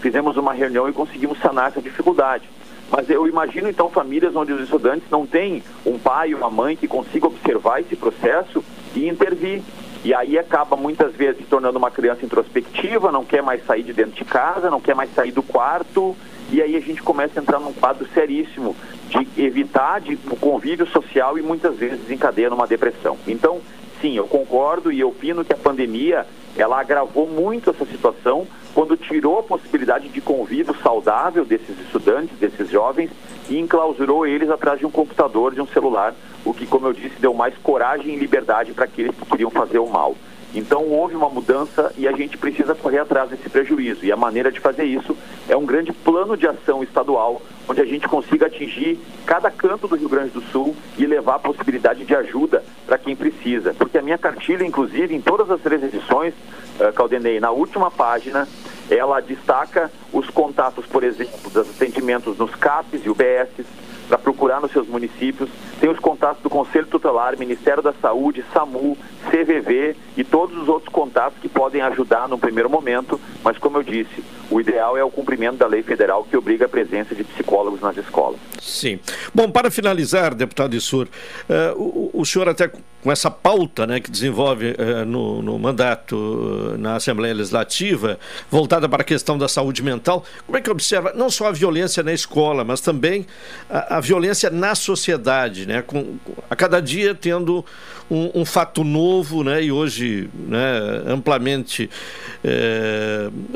fizemos 0.00 0.36
uma 0.36 0.52
reunião 0.52 0.88
e 0.88 0.92
conseguimos 0.92 1.40
sanar 1.40 1.70
essa 1.70 1.82
dificuldade. 1.82 2.48
Mas 2.90 3.08
eu 3.08 3.26
imagino 3.26 3.68
então 3.68 3.88
famílias 3.88 4.34
onde 4.34 4.52
os 4.52 4.60
estudantes 4.60 5.08
não 5.10 5.24
têm 5.24 5.62
um 5.86 5.98
pai 5.98 6.34
ou 6.34 6.40
uma 6.40 6.50
mãe 6.50 6.76
que 6.76 6.88
consiga 6.88 7.26
observar 7.26 7.80
esse 7.80 7.94
processo 7.94 8.64
e 8.94 9.08
intervir. 9.08 9.62
E 10.02 10.14
aí 10.14 10.38
acaba 10.38 10.76
muitas 10.76 11.14
vezes 11.14 11.38
se 11.38 11.44
tornando 11.44 11.78
uma 11.78 11.90
criança 11.90 12.24
introspectiva, 12.24 13.12
não 13.12 13.24
quer 13.24 13.42
mais 13.42 13.64
sair 13.66 13.82
de 13.82 13.92
dentro 13.92 14.12
de 14.12 14.24
casa, 14.24 14.70
não 14.70 14.80
quer 14.80 14.94
mais 14.94 15.14
sair 15.14 15.30
do 15.30 15.42
quarto, 15.42 16.16
e 16.50 16.60
aí 16.60 16.74
a 16.74 16.80
gente 16.80 17.02
começa 17.02 17.38
a 17.38 17.42
entrar 17.42 17.60
num 17.60 17.72
quadro 17.72 18.08
seríssimo 18.12 18.74
de 19.08 19.28
evitar 19.40 20.00
de, 20.00 20.18
o 20.30 20.36
convívio 20.36 20.86
social 20.86 21.38
e 21.38 21.42
muitas 21.42 21.76
vezes 21.76 22.00
desencadeia 22.00 22.48
numa 22.48 22.66
depressão. 22.66 23.18
Então, 23.26 23.60
sim, 24.00 24.16
eu 24.16 24.26
concordo 24.26 24.90
e 24.90 25.00
eu 25.00 25.08
opino 25.08 25.44
que 25.44 25.52
a 25.52 25.56
pandemia 25.56 26.26
ela 26.56 26.80
agravou 26.80 27.28
muito 27.28 27.70
essa 27.70 27.84
situação 27.84 28.46
quando 28.74 28.96
tirou 28.96 29.38
a 29.38 29.42
possibilidade 29.42 30.08
de 30.08 30.20
convívio 30.20 30.74
saudável 30.82 31.44
desses 31.44 31.78
estudantes, 31.80 32.38
desses 32.38 32.68
jovens, 32.70 33.10
e 33.48 33.58
enclausurou 33.58 34.26
eles 34.26 34.50
atrás 34.50 34.78
de 34.78 34.86
um 34.86 34.90
computador, 34.90 35.54
de 35.54 35.60
um 35.60 35.66
celular, 35.66 36.14
o 36.44 36.54
que, 36.54 36.66
como 36.66 36.86
eu 36.86 36.92
disse, 36.92 37.20
deu 37.20 37.34
mais 37.34 37.54
coragem 37.58 38.14
e 38.14 38.18
liberdade 38.18 38.72
para 38.72 38.84
aqueles 38.84 39.14
que 39.14 39.26
queriam 39.26 39.50
fazer 39.50 39.78
o 39.78 39.88
mal. 39.88 40.14
Então 40.54 40.84
houve 40.84 41.14
uma 41.14 41.28
mudança 41.28 41.92
e 41.96 42.08
a 42.08 42.12
gente 42.12 42.36
precisa 42.36 42.74
correr 42.74 42.98
atrás 42.98 43.30
desse 43.30 43.48
prejuízo. 43.48 44.04
E 44.04 44.10
a 44.10 44.16
maneira 44.16 44.50
de 44.50 44.60
fazer 44.60 44.84
isso 44.84 45.16
é 45.48 45.56
um 45.56 45.64
grande 45.64 45.92
plano 45.92 46.36
de 46.36 46.46
ação 46.46 46.82
estadual, 46.82 47.40
onde 47.68 47.80
a 47.80 47.84
gente 47.84 48.08
consiga 48.08 48.46
atingir 48.46 48.98
cada 49.24 49.50
canto 49.50 49.86
do 49.86 49.96
Rio 49.96 50.08
Grande 50.08 50.30
do 50.30 50.40
Sul 50.40 50.74
e 50.98 51.06
levar 51.06 51.36
a 51.36 51.38
possibilidade 51.38 52.04
de 52.04 52.14
ajuda 52.14 52.64
para 52.86 52.98
quem 52.98 53.14
precisa. 53.14 53.74
Porque 53.74 53.98
a 53.98 54.02
minha 54.02 54.18
cartilha, 54.18 54.64
inclusive, 54.64 55.14
em 55.14 55.20
todas 55.20 55.50
as 55.50 55.60
três 55.60 55.82
edições, 55.82 56.34
uh, 56.80 56.92
Caldenei, 56.92 57.38
na 57.38 57.50
última 57.50 57.90
página, 57.90 58.48
ela 58.90 59.20
destaca 59.20 59.90
os 60.12 60.28
contatos, 60.30 60.84
por 60.86 61.04
exemplo, 61.04 61.50
dos 61.50 61.70
atendimentos 61.70 62.36
nos 62.36 62.54
CAPs 62.56 63.04
e 63.04 63.08
UBS, 63.08 63.64
para 64.10 64.18
procurar 64.18 64.60
nos 64.60 64.72
seus 64.72 64.88
municípios. 64.88 65.48
Tem 65.78 65.88
os 65.88 66.00
contatos 66.00 66.42
do 66.42 66.50
Conselho 66.50 66.86
Tutelar, 66.86 67.38
Ministério 67.38 67.80
da 67.80 67.92
Saúde, 67.92 68.44
SAMU, 68.52 68.98
CVV 69.30 69.94
e 70.16 70.24
todos 70.24 70.58
os 70.60 70.68
outros 70.68 70.92
contatos 70.92 71.38
que 71.40 71.48
podem 71.48 71.80
ajudar 71.82 72.28
no 72.28 72.36
primeiro 72.36 72.68
momento, 72.68 73.20
mas 73.44 73.56
como 73.56 73.78
eu 73.78 73.84
disse, 73.84 74.24
o 74.50 74.60
ideal 74.60 74.96
é 74.98 75.04
o 75.04 75.10
cumprimento 75.10 75.58
da 75.58 75.66
lei 75.66 75.82
federal 75.82 76.24
que 76.24 76.36
obriga 76.36 76.66
a 76.66 76.68
presença 76.68 77.14
de 77.14 77.22
psicólogos 77.22 77.80
nas 77.80 77.96
escolas. 77.96 78.40
Sim. 78.60 78.98
Bom, 79.32 79.50
para 79.50 79.70
finalizar, 79.70 80.34
deputado 80.34 80.74
Issur, 80.74 81.06
uh, 81.48 81.80
o, 81.80 82.10
o, 82.20 82.26
senhor 82.26 82.48
até 82.48 82.70
com 83.02 83.10
essa 83.10 83.30
pauta 83.30 83.86
né, 83.86 84.00
que 84.00 84.10
desenvolve 84.10 84.72
uh, 84.72 85.04
no, 85.06 85.40
no, 85.40 85.58
mandato 85.58 86.16
uh, 86.16 86.78
na 86.78 86.96
Assembleia 86.96 87.32
Legislativa, 87.32 88.18
voltada 88.50 88.88
para 88.88 89.02
a 89.02 89.04
questão 89.04 89.38
da 89.38 89.48
saúde 89.48 89.82
mental, 89.82 90.24
como 90.44 90.58
é 90.58 90.60
que 90.60 90.70
observa 90.70 91.12
não 91.14 91.30
só 91.30 91.46
a 91.46 91.52
violência 91.52 92.02
na 92.02 92.12
escola, 92.12 92.64
mas 92.64 92.80
também 92.80 93.26
a, 93.68 93.96
a 93.96 94.00
violência 94.00 94.50
na 94.50 94.74
sociedade, 94.74 95.66
né, 95.66 95.82
com, 95.82 96.18
a 96.48 96.56
cada 96.56 96.80
dia 96.80 97.14
tendo 97.14 97.64
um, 98.10 98.40
um 98.40 98.44
fato 98.44 98.82
novo 98.82 99.44
né, 99.44 99.62
e 99.62 99.72
hoje 99.72 100.28
né, 100.34 101.02
amplamente 101.06 101.88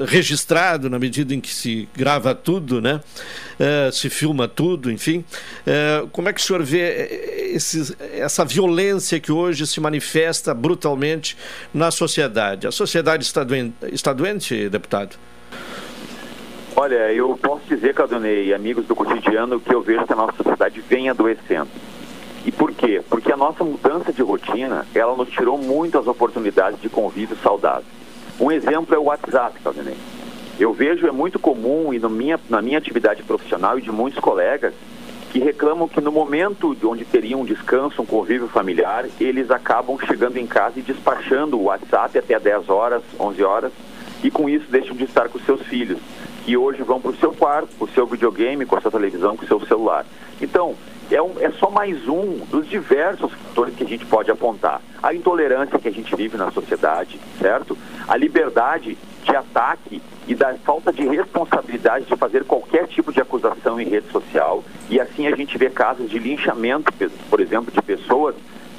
registrado 0.07 0.84
na 0.89 0.99
medida 0.99 1.35
em 1.35 1.41
que 1.41 1.53
se 1.53 1.89
grava 1.95 2.35
tudo, 2.35 2.81
né? 2.81 3.01
uh, 3.59 3.93
se 3.93 4.11
filma 4.11 4.49
tudo, 4.49 4.91
enfim. 4.91 5.25
Uh, 5.67 6.09
como 6.09 6.29
é 6.29 6.33
que 6.33 6.41
o 6.41 6.43
senhor 6.43 6.63
vê 6.63 7.51
esses, 7.55 7.95
essa 8.13 8.45
violência 8.45 9.21
que 9.21 9.33
hoje 9.33 9.67
se 9.67 9.81
manifesta 9.81 10.55
brutalmente 10.55 11.37
na 11.73 11.91
sociedade? 11.91 12.67
A 12.67 12.73
sociedade 12.73 13.25
está 13.25 13.45
doente, 13.45 13.75
está 13.93 14.13
doente 14.13 14.69
deputado? 14.69 15.17
Olha, 16.77 17.13
eu 17.13 17.39
posso 17.41 17.63
dizer, 17.69 17.95
Caldonei, 17.95 18.53
amigos 18.53 18.85
do 18.87 18.97
cotidiano, 18.97 19.61
que 19.61 19.73
eu 19.73 19.81
vejo 19.81 20.05
que 20.05 20.13
a 20.13 20.17
nossa 20.17 20.37
sociedade 20.37 20.81
vem 20.81 21.09
adoecendo. 21.09 21.69
E 22.45 22.51
por 22.51 22.73
quê? 22.73 23.01
Porque 23.09 23.33
a 23.33 23.37
nossa 23.37 23.63
mudança 23.63 24.13
de 24.13 24.23
rotina, 24.23 24.85
ela 24.95 25.17
nos 25.17 25.31
tirou 25.31 25.57
muitas 25.57 26.07
oportunidades 26.07 26.81
de 26.81 26.89
convívio 26.89 27.37
saudável. 27.43 27.87
Um 28.41 28.51
exemplo 28.51 28.93
é 28.95 28.99
o 28.99 29.05
WhatsApp, 29.05 29.61
Caldonei. 29.63 29.97
Eu 30.59 30.73
vejo, 30.73 31.07
é 31.07 31.13
muito 31.13 31.39
comum, 31.39 31.93
e 31.93 31.99
minha, 32.09 32.39
na 32.49 32.63
minha 32.63 32.79
atividade 32.79 33.23
profissional 33.23 33.79
e 33.79 33.83
de 33.83 33.91
muitos 33.91 34.21
colegas, 34.21 34.73
que 35.33 35.41
reclamam 35.41 35.89
que 35.89 36.01
no 36.01 36.13
momento 36.13 36.77
onde 36.85 37.05
teriam 37.05 37.41
um 37.41 37.45
descanso, 37.45 38.01
um 38.01 38.07
convívio 38.07 38.47
familiar, 38.47 39.07
eles 39.21 39.51
acabam 39.51 39.99
chegando 40.07 40.37
em 40.37 40.47
casa 40.47 40.79
e 40.79 40.83
despachando 40.83 41.59
o 41.59 41.65
WhatsApp 41.65 42.17
até 42.17 42.39
10 42.39 42.69
horas, 42.69 43.03
11 43.19 43.43
horas, 43.43 43.73
e 44.23 44.31
com 44.31 44.49
isso 44.49 44.71
deixam 44.71 44.95
de 44.95 45.05
estar 45.05 45.29
com 45.29 45.41
seus 45.41 45.61
filhos 45.63 45.99
que 46.45 46.57
hoje 46.57 46.83
vão 46.83 47.01
para 47.01 47.11
o 47.11 47.17
seu 47.17 47.33
quarto, 47.33 47.75
para 47.77 47.85
o 47.85 47.89
seu 47.89 48.07
videogame, 48.07 48.65
com 48.65 48.77
a 48.77 48.81
sua 48.81 48.91
televisão, 48.91 49.37
com 49.37 49.45
o 49.45 49.49
seu 49.49 49.61
celular. 49.67 50.07
Então, 50.41 50.77
é, 51.11 51.21
um, 51.21 51.33
é 51.41 51.51
só 51.51 51.71
mais 51.71 52.07
um 52.07 52.39
dos 52.51 52.69
diversos 52.69 53.33
fatores 53.33 53.75
que 53.75 53.83
a 53.83 53.87
gente 53.87 54.07
pode 54.07 54.31
apontar. 54.31 54.81
A 55.03 55.13
intolerância 55.13 55.79
que 55.79 55.89
a 55.89 55.93
gente 55.93 56.15
vive 56.15 56.37
na 56.37 56.51
sociedade, 56.51 57.19
certo? 57.41 57.77
A 58.07 58.17
liberdade 58.17 58.97
de 59.25 59.35
ataque 59.35 60.03
e 60.27 60.35
da 60.35 60.55
falta 60.65 60.93
de 60.93 61.07
responsabilidade 61.07 62.07
de 62.07 62.17
fazer 62.17 62.45
qualquer 62.45 62.87
tipo 62.87 63.13
de 63.13 63.21
acusação 63.21 63.81
em 63.81 63.89
rede 63.89 64.11
social. 64.11 64.63
E 64.89 65.01
assim 65.01 65.27
a 65.27 65.35
gente 65.35 65.57
vê 65.59 65.69
casos 65.71 66.09
de 66.09 66.19
linchamento, 66.19 66.93
por 67.29 67.41
exemplo, 67.41 67.73
de 67.73 67.83
pessoas 67.83 68.35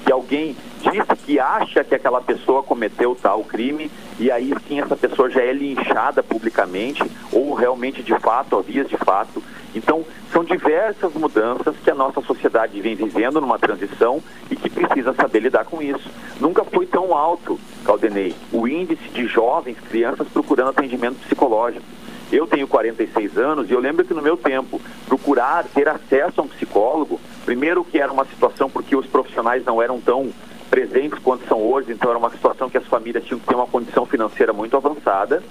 que 0.05 0.11
alguém 0.11 0.55
disse 0.81 1.15
que 1.25 1.39
acha 1.39 1.83
que 1.83 1.95
aquela 1.95 2.21
pessoa 2.21 2.61
cometeu 2.61 3.17
tal 3.19 3.43
crime 3.43 3.89
e 4.19 4.29
aí 4.29 4.53
sim 4.67 4.79
essa 4.79 4.95
pessoa 4.95 5.29
já 5.31 5.41
é 5.41 5.51
linchada 5.51 6.21
publicamente 6.21 7.03
ou 7.31 7.55
realmente 7.55 8.03
de 8.03 8.17
fato, 8.19 8.55
a 8.55 8.61
vias 8.61 8.87
de 8.87 8.97
fato. 8.97 9.41
Então, 9.75 10.05
são 10.31 10.43
diversas 10.43 11.13
mudanças 11.13 11.75
que 11.83 11.91
a 11.91 11.95
nossa 11.95 12.21
sociedade 12.21 12.79
vem 12.79 12.95
vivendo 12.95 13.41
numa 13.41 13.59
transição 13.59 14.23
e 14.49 14.55
que 14.55 14.69
precisa 14.69 15.13
saber 15.13 15.41
lidar 15.41 15.65
com 15.65 15.81
isso. 15.81 16.09
Nunca 16.39 16.63
foi 16.63 16.85
tão 16.85 17.13
alto, 17.13 17.59
Caldenei, 17.83 18.33
o 18.53 18.67
índice 18.67 19.09
de 19.09 19.27
jovens, 19.27 19.77
crianças 19.89 20.27
procurando 20.29 20.69
atendimento 20.69 21.19
psicológico. 21.25 21.85
Eu 22.31 22.47
tenho 22.47 22.67
46 22.67 23.37
anos 23.37 23.69
e 23.69 23.73
eu 23.73 23.79
lembro 23.79 24.03
que 24.03 24.13
no 24.13 24.21
meu 24.21 24.35
tempo, 24.35 24.81
procurar 25.07 25.65
ter 25.65 25.87
acesso 25.87 26.41
a 26.41 26.43
um 26.43 26.47
psicólogo, 26.47 27.19
primeiro 27.45 27.83
que 27.83 27.99
era 27.99 28.11
uma 28.11 28.25
situação 28.25 28.69
porque 28.69 28.95
os 28.95 29.05
profissionais 29.05 29.63
não 29.63 29.81
eram 29.81 29.99
tão 29.99 30.31
presentes 30.75 31.17
quanto 31.19 31.47
são 31.47 31.61
hoje, 31.61 31.93
então 31.93 32.09
era 32.09 32.19
uma 32.19 32.29
situação 32.29 32.69
que 32.69 32.77
as 32.77 32.85
famílias 32.85 33.23
tinham 33.23 33.39
que 33.39 33.47
ter 33.47 33.55
uma 33.55 33.65
condição 33.65 34.05
financeira 34.05 34.51
muito 34.51 34.75
avançada 34.75 35.41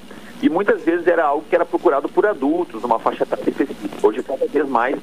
e 0.42 0.50
muitas 0.50 0.82
vezes 0.82 1.06
era 1.06 1.24
algo 1.24 1.46
que 1.48 1.54
era 1.54 1.64
procurado 1.64 2.10
por 2.10 2.26
adultos, 2.26 2.82
numa 2.82 2.98
faixa 2.98 3.22
etária 3.22 3.48
específica. 3.48 4.06
Hoje, 4.06 4.22
cada 4.22 4.46
vez 4.46 4.68
mais, 4.68 4.98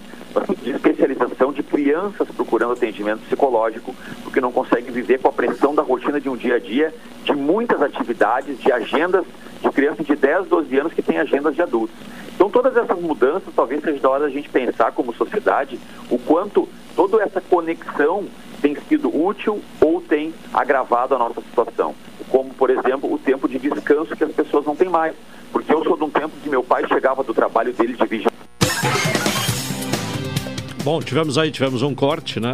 de 0.61 0.69
especialização 0.69 1.51
de 1.51 1.63
crianças 1.63 2.28
procurando 2.36 2.74
atendimento 2.74 3.22
psicológico, 3.22 3.95
porque 4.24 4.39
não 4.39 4.51
conseguem 4.51 4.91
viver 4.91 5.17
com 5.17 5.30
a 5.30 5.32
pressão 5.32 5.74
da 5.74 5.82
rotina 5.82 6.22
de 6.22 6.30
um 6.30 6.38
dia 6.38 6.57
a 6.57 6.59
dia, 6.59 6.93
de 7.24 7.34
muitas 7.34 7.82
atividades, 7.82 8.59
de 8.59 8.72
agendas 8.72 9.26
de 9.59 9.72
crianças 9.72 10.05
de 10.05 10.15
10, 10.15 10.45
12 10.45 10.78
anos 10.78 10.93
que 10.93 11.01
têm 11.01 11.17
agendas 11.17 11.55
de 11.55 11.63
adultos. 11.63 11.95
Então, 12.36 12.47
todas 12.47 12.78
essas 12.78 12.99
mudanças, 12.99 13.51
talvez 13.55 13.82
seja 13.82 13.99
da 13.99 14.09
hora 14.11 14.26
a 14.26 14.30
gente 14.30 14.49
pensar 14.49 14.91
como 14.91 15.15
sociedade 15.15 15.80
o 16.11 16.19
quanto 16.19 16.69
toda 16.95 17.24
essa 17.24 17.41
conexão 17.41 18.28
tem 18.62 18.76
sido 18.88 19.09
útil 19.09 19.62
ou 19.80 19.99
tem 20.01 20.34
agravado 20.53 21.16
a 21.16 21.18
nossa 21.18 21.41
situação. 21.41 21.95
Como, 22.30 22.53
por 22.53 22.70
exemplo, 22.70 23.12
o 23.12 23.18
tempo 23.18 23.47
de 23.49 23.57
descanso 23.57 24.16
que 24.16 24.24
as 24.24 24.32
pessoas 24.32 24.66
não 24.66 24.76
têm 24.76 24.88
mais. 24.88 25.16
Porque 25.51 25.74
eu 25.74 25.84
sou 25.84 25.97
de 25.97 26.03
um 26.03 26.09
tempo 26.09 26.32
que 26.41 26.49
meu 26.49 26.64
pai 26.64 26.88
chegava 26.88 27.24
do 27.24 27.34
trabalho 27.34 27.74
dele 27.74 27.93
de 27.93 28.05
vigília. 28.05 28.32
Bom, 30.84 31.01
tivemos 31.01 31.38
aí, 31.38 31.51
tivemos 31.51 31.82
um 31.82 31.93
corte, 31.93 32.39
né? 32.39 32.51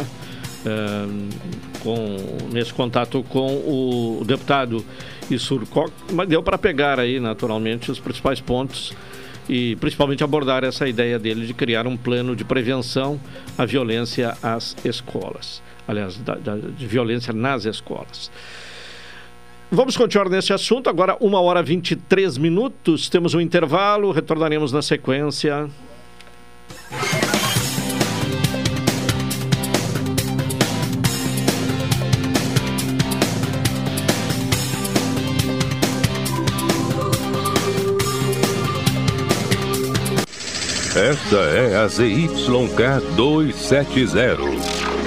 É, 0.66 1.82
com, 1.82 2.16
nesse 2.52 2.74
contato 2.74 3.22
com 3.28 4.18
o 4.20 4.24
deputado 4.24 4.84
Isurcoc, 5.30 5.92
mas 6.12 6.28
deu 6.28 6.42
para 6.42 6.58
pegar 6.58 6.98
aí, 6.98 7.20
naturalmente, 7.20 7.90
os 7.90 8.00
principais 8.00 8.40
pontos 8.40 8.92
e 9.48 9.76
principalmente 9.76 10.24
abordar 10.24 10.64
essa 10.64 10.88
ideia 10.88 11.18
dele 11.18 11.46
de 11.46 11.54
criar 11.54 11.86
um 11.86 11.96
plano 11.96 12.34
de 12.34 12.44
prevenção 12.44 13.20
à 13.56 13.64
violência 13.64 14.36
às 14.42 14.76
escolas 14.84 15.62
aliás, 15.88 16.18
da, 16.18 16.34
da, 16.34 16.56
de 16.56 16.86
violência 16.86 17.32
nas 17.32 17.64
escolas. 17.64 18.30
Vamos 19.70 19.96
continuar 19.96 20.28
nesse 20.28 20.52
assunto. 20.52 20.88
Agora, 20.88 21.16
uma 21.20 21.40
hora 21.40 21.60
e 21.60 21.62
23 21.62 22.38
minutos. 22.38 23.08
Temos 23.08 23.34
um 23.34 23.40
intervalo. 23.40 24.12
Retornaremos 24.12 24.72
na 24.72 24.82
sequência. 24.82 25.68
Esta 40.98 41.36
é 41.36 41.76
a 41.76 41.86
ZYK 41.86 42.34
270 43.14 44.77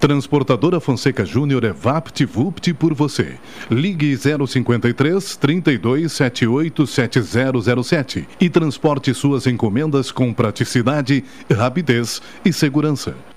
Transportadora 0.00 0.80
Fonseca 0.80 1.26
Júnior 1.26 1.62
é 1.62 1.74
VaptVupt 1.74 2.72
por 2.72 2.94
você. 2.94 3.38
Ligue 3.70 4.16
053 4.16 5.36
3278 5.36 6.86
7007 6.86 8.26
e 8.40 8.48
transporte 8.48 9.12
suas 9.12 9.46
encomendas 9.46 10.10
com 10.10 10.32
praticidade, 10.32 11.22
rapidez 11.54 12.22
e 12.42 12.50
segurança. 12.50 13.14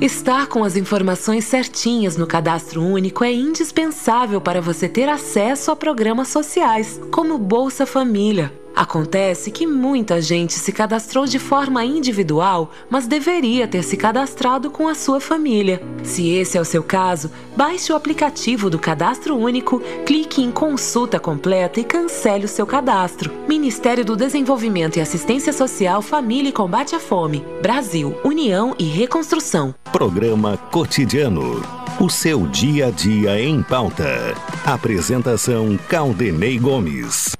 Estar 0.00 0.46
com 0.46 0.62
as 0.62 0.76
informações 0.76 1.44
certinhas 1.44 2.16
no 2.16 2.26
cadastro 2.26 2.82
único 2.82 3.24
é 3.24 3.32
indispensável 3.32 4.40
para 4.40 4.60
você 4.60 4.88
ter 4.88 5.08
acesso 5.08 5.70
a 5.70 5.76
programas 5.76 6.28
sociais, 6.28 7.00
como 7.10 7.38
Bolsa 7.38 7.84
Família. 7.84 8.52
Acontece 8.78 9.50
que 9.50 9.66
muita 9.66 10.22
gente 10.22 10.52
se 10.52 10.70
cadastrou 10.70 11.26
de 11.26 11.40
forma 11.40 11.84
individual, 11.84 12.70
mas 12.88 13.08
deveria 13.08 13.66
ter 13.66 13.82
se 13.82 13.96
cadastrado 13.96 14.70
com 14.70 14.86
a 14.86 14.94
sua 14.94 15.20
família. 15.20 15.82
Se 16.04 16.28
esse 16.28 16.56
é 16.56 16.60
o 16.60 16.64
seu 16.64 16.80
caso, 16.80 17.28
baixe 17.56 17.92
o 17.92 17.96
aplicativo 17.96 18.70
do 18.70 18.78
Cadastro 18.78 19.36
Único, 19.36 19.80
clique 20.06 20.40
em 20.40 20.52
Consulta 20.52 21.18
Completa 21.18 21.80
e 21.80 21.84
cancele 21.84 22.44
o 22.44 22.48
seu 22.48 22.64
cadastro. 22.64 23.32
Ministério 23.48 24.04
do 24.04 24.14
Desenvolvimento 24.14 24.96
e 24.96 25.00
Assistência 25.00 25.52
Social, 25.52 26.00
Família 26.00 26.50
e 26.50 26.52
Combate 26.52 26.94
à 26.94 27.00
Fome. 27.00 27.44
Brasil, 27.60 28.16
União 28.22 28.76
e 28.78 28.84
Reconstrução. 28.84 29.74
Programa 29.90 30.56
Cotidiano. 30.70 31.62
O 31.98 32.08
seu 32.08 32.46
dia 32.46 32.86
a 32.86 32.90
dia 32.92 33.42
em 33.42 33.60
pauta. 33.60 34.36
Apresentação 34.64 35.76
Caldenei 35.88 36.56
Gomes. 36.60 37.36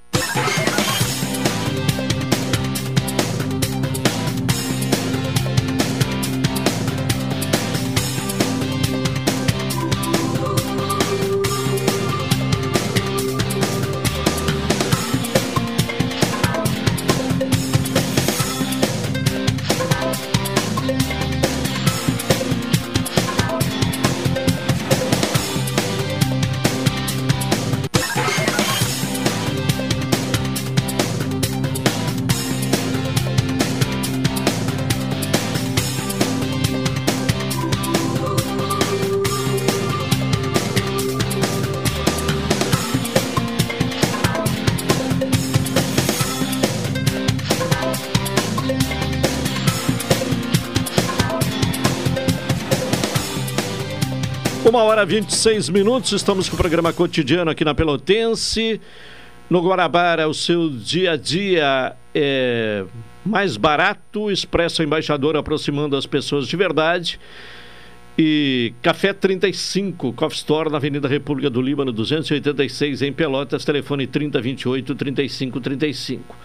Hora 54.98 55.06
26 55.06 55.68
minutos, 55.68 56.10
estamos 56.10 56.48
com 56.48 56.56
o 56.56 56.58
programa 56.58 56.92
cotidiano 56.92 57.52
aqui 57.52 57.64
na 57.64 57.72
Pelotense. 57.72 58.80
No 59.48 59.60
Guarabara, 59.60 60.26
o 60.28 60.34
seu 60.34 60.68
dia 60.68 61.12
a 61.12 61.16
dia 61.16 61.94
é 62.12 62.84
mais 63.24 63.56
barato, 63.56 64.28
Expresso 64.28 64.82
Embaixador 64.82 65.36
aproximando 65.36 65.96
as 65.96 66.04
pessoas 66.04 66.48
de 66.48 66.56
verdade. 66.56 67.20
E 68.18 68.72
Café 68.82 69.12
35, 69.12 70.12
Coffee 70.14 70.38
Store, 70.38 70.68
na 70.68 70.78
Avenida 70.78 71.06
República 71.06 71.48
do 71.48 71.62
Líbano, 71.62 71.92
286, 71.92 73.02
em 73.02 73.12
Pelotas, 73.12 73.64
telefone 73.64 74.04
3028 74.04 74.96
3535. 74.96 76.36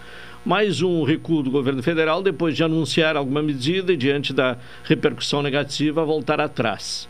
Mais 0.44 0.80
um 0.80 1.02
recuo 1.02 1.42
do 1.42 1.50
governo 1.50 1.82
federal, 1.82 2.22
depois 2.22 2.54
de 2.54 2.62
anunciar 2.62 3.16
alguma 3.16 3.42
medida 3.42 3.92
e 3.92 3.96
diante 3.96 4.32
da 4.32 4.56
repercussão 4.84 5.42
negativa, 5.42 6.04
voltar 6.04 6.40
atrás. 6.40 7.08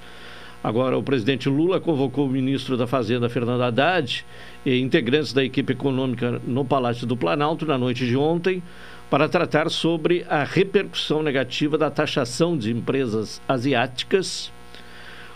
Agora, 0.64 0.96
o 0.96 1.02
presidente 1.02 1.46
Lula 1.46 1.78
convocou 1.78 2.24
o 2.24 2.30
ministro 2.30 2.74
da 2.74 2.86
Fazenda, 2.86 3.28
Fernando 3.28 3.60
Haddad, 3.60 4.24
e 4.64 4.80
integrantes 4.80 5.30
da 5.30 5.44
equipe 5.44 5.74
econômica 5.74 6.40
no 6.42 6.64
Palácio 6.64 7.06
do 7.06 7.14
Planalto 7.14 7.66
na 7.66 7.76
noite 7.76 8.06
de 8.06 8.16
ontem 8.16 8.62
para 9.10 9.28
tratar 9.28 9.68
sobre 9.68 10.24
a 10.26 10.42
repercussão 10.42 11.22
negativa 11.22 11.76
da 11.76 11.90
taxação 11.90 12.56
de 12.56 12.72
empresas 12.72 13.42
asiáticas. 13.46 14.50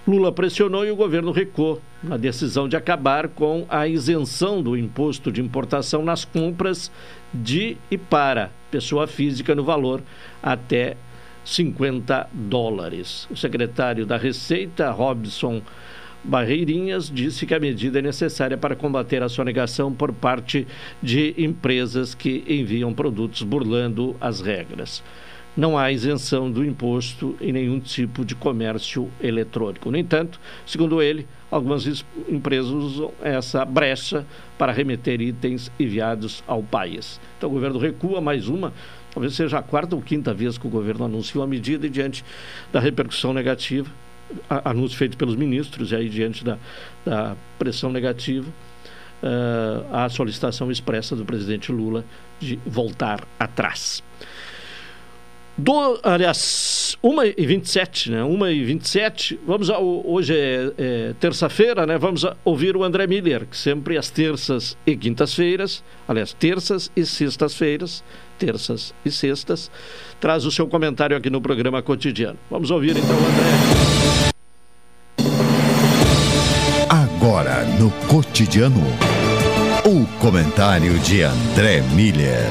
Lula 0.06 0.32
pressionou 0.32 0.86
e 0.86 0.90
o 0.90 0.96
governo 0.96 1.30
recuou 1.30 1.82
na 2.02 2.16
decisão 2.16 2.66
de 2.66 2.74
acabar 2.74 3.28
com 3.28 3.66
a 3.68 3.86
isenção 3.86 4.62
do 4.62 4.78
imposto 4.78 5.30
de 5.30 5.42
importação 5.42 6.02
nas 6.02 6.24
compras 6.24 6.90
de 7.34 7.76
e 7.90 7.98
para 7.98 8.50
pessoa 8.70 9.06
física 9.06 9.54
no 9.54 9.62
valor 9.62 10.00
até 10.42 10.96
50 11.48 12.28
dólares. 12.32 13.26
O 13.30 13.36
secretário 13.36 14.04
da 14.04 14.18
Receita, 14.18 14.90
Robson 14.90 15.62
Barreirinhas, 16.22 17.10
disse 17.10 17.46
que 17.46 17.54
a 17.54 17.60
medida 17.60 18.00
é 18.00 18.02
necessária 18.02 18.58
para 18.58 18.76
combater 18.76 19.22
a 19.22 19.30
sonegação 19.30 19.90
por 19.90 20.12
parte 20.12 20.66
de 21.02 21.34
empresas 21.38 22.14
que 22.14 22.44
enviam 22.46 22.92
produtos 22.92 23.42
burlando 23.42 24.14
as 24.20 24.42
regras. 24.42 25.02
Não 25.56 25.78
há 25.78 25.90
isenção 25.90 26.50
do 26.50 26.62
imposto 26.62 27.34
em 27.40 27.50
nenhum 27.50 27.80
tipo 27.80 28.26
de 28.26 28.34
comércio 28.34 29.10
eletrônico. 29.18 29.90
No 29.90 29.96
entanto, 29.96 30.38
segundo 30.66 31.00
ele, 31.00 31.26
algumas 31.50 32.04
empresas 32.28 32.70
usam 32.70 33.10
essa 33.22 33.64
brecha 33.64 34.26
para 34.58 34.70
remeter 34.70 35.20
itens 35.20 35.72
enviados 35.80 36.44
ao 36.46 36.62
país. 36.62 37.18
Então 37.38 37.48
o 37.48 37.52
governo 37.54 37.78
recua 37.78 38.20
mais 38.20 38.48
uma 38.48 38.72
Talvez 39.18 39.34
seja 39.34 39.58
a 39.58 39.62
quarta 39.62 39.96
ou 39.96 40.00
quinta 40.00 40.32
vez 40.32 40.56
que 40.56 40.64
o 40.64 40.70
governo 40.70 41.04
anunciou 41.04 41.42
a 41.42 41.46
medida 41.46 41.88
e 41.88 41.90
diante 41.90 42.24
da 42.72 42.78
repercussão 42.78 43.32
negativa, 43.32 43.90
anúncio 44.48 44.96
feito 44.96 45.16
pelos 45.16 45.34
ministros, 45.34 45.90
e 45.90 45.96
aí 45.96 46.08
diante 46.08 46.44
da, 46.44 46.56
da 47.04 47.36
pressão 47.58 47.90
negativa, 47.90 48.48
uh, 48.48 49.92
a 49.92 50.08
solicitação 50.08 50.70
expressa 50.70 51.16
do 51.16 51.24
presidente 51.24 51.72
Lula 51.72 52.04
de 52.38 52.60
voltar 52.64 53.26
atrás. 53.40 54.04
Do, 55.58 55.98
aliás, 56.04 56.96
1h27, 57.02 58.10
né? 58.12 58.22
1h27, 58.22 59.38
vamos 59.44 59.68
a, 59.68 59.78
hoje 59.80 60.32
é, 60.32 60.72
é 60.78 61.14
terça-feira, 61.18 61.84
né? 61.84 61.98
Vamos 61.98 62.24
ouvir 62.44 62.76
o 62.76 62.84
André 62.84 63.08
Miller, 63.08 63.44
que 63.44 63.56
sempre 63.56 63.98
às 63.98 64.08
terças 64.08 64.78
e 64.86 64.96
quintas-feiras, 64.96 65.82
aliás, 66.06 66.32
terças 66.32 66.92
e 66.94 67.04
sextas-feiras, 67.04 68.04
terças 68.38 68.94
e 69.04 69.10
sextas, 69.10 69.68
traz 70.20 70.44
o 70.44 70.50
seu 70.52 70.68
comentário 70.68 71.16
aqui 71.16 71.28
no 71.28 71.40
programa 71.40 71.82
cotidiano. 71.82 72.38
Vamos 72.48 72.70
ouvir 72.70 72.96
então, 72.96 73.16
André. 73.16 74.28
Agora 76.88 77.64
no 77.80 77.90
cotidiano, 78.06 78.80
o 79.84 80.06
comentário 80.20 80.96
de 81.00 81.22
André 81.22 81.82
Miller. 81.96 82.46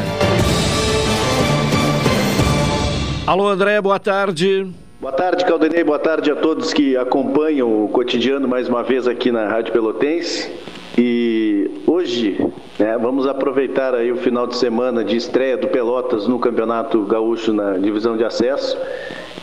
Alô, 3.28 3.45
André, 3.49 3.82
boa 3.82 3.99
tarde. 3.99 4.65
Boa 5.01 5.11
tarde, 5.11 5.43
Caldenei. 5.43 5.84
Boa 5.84 5.99
tarde 5.99 6.32
a 6.32 6.36
todos 6.38 6.71
que 6.73 6.95
acompanham 6.95 7.84
o 7.84 7.89
cotidiano 7.89 8.47
mais 8.47 8.69
uma 8.69 8.84
vez 8.84 9.05
aqui 9.05 9.34
na 9.34 9.49
Rádio 9.49 9.73
Pelotense. 9.73 10.49
E 10.97 11.69
hoje 11.86 12.38
né, 12.78 12.97
vamos 12.97 13.28
aproveitar 13.28 13.95
aí 13.95 14.11
o 14.11 14.17
final 14.17 14.45
de 14.45 14.55
semana 14.55 15.03
de 15.03 15.15
estreia 15.15 15.57
do 15.57 15.67
Pelotas 15.67 16.28
no 16.28 16.38
Campeonato 16.39 17.01
Gaúcho 17.03 17.51
na 17.53 17.78
divisão 17.78 18.15
de 18.15 18.23
acesso 18.23 18.78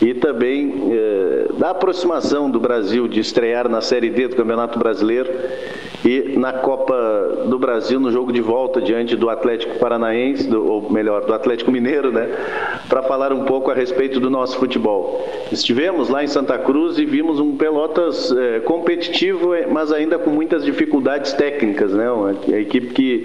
e 0.01 0.13
também 0.13 0.91
eh, 0.91 1.47
da 1.57 1.71
aproximação 1.71 2.49
do 2.49 2.59
Brasil 2.59 3.07
de 3.07 3.19
estrear 3.19 3.69
na 3.69 3.81
Série 3.81 4.09
D 4.09 4.27
do 4.27 4.35
Campeonato 4.35 4.77
Brasileiro 4.77 5.31
e 6.05 6.37
na 6.37 6.53
Copa 6.53 7.45
do 7.47 7.57
Brasil 7.57 7.99
no 7.99 8.11
jogo 8.11 8.31
de 8.31 8.41
volta 8.41 8.79
diante 8.79 9.15
do 9.15 9.27
Atlético 9.27 9.79
Paranaense, 9.79 10.47
do, 10.47 10.63
ou 10.63 10.91
melhor, 10.91 11.25
do 11.25 11.33
Atlético 11.33 11.71
Mineiro, 11.71 12.11
né, 12.11 12.29
para 12.87 13.01
falar 13.03 13.33
um 13.33 13.43
pouco 13.45 13.71
a 13.71 13.73
respeito 13.73 14.19
do 14.19 14.29
nosso 14.29 14.57
futebol. 14.57 15.27
Estivemos 15.51 16.09
lá 16.09 16.23
em 16.23 16.27
Santa 16.27 16.59
Cruz 16.59 16.99
e 16.99 17.05
vimos 17.05 17.39
um 17.39 17.55
Pelotas 17.55 18.31
eh, 18.31 18.59
competitivo, 18.59 19.55
eh, 19.55 19.65
mas 19.65 19.91
ainda 19.91 20.19
com 20.19 20.29
muitas 20.29 20.63
dificuldades 20.63 21.33
técnicas, 21.33 21.91
né, 21.91 22.11
uma, 22.11 22.35
a 22.53 22.59
equipe 22.59 22.87
que 22.93 23.24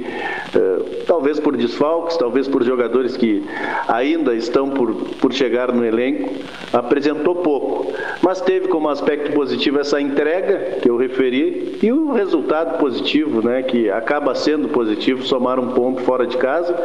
eh, 0.55 1.05
talvez 1.07 1.39
por 1.39 1.57
desfalques, 1.57 2.17
talvez 2.17 2.49
por 2.49 2.63
jogadores 2.65 3.17
que 3.17 3.45
ainda 3.89 4.35
estão 4.35 4.71
por, 4.71 4.95
por 5.21 5.33
chegar 5.33 5.73
no 5.73 5.85
elenco, 5.85 6.35
apresentou 6.73 7.37
pouco, 7.37 7.93
mas 8.23 8.41
teve 8.41 8.69
como 8.69 8.89
aspecto 8.89 9.33
positivo 9.33 9.79
essa 9.79 10.01
entrega 10.01 10.79
que 10.81 10.89
eu 10.89 10.97
referi 10.97 11.79
e 11.83 11.93
o 11.93 12.13
resultado 12.13 12.79
positivo, 12.79 13.43
né, 13.43 13.63
que 13.63 13.91
acaba 13.91 14.35
sendo 14.35 14.69
positivo, 14.69 15.23
somar 15.23 15.59
um 15.59 15.69
ponto 15.69 16.03
fora 16.03 16.27
de 16.27 16.37
casa 16.37 16.77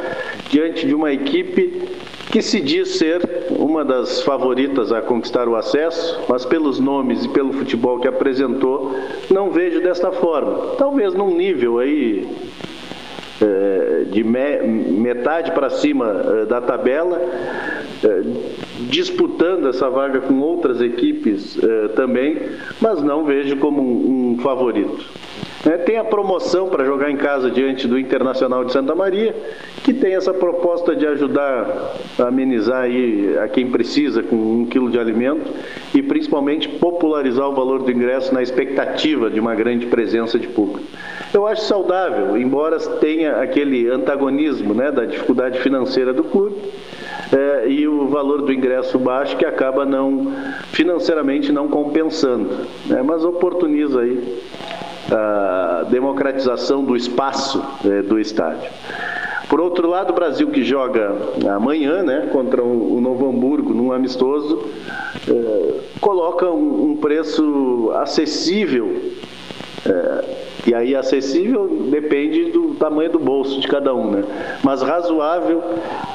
diante 0.49 0.86
de 0.86 0.93
uma 0.93 1.11
equipe 1.11 1.89
que 2.32 2.41
se 2.41 2.59
diz 2.59 2.97
ser 2.97 3.45
uma 3.49 3.86
das 3.86 4.22
favoritas 4.22 4.91
a 4.91 5.01
conquistar 5.01 5.47
o 5.47 5.55
acesso, 5.55 6.22
mas 6.28 6.45
pelos 6.45 6.80
nomes 6.80 7.24
e 7.24 7.30
pelo 7.30 7.53
futebol 7.53 7.99
que 7.99 8.07
apresentou, 8.07 8.93
não 9.30 9.51
vejo 9.51 9.82
desta 9.82 10.11
forma. 10.11 10.76
Talvez 10.78 11.13
num 11.13 11.36
nível 11.36 11.80
aí 11.80 12.28
de 14.11 14.23
metade 14.23 15.51
para 15.51 15.69
cima 15.69 16.23
é, 16.41 16.45
da 16.45 16.61
tabela, 16.61 17.21
é, 18.03 18.21
disputando 18.89 19.67
essa 19.67 19.89
vaga 19.89 20.21
com 20.21 20.39
outras 20.39 20.81
equipes 20.81 21.57
também, 21.95 22.38
mas 22.79 23.01
não 23.01 23.23
vejo 23.23 23.57
como 23.57 23.81
um, 23.81 24.38
favorito. 24.38 25.05
tem 25.86 25.97
a 25.97 26.03
promoção 26.03 26.69
para 26.69 26.83
jogar 26.83 27.09
em 27.09 27.15
casa 27.15 27.49
diante 27.49 27.88
do 27.88 27.97
Internacional 27.97 28.63
de 28.63 28.71
Santa 28.71 28.93
Maria, 28.93 29.36
que 29.83 29.93
tem 29.93 30.13
essa 30.13 30.33
proposta 30.33 30.95
de 30.95 31.07
ajudar 31.07 31.95
a 32.19 32.27
amenizar 32.27 32.83
aí 32.83 33.38
a 33.38 33.47
quem 33.47 33.71
precisa 33.71 34.21
com 34.21 34.36
um 34.36 34.65
quilo 34.65 34.91
de 34.91 34.99
alimento 34.99 35.51
e 35.93 36.03
principalmente 36.03 36.67
popularizar 36.67 37.49
o 37.49 37.55
valor 37.55 37.81
do 37.81 37.91
ingresso 37.91 38.33
na 38.33 38.43
expectativa 38.43 39.29
de 39.29 39.39
uma 39.39 39.55
grande 39.55 39.86
presença 39.88 40.38
de 40.38 40.47
público. 40.47 40.86
Eu 41.36 41.45
acho 41.45 41.63
saudável, 41.63 42.38
embora 42.38 42.79
tenha 42.79 43.41
aquele 43.41 43.89
antagonismo 43.89 44.73
né, 44.73 44.89
da 44.89 45.03
dificuldade 45.03 45.59
financeira 45.59 46.13
do 46.13 46.23
clube 46.23 46.55
é, 47.29 47.67
e 47.67 47.86
o 47.86 48.07
valor 48.07 48.43
do 48.43 48.53
ingresso 48.53 48.97
baixo 48.97 49.36
que 49.36 49.45
acaba 49.45 49.83
não 49.83 50.31
financeiramente 50.71 51.51
não 51.51 51.67
compensando, 51.67 52.49
né, 52.86 53.03
mas 53.03 53.25
oportuniza 53.25 53.99
aí 53.99 54.41
a 55.11 55.86
democratização 55.89 56.86
do 56.86 56.95
espaço 56.95 57.61
é, 57.83 58.01
do 58.01 58.17
estádio. 58.17 58.71
Por 59.49 59.59
outro 59.59 59.89
lado, 59.89 60.11
o 60.11 60.15
Brasil 60.15 60.47
que 60.47 60.63
joga 60.63 61.17
amanhã 61.53 62.01
né, 62.01 62.29
contra 62.31 62.63
o 62.63 63.01
Novo 63.01 63.27
Hamburgo 63.27 63.73
num 63.73 63.91
amistoso, 63.91 64.63
é, 65.29 65.73
coloca 65.99 66.49
um, 66.49 66.91
um 66.91 66.95
preço 66.95 67.91
acessível 67.93 69.15
é, 69.88 70.23
e 70.67 70.73
aí 70.73 70.95
acessível 70.95 71.67
depende 71.91 72.45
do 72.51 72.73
tamanho 72.75 73.11
do 73.11 73.19
bolso 73.19 73.59
de 73.59 73.67
cada 73.67 73.93
um, 73.93 74.11
né? 74.11 74.23
Mas 74.63 74.81
razoável 74.81 75.63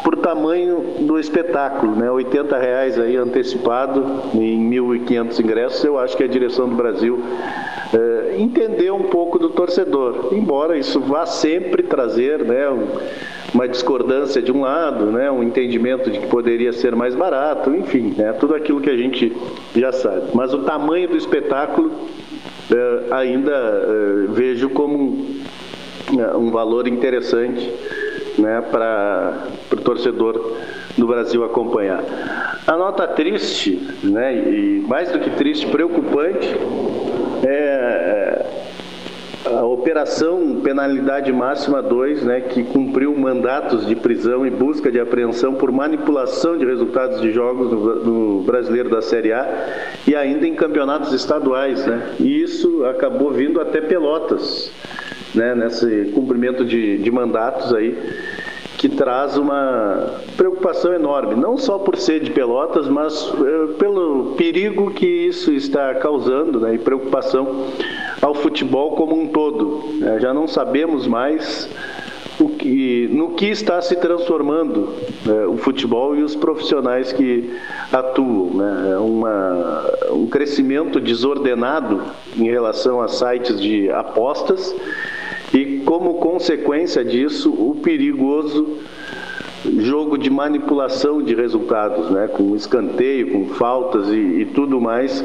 por 0.03 0.17
tamanho 0.17 0.85
do 1.01 1.19
espetáculo, 1.19 1.95
né? 1.95 2.11
80 2.11 2.59
reais 2.59 2.99
aí 2.99 3.17
antecipado 3.17 4.05
em 4.35 4.71
1.500 4.71 5.41
ingressos, 5.41 5.85
eu 5.85 5.99
acho 5.99 6.17
que 6.17 6.25
a 6.25 6.29
direção 6.29 6.69
do 6.69 6.75
Brasil 6.75 7.23
é, 7.95 8.37
entender 8.39 8.91
um 8.91 9.05
pouco 9.05 9.39
do 9.39 9.51
torcedor, 9.51 10.31
embora 10.33 10.77
isso 10.77 11.01
vá 11.01 11.25
sempre 11.25 11.85
trazer, 11.85 12.45
né? 12.45 12.69
Um, 12.69 12.87
uma 13.53 13.67
discordância 13.67 14.41
de 14.41 14.53
um 14.53 14.61
lado, 14.61 15.07
né, 15.07 15.29
um 15.29 15.43
entendimento 15.43 16.09
de 16.09 16.21
que 16.21 16.27
poderia 16.29 16.73
ser 16.73 16.95
mais 16.95 17.17
barato, 17.17 17.75
enfim, 17.75 18.15
né, 18.17 18.33
tudo 18.33 18.55
aquilo 18.55 18.81
que 18.81 18.89
a 18.89 18.97
gente 18.97 19.37
já 19.75 19.91
sabe. 19.91 20.29
Mas 20.33 20.55
o 20.55 20.59
tamanho 20.59 21.09
do 21.09 21.17
espetáculo 21.17 21.91
ainda 23.11 23.53
eh, 23.53 24.27
vejo 24.29 24.71
como 24.71 24.97
um, 24.97 25.41
eh, 26.19 26.37
um 26.37 26.51
valor 26.51 26.87
interessante 26.87 27.73
né, 28.39 28.63
para 28.71 29.49
o 29.73 29.77
torcedor 29.77 30.57
do 30.97 31.07
Brasil 31.07 31.45
acompanhar. 31.45 32.03
A 32.67 32.77
nota 32.77 33.07
triste, 33.09 33.81
né, 34.03 34.35
e 34.37 34.85
mais 34.87 35.11
do 35.11 35.19
que 35.19 35.31
triste, 35.31 35.67
preocupante, 35.67 36.49
é, 37.47 38.47
a 39.57 39.65
Operação 39.65 40.61
Penalidade 40.63 41.33
Máxima 41.33 41.83
2, 41.83 42.23
né, 42.23 42.41
que 42.41 42.63
cumpriu 42.63 43.17
mandatos 43.17 43.87
de 43.87 43.97
prisão 43.97 44.47
e 44.47 44.51
busca 44.51 44.91
de 44.91 45.01
apreensão 45.01 45.55
por 45.55 45.73
manipulação 45.73 46.57
de 46.57 46.65
resultados 46.65 47.21
de 47.21 47.33
jogos 47.33 47.71
no, 47.71 48.43
Brasileiro 48.43 48.89
da 48.89 49.03
Série 49.03 49.33
A 49.33 49.49
e 50.07 50.15
ainda 50.15 50.47
em 50.47 50.55
campeonatos 50.55 51.13
estaduais. 51.13 51.87
Né, 51.87 52.15
e 52.21 52.43
isso 52.43 52.85
acabou 52.85 53.31
vindo 53.31 53.61
até 53.61 53.81
Pelotas, 53.81 54.71
né, 55.35 55.55
nesse 55.55 56.13
cumprimento 56.15 56.65
de, 56.65 56.99
de 56.99 57.11
mandatos 57.11 57.75
aí 57.75 57.97
que 58.81 58.89
traz 58.89 59.37
uma 59.37 60.23
preocupação 60.39 60.95
enorme, 60.95 61.35
não 61.35 61.59
só 61.59 61.79
por 61.79 61.99
ser 61.99 62.21
de 62.21 62.31
Pelotas, 62.31 62.89
mas 62.89 63.31
é, 63.31 63.75
pelo 63.75 64.33
perigo 64.39 64.91
que 64.91 65.05
isso 65.05 65.53
está 65.53 65.95
causando 65.97 66.59
né, 66.61 66.77
e 66.77 66.79
preocupação 66.79 67.67
ao 68.23 68.35
futebol 68.35 68.93
como 68.93 69.21
um 69.21 69.27
todo. 69.27 69.83
É, 70.03 70.19
já 70.21 70.33
não 70.33 70.49
sabemos 70.49 71.07
mais 71.07 71.69
que, 72.59 73.07
no 73.13 73.33
que 73.35 73.51
está 73.51 73.83
se 73.83 73.97
transformando 73.97 74.95
é, 75.29 75.47
o 75.47 75.59
futebol 75.59 76.17
e 76.17 76.23
os 76.23 76.35
profissionais 76.35 77.13
que 77.13 77.55
atuam. 77.93 78.55
Né? 78.55 78.93
É 78.93 78.99
uma, 78.99 79.91
um 80.11 80.27
crescimento 80.27 80.99
desordenado 80.99 82.03
em 82.35 82.51
relação 82.51 83.03
a 83.03 83.09
sites 83.09 83.61
de 83.61 83.91
apostas 83.91 84.75
e, 85.53 85.83
como 85.85 86.15
consequência 86.15 87.05
disso, 87.05 87.51
o 87.51 87.77
perigoso 87.83 88.79
jogo 89.79 90.17
de 90.17 90.31
manipulação 90.31 91.23
de 91.23 91.35
resultados, 91.35 92.11
né? 92.11 92.29
com 92.29 92.55
escanteio, 92.57 93.31
com 93.33 93.49
faltas 93.55 94.09
e, 94.09 94.41
e 94.41 94.45
tudo 94.47 94.81
mais 94.81 95.25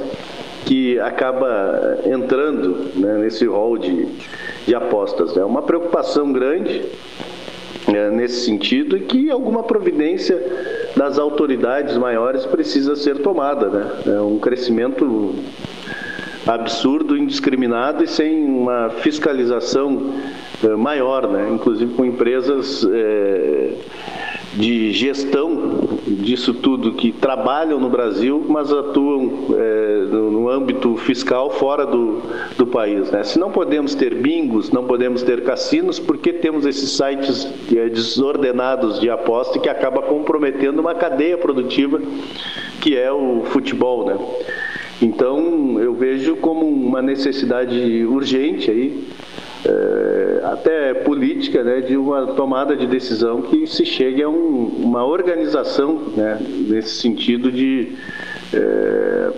que 0.65 0.99
acaba 0.99 1.99
entrando 2.05 2.89
né, 2.95 3.19
nesse 3.19 3.45
rol 3.45 3.77
de, 3.77 4.07
de 4.65 4.73
apostas. 4.73 5.37
É 5.37 5.45
uma 5.45 5.61
preocupação 5.61 6.33
grande 6.33 6.81
é, 7.87 8.09
nesse 8.09 8.45
sentido 8.45 8.97
e 8.97 9.01
que 9.01 9.29
alguma 9.29 9.61
providência 9.61 10.41
das 10.95 11.19
autoridades 11.19 11.95
maiores 11.97 12.45
precisa 12.47 12.95
ser 12.95 13.19
tomada. 13.19 13.69
Né? 13.69 13.91
É 14.07 14.21
um 14.21 14.39
crescimento 14.39 15.35
absurdo, 16.45 17.17
indiscriminado 17.17 18.03
e 18.03 18.07
sem 18.07 18.45
uma 18.45 18.89
fiscalização 18.89 20.13
eh, 20.63 20.75
maior, 20.75 21.27
né? 21.27 21.49
inclusive 21.51 21.93
com 21.93 22.05
empresas 22.05 22.85
é, 22.89 23.73
de 24.53 24.91
gestão 24.91 25.99
disso 26.05 26.53
tudo 26.53 26.93
que 26.93 27.11
trabalham 27.11 27.79
no 27.79 27.89
Brasil, 27.89 28.45
mas 28.47 28.71
atuam 28.71 29.47
é, 29.53 30.05
no, 30.11 30.47
âmbito 30.47 30.95
fiscal 30.97 31.49
fora 31.49 31.85
do, 31.85 32.21
do 32.57 32.67
país. 32.67 33.09
Né? 33.11 33.23
Se 33.23 33.39
não 33.39 33.51
podemos 33.51 33.95
ter 33.95 34.13
bingos, 34.13 34.71
não 34.71 34.85
podemos 34.85 35.23
ter 35.23 35.43
cassinos, 35.43 35.99
por 35.99 36.17
que 36.17 36.31
temos 36.31 36.65
esses 36.65 36.91
sites 36.91 37.45
desordenados 37.91 38.99
de 38.99 39.09
aposta 39.09 39.59
que 39.59 39.67
acaba 39.67 40.03
comprometendo 40.03 40.79
uma 40.79 40.93
cadeia 40.93 41.37
produtiva 41.37 41.99
que 42.79 42.95
é 42.95 43.11
o 43.11 43.41
futebol, 43.45 44.05
né? 44.05 44.15
Então, 45.01 45.79
eu 45.79 45.93
vejo 45.93 46.35
como 46.37 46.65
uma 46.65 47.01
necessidade 47.01 48.05
urgente 48.05 48.71
aí, 48.71 49.07
é, 49.65 50.41
até 50.43 50.93
política, 50.93 51.63
né, 51.63 51.81
de 51.81 51.97
uma 51.97 52.27
tomada 52.27 52.75
de 52.75 52.85
decisão 52.85 53.41
que 53.41 53.65
se 53.65 53.85
chegue 53.85 54.21
a 54.21 54.29
um, 54.29 54.67
uma 54.83 55.05
organização 55.05 56.13
né, 56.15 56.39
nesse 56.69 57.01
sentido 57.01 57.51
de 57.51 57.93
é, 58.53 59.31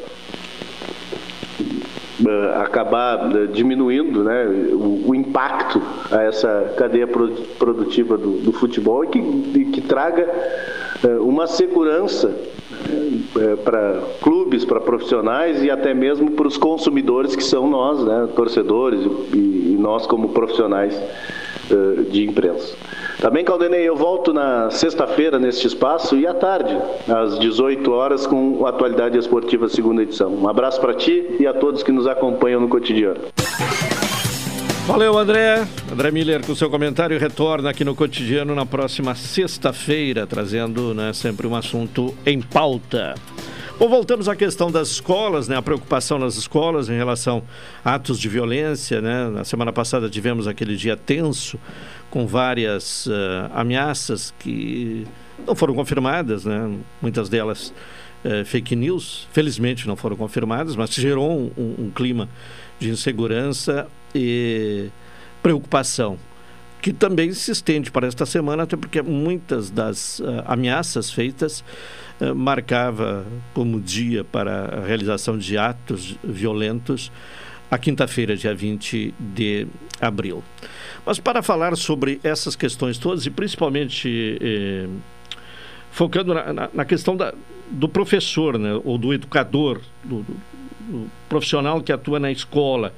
acabar 2.55 3.29
diminuindo 3.53 4.23
né, 4.23 4.45
o, 4.45 5.09
o, 5.09 5.15
impacto 5.15 5.81
a 6.11 6.23
essa 6.23 6.73
cadeia 6.75 7.07
produtiva 7.07 8.17
do, 8.17 8.39
do 8.39 8.51
futebol 8.51 9.05
e 9.05 9.07
que, 9.07 9.19
e 9.19 9.65
que 9.65 9.81
traga 9.81 10.27
é, 11.03 11.07
uma 11.19 11.47
segurança 11.47 12.35
para 13.63 14.01
clubes, 14.21 14.65
para 14.65 14.79
profissionais 14.79 15.63
e 15.63 15.69
até 15.69 15.93
mesmo 15.93 16.31
para 16.31 16.47
os 16.47 16.57
consumidores 16.57 17.35
que 17.35 17.43
são 17.43 17.69
nós, 17.69 18.03
né, 18.03 18.27
torcedores 18.35 18.99
e, 19.33 19.75
nós 19.77 20.07
como 20.07 20.29
profissionais 20.29 20.99
uh, 21.71 22.03
de 22.03 22.25
imprensa. 22.25 22.75
Também, 23.19 23.45
Caldenei, 23.45 23.87
eu 23.87 23.95
volto 23.95 24.33
na 24.33 24.69
sexta-feira 24.69 25.39
neste 25.39 25.67
espaço 25.67 26.17
e 26.17 26.25
à 26.25 26.33
tarde, 26.33 26.75
às 27.07 27.37
18 27.39 27.91
horas, 27.91 28.27
com 28.27 28.65
a 28.65 28.69
Atualidade 28.69 29.17
Esportiva 29.17 29.69
segunda 29.69 30.01
edição. 30.01 30.33
Um 30.33 30.47
abraço 30.47 30.81
para 30.81 30.93
ti 30.93 31.25
e 31.39 31.47
a 31.47 31.53
todos 31.53 31.83
que 31.83 31.91
nos 31.91 32.07
acompanham 32.07 32.59
no 32.59 32.67
cotidiano. 32.67 33.19
Valeu, 34.87 35.17
André. 35.17 35.67
André 35.91 36.11
Miller 36.11 36.45
com 36.45 36.55
seu 36.55 36.69
comentário 36.69 37.19
retorna 37.19 37.71
aqui 37.71 37.83
no 37.83 37.93
cotidiano 37.93 38.55
na 38.55 38.65
próxima 38.65 39.13
sexta-feira, 39.15 40.25
trazendo 40.25 40.93
né, 40.93 41.11
sempre 41.11 41.45
um 41.45 41.53
assunto 41.53 42.15
em 42.25 42.41
pauta. 42.41 43.13
Bom, 43.77 43.89
voltamos 43.89 44.29
à 44.29 44.35
questão 44.35 44.71
das 44.71 44.87
escolas, 44.87 45.49
né? 45.49 45.57
A 45.57 45.61
preocupação 45.61 46.17
nas 46.17 46.37
escolas 46.37 46.87
em 46.87 46.95
relação 46.95 47.43
a 47.83 47.95
atos 47.95 48.17
de 48.17 48.29
violência, 48.29 49.01
né? 49.01 49.27
Na 49.27 49.43
semana 49.43 49.73
passada 49.73 50.09
tivemos 50.09 50.47
aquele 50.47 50.77
dia 50.77 50.95
tenso 50.95 51.59
com 52.09 52.25
várias 52.25 53.07
uh, 53.07 53.11
ameaças 53.53 54.33
que 54.39 55.05
não 55.45 55.53
foram 55.53 55.75
confirmadas, 55.75 56.45
né? 56.45 56.77
Muitas 57.01 57.27
delas 57.27 57.73
uh, 58.23 58.45
fake 58.45 58.73
news, 58.73 59.27
felizmente 59.33 59.85
não 59.85 59.97
foram 59.97 60.15
confirmadas, 60.15 60.77
mas 60.77 60.91
gerou 60.91 61.29
um, 61.29 61.51
um, 61.57 61.75
um 61.87 61.91
clima 61.91 62.29
de 62.79 62.89
insegurança 62.89 63.85
e 64.17 64.89
preocupação, 65.41 66.17
que 66.81 66.91
também 66.91 67.31
se 67.33 67.51
estende 67.51 67.91
para 67.91 68.07
esta 68.07 68.25
semana, 68.25 68.63
até 68.63 68.75
porque 68.75 69.01
muitas 69.01 69.69
das 69.69 70.19
uh, 70.19 70.43
ameaças 70.45 71.11
feitas 71.11 71.63
uh, 72.19 72.35
marcava 72.35 73.25
como 73.53 73.79
dia 73.79 74.23
para 74.23 74.79
a 74.79 74.85
realização 74.85 75.37
de 75.37 75.57
atos 75.57 76.17
violentos 76.23 77.11
a 77.69 77.77
quinta-feira, 77.77 78.35
dia 78.35 78.55
20 78.55 79.13
de 79.19 79.67
abril. 79.99 80.43
Mas 81.05 81.19
para 81.19 81.41
falar 81.41 81.75
sobre 81.75 82.19
essas 82.23 82.55
questões 82.55 82.97
todas 82.97 83.25
e 83.25 83.29
principalmente 83.29 84.37
eh, 84.41 84.87
focando 85.91 86.33
na, 86.33 86.53
na, 86.53 86.69
na 86.73 86.85
questão 86.85 87.15
da, 87.15 87.33
do 87.69 87.89
professor, 87.89 88.57
né, 88.57 88.79
ou 88.83 88.97
do 88.97 89.13
educador, 89.13 89.81
do, 90.03 90.21
do, 90.21 90.37
do 90.79 91.11
profissional 91.27 91.81
que 91.81 91.91
atua 91.91 92.19
na 92.19 92.31
escola, 92.31 92.93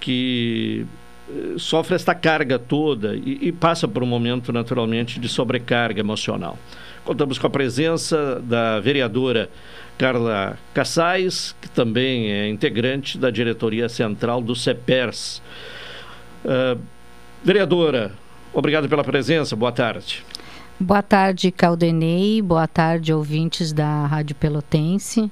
que 0.00 0.86
eh, 1.28 1.54
sofre 1.58 1.94
esta 1.94 2.14
carga 2.14 2.58
toda 2.58 3.14
e, 3.14 3.48
e, 3.48 3.52
passa 3.52 3.86
por 3.86 4.02
um 4.02 4.06
momento 4.06 4.52
naturalmente 4.52 5.20
de 5.20 5.28
sobrecarga 5.28 6.00
emocional. 6.00 6.58
Contamos 7.04 7.38
com 7.38 7.46
a 7.46 7.50
presença 7.50 8.40
da 8.40 8.80
vereadora 8.80 9.50
Carla 9.96 10.58
Cassais, 10.72 11.54
que 11.60 11.68
também 11.68 12.30
é 12.30 12.48
integrante 12.48 13.18
da 13.18 13.30
diretoria 13.30 13.88
central 13.88 14.40
do 14.40 14.54
CEPERS. 14.54 15.42
Uh, 16.44 16.80
vereadora, 17.42 18.12
obrigado 18.52 18.88
pela 18.88 19.02
presença, 19.02 19.56
boa 19.56 19.72
tarde. 19.72 20.24
Boa 20.78 21.02
tarde, 21.02 21.50
Caldenei, 21.50 22.40
boa 22.40 22.68
tarde, 22.68 23.12
ouvintes 23.12 23.72
da 23.72 24.06
Rádio 24.06 24.36
Pelotense. 24.36 25.30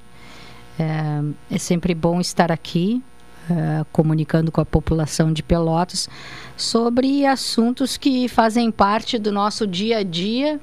É, 0.78 1.54
é 1.54 1.58
sempre 1.58 1.94
bom 1.94 2.20
estar 2.20 2.50
aqui 2.50 3.02
uh, 3.50 3.84
comunicando 3.92 4.50
com 4.50 4.60
a 4.60 4.66
população 4.66 5.32
de 5.32 5.42
Pelotas 5.42 6.08
sobre 6.56 7.26
assuntos 7.26 7.96
que 7.96 8.28
fazem 8.28 8.70
parte 8.70 9.18
do 9.18 9.32
nosso 9.32 9.66
dia 9.66 9.98
a 9.98 10.02
dia 10.02 10.60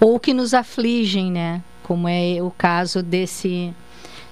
ou 0.00 0.18
que 0.18 0.32
nos 0.32 0.54
afligem, 0.54 1.30
né? 1.30 1.62
Como 1.82 2.08
é 2.08 2.42
o 2.42 2.50
caso 2.50 3.02
desse 3.02 3.74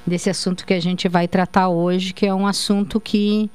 desse 0.06 0.30
assunto 0.30 0.64
que 0.64 0.72
a 0.72 0.80
gente 0.80 1.06
vai 1.06 1.28
tratar 1.28 1.68
hoje, 1.68 2.14
que 2.14 2.24
é 2.24 2.32
um 2.32 2.46
assunto 2.46 2.98
que 2.98 3.50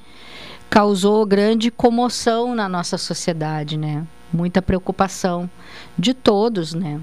causou 0.70 1.26
grande 1.26 1.72
comoção 1.72 2.54
na 2.54 2.70
nossa 2.70 2.98
sociedade, 2.98 3.78
né? 3.78 4.06
Muita 4.32 4.62
preocupação 4.62 5.50
de 5.98 6.14
todos, 6.14 6.74
né? 6.74 7.02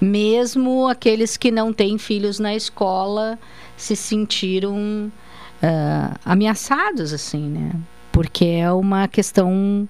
Mesmo 0.00 0.88
aqueles 0.88 1.36
que 1.36 1.50
não 1.50 1.72
têm 1.72 1.96
filhos 1.96 2.38
na 2.38 2.54
escola 2.54 3.38
se 3.76 3.94
sentiram 3.94 5.10
uh, 5.62 6.18
ameaçados, 6.24 7.12
assim, 7.12 7.48
né? 7.48 7.72
Porque 8.10 8.44
é 8.44 8.70
uma 8.72 9.08
questão 9.08 9.88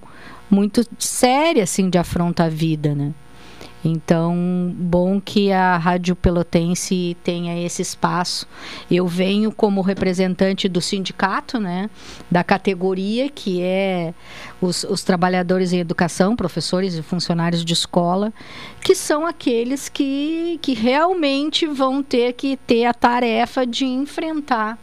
muito 0.49 0.85
séria, 0.97 1.63
assim, 1.63 1.89
de 1.89 1.97
afronta 1.97 2.45
à 2.45 2.49
vida, 2.49 2.93
né? 2.95 3.13
Então, 3.85 4.73
bom 4.77 5.19
que 5.19 5.51
a 5.51 5.75
Rádio 5.75 6.15
Pelotense 6.15 7.17
tenha 7.21 7.65
esse 7.65 7.81
espaço. 7.81 8.47
Eu 8.89 9.05
venho 9.05 9.51
como 9.51 9.81
representante 9.81 10.69
do 10.69 10.79
sindicato, 10.79 11.59
né, 11.59 11.89
da 12.31 12.45
categoria 12.45 13.29
que 13.29 13.61
é 13.61 14.13
os, 14.61 14.85
os, 14.85 15.03
trabalhadores 15.03 15.73
em 15.73 15.79
educação, 15.79 16.33
professores 16.33 16.95
e 16.95 17.01
funcionários 17.01 17.65
de 17.65 17.73
escola, 17.73 18.31
que 18.79 18.95
são 18.95 19.25
aqueles 19.25 19.89
que, 19.89 20.57
que 20.61 20.73
realmente 20.73 21.67
vão 21.67 22.01
ter 22.01 22.33
que 22.33 22.55
ter 22.55 22.85
a 22.85 22.93
tarefa 22.93 23.67
de 23.67 23.83
enfrentar 23.83 24.79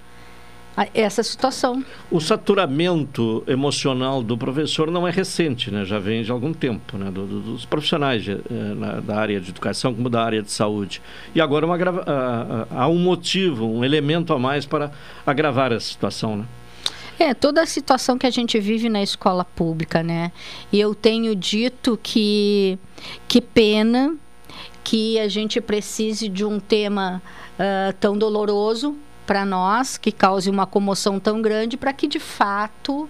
essa 0.95 1.23
situação. 1.23 1.85
O 2.11 2.21
saturamento 2.21 3.43
emocional 3.47 4.23
do 4.23 4.37
professor 4.37 4.91
não 4.91 5.07
é 5.07 5.11
recente, 5.11 5.71
né? 5.71 5.85
já 5.85 5.99
vem 5.99 6.23
de 6.23 6.31
algum 6.31 6.53
tempo, 6.53 6.97
né? 6.97 7.11
Do, 7.11 7.27
do, 7.27 7.41
dos 7.41 7.65
profissionais 7.65 8.25
de, 8.25 8.33
eh, 8.33 8.39
na, 8.51 9.01
da 9.01 9.17
área 9.17 9.41
de 9.41 9.51
educação 9.51 9.95
como 9.95 10.09
da 10.09 10.25
área 10.25 10.43
de 10.43 10.51
saúde. 10.51 11.03
E 11.35 11.41
agora 11.41 11.67
uma, 11.67 11.77
há, 11.77 12.67
há 12.83 12.89
um 12.89 12.99
motivo, 12.99 13.67
um 13.67 13.85
elemento 13.85 14.33
a 14.33 14.39
mais 14.39 14.65
para 14.65 14.91
agravar 15.27 15.73
essa 15.73 15.87
situação. 15.87 16.37
Né? 16.39 16.45
É, 17.19 17.35
toda 17.35 17.61
a 17.61 17.67
situação 17.67 18.17
que 18.17 18.27
a 18.27 18.31
gente 18.31 18.59
vive 18.59 18.89
na 18.89 19.03
escola 19.03 19.45
pública, 19.45 20.03
né? 20.03 20.33
E 20.73 20.81
eu 20.81 20.95
tenho 20.95 21.37
dito 21.37 21.99
que, 22.03 22.79
que 23.29 23.43
pena 23.43 24.17
que 24.83 25.19
a 25.19 25.29
gente 25.29 25.61
precise 25.61 26.29
de 26.31 26.47
um 26.47 26.59
tema 26.59 27.21
uh, 27.59 27.93
tão 28.01 28.17
doloroso 28.17 28.97
para 29.31 29.47
nós, 29.47 29.97
que 29.97 30.11
cause 30.11 30.51
uma 30.51 30.67
comoção 30.67 31.21
tão 31.21 31.41
grande, 31.41 31.77
para 31.77 31.93
que 31.93 32.09
de 32.09 32.19
fato 32.19 33.09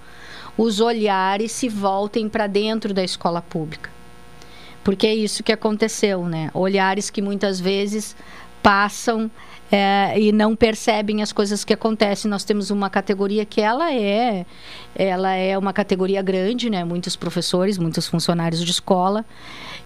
os 0.55 0.79
olhares 0.79 1.51
se 1.51 1.67
voltem 1.67 2.29
para 2.29 2.47
dentro 2.47 2.93
da 2.93 3.03
escola 3.03 3.41
pública. 3.41 3.89
Porque 4.85 5.07
é 5.07 5.15
isso 5.15 5.43
que 5.43 5.51
aconteceu, 5.51 6.27
né? 6.27 6.51
Olhares 6.53 7.09
que 7.09 7.23
muitas 7.23 7.59
vezes 7.59 8.15
passam 8.63 9.31
é, 9.73 10.13
e 10.21 10.31
não 10.31 10.55
percebem 10.55 11.23
as 11.23 11.33
coisas 11.33 11.65
que 11.65 11.73
acontecem. 11.73 12.31
Nós 12.31 12.45
temos 12.45 12.71
uma 12.71 12.91
categoria 12.91 13.47
que 13.47 13.63
ela 13.63 13.91
é, 13.91 14.45
ela 14.95 15.33
é 15.33 15.57
uma 15.57 15.73
categoria 15.73 16.21
grande, 16.21 16.69
né? 16.69 16.85
Muitos 16.85 17.17
professores, 17.17 17.79
muitos 17.79 18.07
funcionários 18.07 18.63
de 18.63 18.71
escola. 18.71 19.25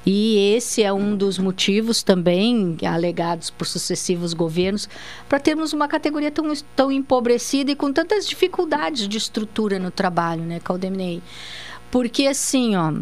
E 0.07 0.55
esse 0.55 0.82
é 0.82 0.92
um 0.92 1.16
dos 1.16 1.38
motivos 1.38 2.02
também 2.02 2.76
alegados 2.86 3.48
por 3.48 3.66
sucessivos 3.66 4.34
governos 4.34 4.88
para 5.28 5.40
termos 5.40 5.72
uma 5.72 5.88
categoria 5.88 6.30
tão, 6.30 6.52
tão 6.76 6.92
empobrecida 6.92 7.70
e 7.70 7.76
com 7.76 7.92
tantas 7.92 8.28
dificuldades 8.28 9.09
de 9.09 9.16
estrutura 9.16 9.78
no 9.78 9.90
trabalho, 9.90 10.42
né, 10.42 10.61
Caldeminei? 10.61 11.22
Porque 11.90 12.26
assim, 12.26 12.76
ó, 12.76 12.92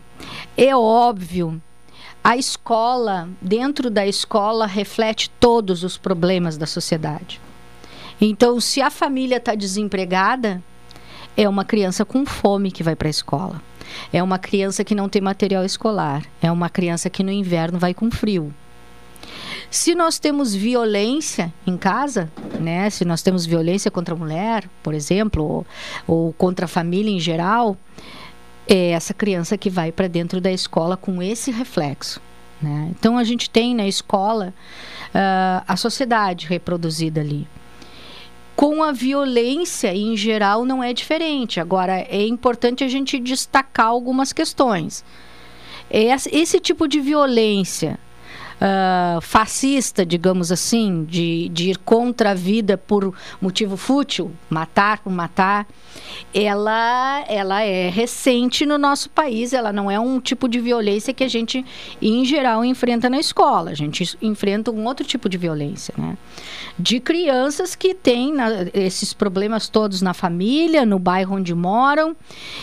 é 0.57 0.76
óbvio 0.76 1.61
a 2.22 2.36
escola, 2.36 3.28
dentro 3.40 3.90
da 3.90 4.07
escola, 4.07 4.64
reflete 4.64 5.28
todos 5.40 5.82
os 5.82 5.98
problemas 5.98 6.57
da 6.57 6.66
sociedade. 6.66 7.40
Então, 8.20 8.61
se 8.61 8.80
a 8.80 8.90
família 8.90 9.38
está 9.38 9.57
desempregada, 9.57 10.62
é 11.36 11.48
uma 11.48 11.64
criança 11.64 12.05
com 12.05 12.24
fome 12.24 12.70
que 12.70 12.84
vai 12.84 12.94
para 12.94 13.09
a 13.09 13.11
escola. 13.11 13.61
É 14.12 14.22
uma 14.22 14.38
criança 14.38 14.84
que 14.84 14.95
não 14.95 15.09
tem 15.09 15.22
material 15.22 15.64
escolar. 15.64 16.22
É 16.40 16.51
uma 16.51 16.68
criança 16.68 17.11
que 17.11 17.22
no 17.22 17.30
inverno 17.30 17.78
vai 17.78 17.95
com 17.95 18.11
frio. 18.11 18.53
Se 19.70 19.95
nós 19.95 20.18
temos 20.18 20.55
violência 20.55 21.53
em 21.66 21.76
casa, 21.76 22.30
né? 22.61 22.90
Se 22.90 23.05
nós 23.05 23.22
temos 23.22 23.47
violência 23.47 23.90
contra 23.90 24.14
a 24.14 24.18
mulher, 24.18 24.68
por 24.82 24.93
exemplo, 24.93 25.43
ou, 25.45 25.66
ou 26.07 26.32
contra 26.34 26.66
a 26.66 26.68
família 26.68 27.11
em 27.11 27.20
geral, 27.20 27.76
é 28.68 28.90
essa 28.90 29.14
criança 29.14 29.57
que 29.57 29.70
vai 29.70 29.90
para 29.90 30.09
dentro 30.09 30.40
da 30.40 30.53
escola 30.53 30.97
com 30.97 31.22
esse 31.22 31.51
reflexo. 31.51 32.20
Né? 32.61 32.88
Então 32.90 33.18
a 33.18 33.24
gente 33.24 33.51
tem 33.51 33.74
na 33.74 33.86
escola 33.86 34.55
uh, 35.09 35.64
a 35.66 35.76
sociedade 35.76 36.47
reproduzida 36.47 37.20
ali. 37.20 37.47
Com 38.62 38.80
a 38.80 38.92
violência 38.92 39.92
em 39.92 40.16
geral 40.16 40.64
não 40.64 40.84
é 40.84 40.92
diferente. 40.92 41.58
Agora 41.58 41.94
é 42.08 42.24
importante 42.24 42.84
a 42.84 42.88
gente 42.88 43.18
destacar 43.18 43.86
algumas 43.86 44.32
questões. 44.32 45.04
Esse 45.90 46.60
tipo 46.60 46.86
de 46.86 47.00
violência 47.00 47.98
uh, 48.62 49.20
fascista, 49.20 50.06
digamos 50.06 50.52
assim, 50.52 51.04
de, 51.04 51.48
de 51.48 51.70
ir 51.70 51.78
contra 51.78 52.30
a 52.30 52.34
vida 52.34 52.78
por 52.78 53.12
motivo 53.40 53.76
fútil, 53.76 54.30
matar 54.48 55.00
por 55.00 55.12
matar, 55.12 55.66
ela, 56.32 57.24
ela 57.28 57.62
é 57.62 57.88
recente 57.88 58.64
no 58.64 58.78
nosso 58.78 59.10
país, 59.10 59.52
ela 59.52 59.72
não 59.72 59.90
é 59.90 59.98
um 59.98 60.20
tipo 60.20 60.48
de 60.48 60.60
violência 60.60 61.12
que 61.12 61.24
a 61.24 61.28
gente, 61.28 61.64
em 62.00 62.24
geral, 62.24 62.64
enfrenta 62.64 63.10
na 63.10 63.18
escola. 63.18 63.70
A 63.70 63.74
gente 63.74 64.16
enfrenta 64.22 64.70
um 64.70 64.86
outro 64.86 65.04
tipo 65.04 65.28
de 65.28 65.36
violência, 65.36 65.94
né? 65.98 66.16
De 66.78 67.00
crianças 67.00 67.74
que 67.74 67.94
têm 67.94 68.32
na, 68.32 68.48
esses 68.72 69.12
problemas 69.12 69.68
todos 69.68 70.00
na 70.00 70.14
família, 70.14 70.86
no 70.86 70.98
bairro 70.98 71.36
onde 71.36 71.54
moram, 71.54 72.16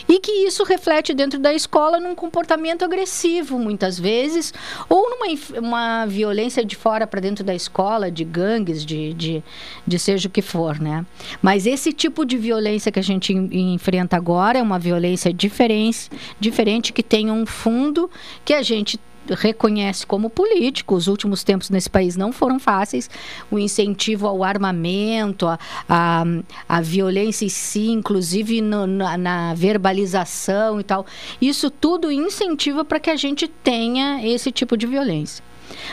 e 0.08 0.20
que 0.20 0.32
isso 0.32 0.64
reflete 0.64 1.14
dentro 1.14 1.40
da 1.40 1.54
escola 1.54 2.00
num 2.00 2.16
comportamento 2.16 2.84
agressivo, 2.84 3.60
muitas 3.60 4.00
vezes, 4.00 4.54
ou 4.88 5.10
numa 5.10 5.30
uma 5.60 5.89
violência 6.08 6.64
de 6.66 6.76
fora 6.76 7.06
para 7.06 7.20
dentro 7.20 7.44
da 7.44 7.54
escola, 7.54 8.12
de 8.12 8.24
gangues, 8.24 8.86
de, 8.86 9.14
de, 9.14 9.44
de 9.86 10.00
seja 10.00 10.28
o 10.28 10.32
que 10.32 10.42
for, 10.42 10.80
né? 10.80 11.06
Mas 11.42 11.66
esse 11.66 11.92
tipo 11.94 12.26
de 12.26 12.38
violência 12.38 12.92
que 12.92 13.00
a 13.00 13.04
gente 13.04 13.34
enfrenta 13.34 14.16
agora 14.16 14.60
é 14.60 14.64
uma 14.64 14.80
violência 14.80 15.34
diferente, 15.34 16.10
diferente 16.40 16.94
que 16.94 17.04
tem 17.04 17.32
um 17.32 17.46
fundo 17.46 18.10
que 18.44 18.54
a 18.54 18.62
gente 18.62 19.00
reconhece 19.36 20.06
como 20.06 20.30
político. 20.30 20.96
Os 20.96 21.08
últimos 21.08 21.44
tempos 21.44 21.70
nesse 21.70 21.90
país 21.90 22.16
não 22.16 22.32
foram 22.32 22.60
fáceis. 22.60 23.10
O 23.50 23.60
incentivo 23.60 24.28
ao 24.28 24.44
armamento, 24.44 25.48
a, 25.48 25.60
a, 25.88 26.24
a 26.68 26.82
violência 26.82 27.46
em 27.46 27.50
si, 27.50 27.90
inclusive 27.90 28.62
no, 28.62 28.88
na, 28.88 29.18
na, 29.18 29.54
verbalização 29.54 30.80
e 30.80 30.84
tal. 30.84 31.06
Isso 31.42 31.70
tudo 31.70 32.12
incentiva 32.12 32.84
para 32.84 33.00
que 33.00 33.10
a 33.10 33.16
gente 33.16 33.48
tenha 33.48 34.26
esse 34.26 34.52
tipo 34.52 34.78
de 34.78 34.88
violência. 34.88 35.49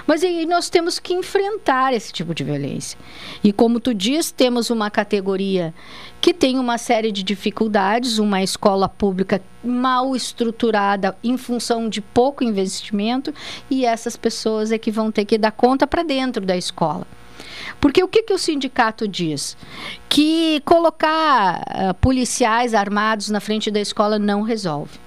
Mas 0.06 0.22
aí 0.22 0.46
nós 0.46 0.68
temos 0.68 0.98
que 0.98 1.14
enfrentar 1.14 1.92
esse 1.92 2.12
tipo 2.12 2.34
de 2.34 2.44
violência. 2.44 2.98
E 3.42 3.52
como 3.52 3.80
tu 3.80 3.94
diz, 3.94 4.30
temos 4.30 4.70
uma 4.70 4.90
categoria 4.90 5.74
que 6.20 6.32
tem 6.32 6.58
uma 6.58 6.78
série 6.78 7.12
de 7.12 7.22
dificuldades, 7.22 8.18
uma 8.18 8.42
escola 8.42 8.88
pública 8.88 9.40
mal 9.62 10.14
estruturada 10.14 11.16
em 11.22 11.36
função 11.36 11.88
de 11.88 12.00
pouco 12.00 12.44
investimento, 12.44 13.34
e 13.70 13.84
essas 13.84 14.16
pessoas 14.16 14.72
é 14.72 14.78
que 14.78 14.90
vão 14.90 15.10
ter 15.10 15.24
que 15.24 15.38
dar 15.38 15.52
conta 15.52 15.86
para 15.86 16.02
dentro 16.02 16.44
da 16.44 16.56
escola. 16.56 17.06
Porque 17.80 18.02
o 18.02 18.08
que, 18.08 18.22
que 18.22 18.32
o 18.32 18.38
sindicato 18.38 19.06
diz? 19.06 19.56
Que 20.08 20.60
colocar 20.64 21.60
uh, 21.60 21.94
policiais 21.94 22.74
armados 22.74 23.28
na 23.28 23.40
frente 23.40 23.70
da 23.70 23.80
escola 23.80 24.18
não 24.18 24.42
resolve. 24.42 24.98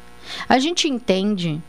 A 0.47 0.59
gente 0.59 0.87
entende 0.87 1.61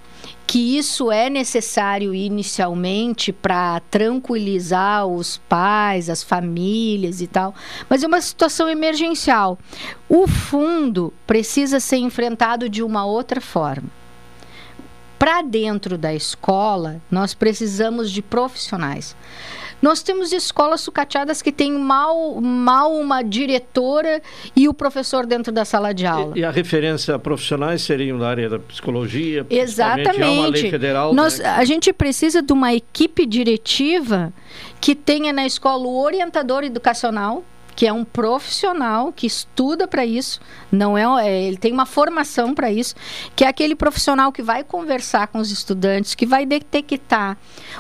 que 0.51 0.77
isso 0.77 1.12
é 1.12 1.31
necessário 1.31 2.12
inicialmente 2.12 3.32
para 3.32 3.78
tranquilizar 3.89 5.06
os 5.06 5.36
pais, 5.48 6.10
as 6.10 6.24
famílias 6.24 7.20
e 7.20 7.28
tal, 7.28 7.55
mas 7.89 8.02
é 8.02 8.09
uma 8.09 8.20
situação 8.20 8.68
emergencial. 8.68 9.56
O 10.09 10.27
fundo 10.27 11.14
precisa 11.24 11.78
ser 11.78 11.98
enfrentado 11.98 12.68
de 12.68 12.82
uma 12.82 13.05
outra 13.05 13.40
forma. 13.40 13.89
Para 15.16 15.40
dentro 15.40 15.97
da 15.97 16.12
escola, 16.12 17.01
nós 17.09 17.32
precisamos 17.32 18.10
de 18.10 18.20
profissionais. 18.20 19.14
Nós 19.81 20.02
temos 20.02 20.32
escolas 20.32 20.81
sucateadas 20.81 21.40
que 21.40 21.51
têm 21.51 21.73
mal, 21.73 22.40
mal 22.40 22.93
uma 22.94 23.23
diretora 23.23 24.23
e 24.55 24.69
o 24.69 24.74
professor 24.74 25.27
dentro 25.27 25.52
da 25.52 25.65
sala 25.65 25.93
de 25.93 26.07
aula. 26.07 26.36
E, 26.36 26.40
e 26.40 26.44
a 26.44 26.51
referência 26.51 27.15
a 27.15 27.19
profissionais 27.19 27.82
seriam 27.82 28.19
da 28.19 28.28
área 28.28 28.48
da 28.48 28.59
psicologia? 28.59 29.47
Exatamente. 29.48 30.23
Há 30.23 30.31
uma 30.31 30.47
lei 30.48 30.70
federal. 30.70 31.15
Nós, 31.15 31.39
né? 31.39 31.48
A 31.48 31.65
gente 31.65 31.93
precisa 31.93 32.43
de 32.43 32.52
uma 32.52 32.74
equipe 32.74 33.27
diretiva 33.27 34.32
que 34.81 34.94
tenha 34.94 35.32
na 35.32 35.47
escola 35.47 35.86
o 35.86 36.02
orientador 36.02 36.65
educacional, 36.65 37.44
que 37.74 37.86
é 37.86 37.92
um 37.92 38.05
profissional 38.05 39.12
que 39.12 39.26
estuda 39.26 39.86
para 39.86 40.05
isso, 40.05 40.40
não 40.70 40.97
é, 40.97 41.05
é, 41.26 41.42
ele 41.42 41.56
tem 41.56 41.72
uma 41.72 41.86
formação 41.86 42.55
para 42.55 42.70
isso, 42.70 42.94
que 43.34 43.44
é 43.44 43.48
aquele 43.48 43.74
profissional 43.74 44.32
que 44.32 44.42
vai 44.42 44.62
conversar 44.62 45.28
com 45.28 45.38
os 45.38 45.51
estudantes, 45.51 46.14
que 46.14 46.26
vai 46.26 46.47
detectar 46.47 47.36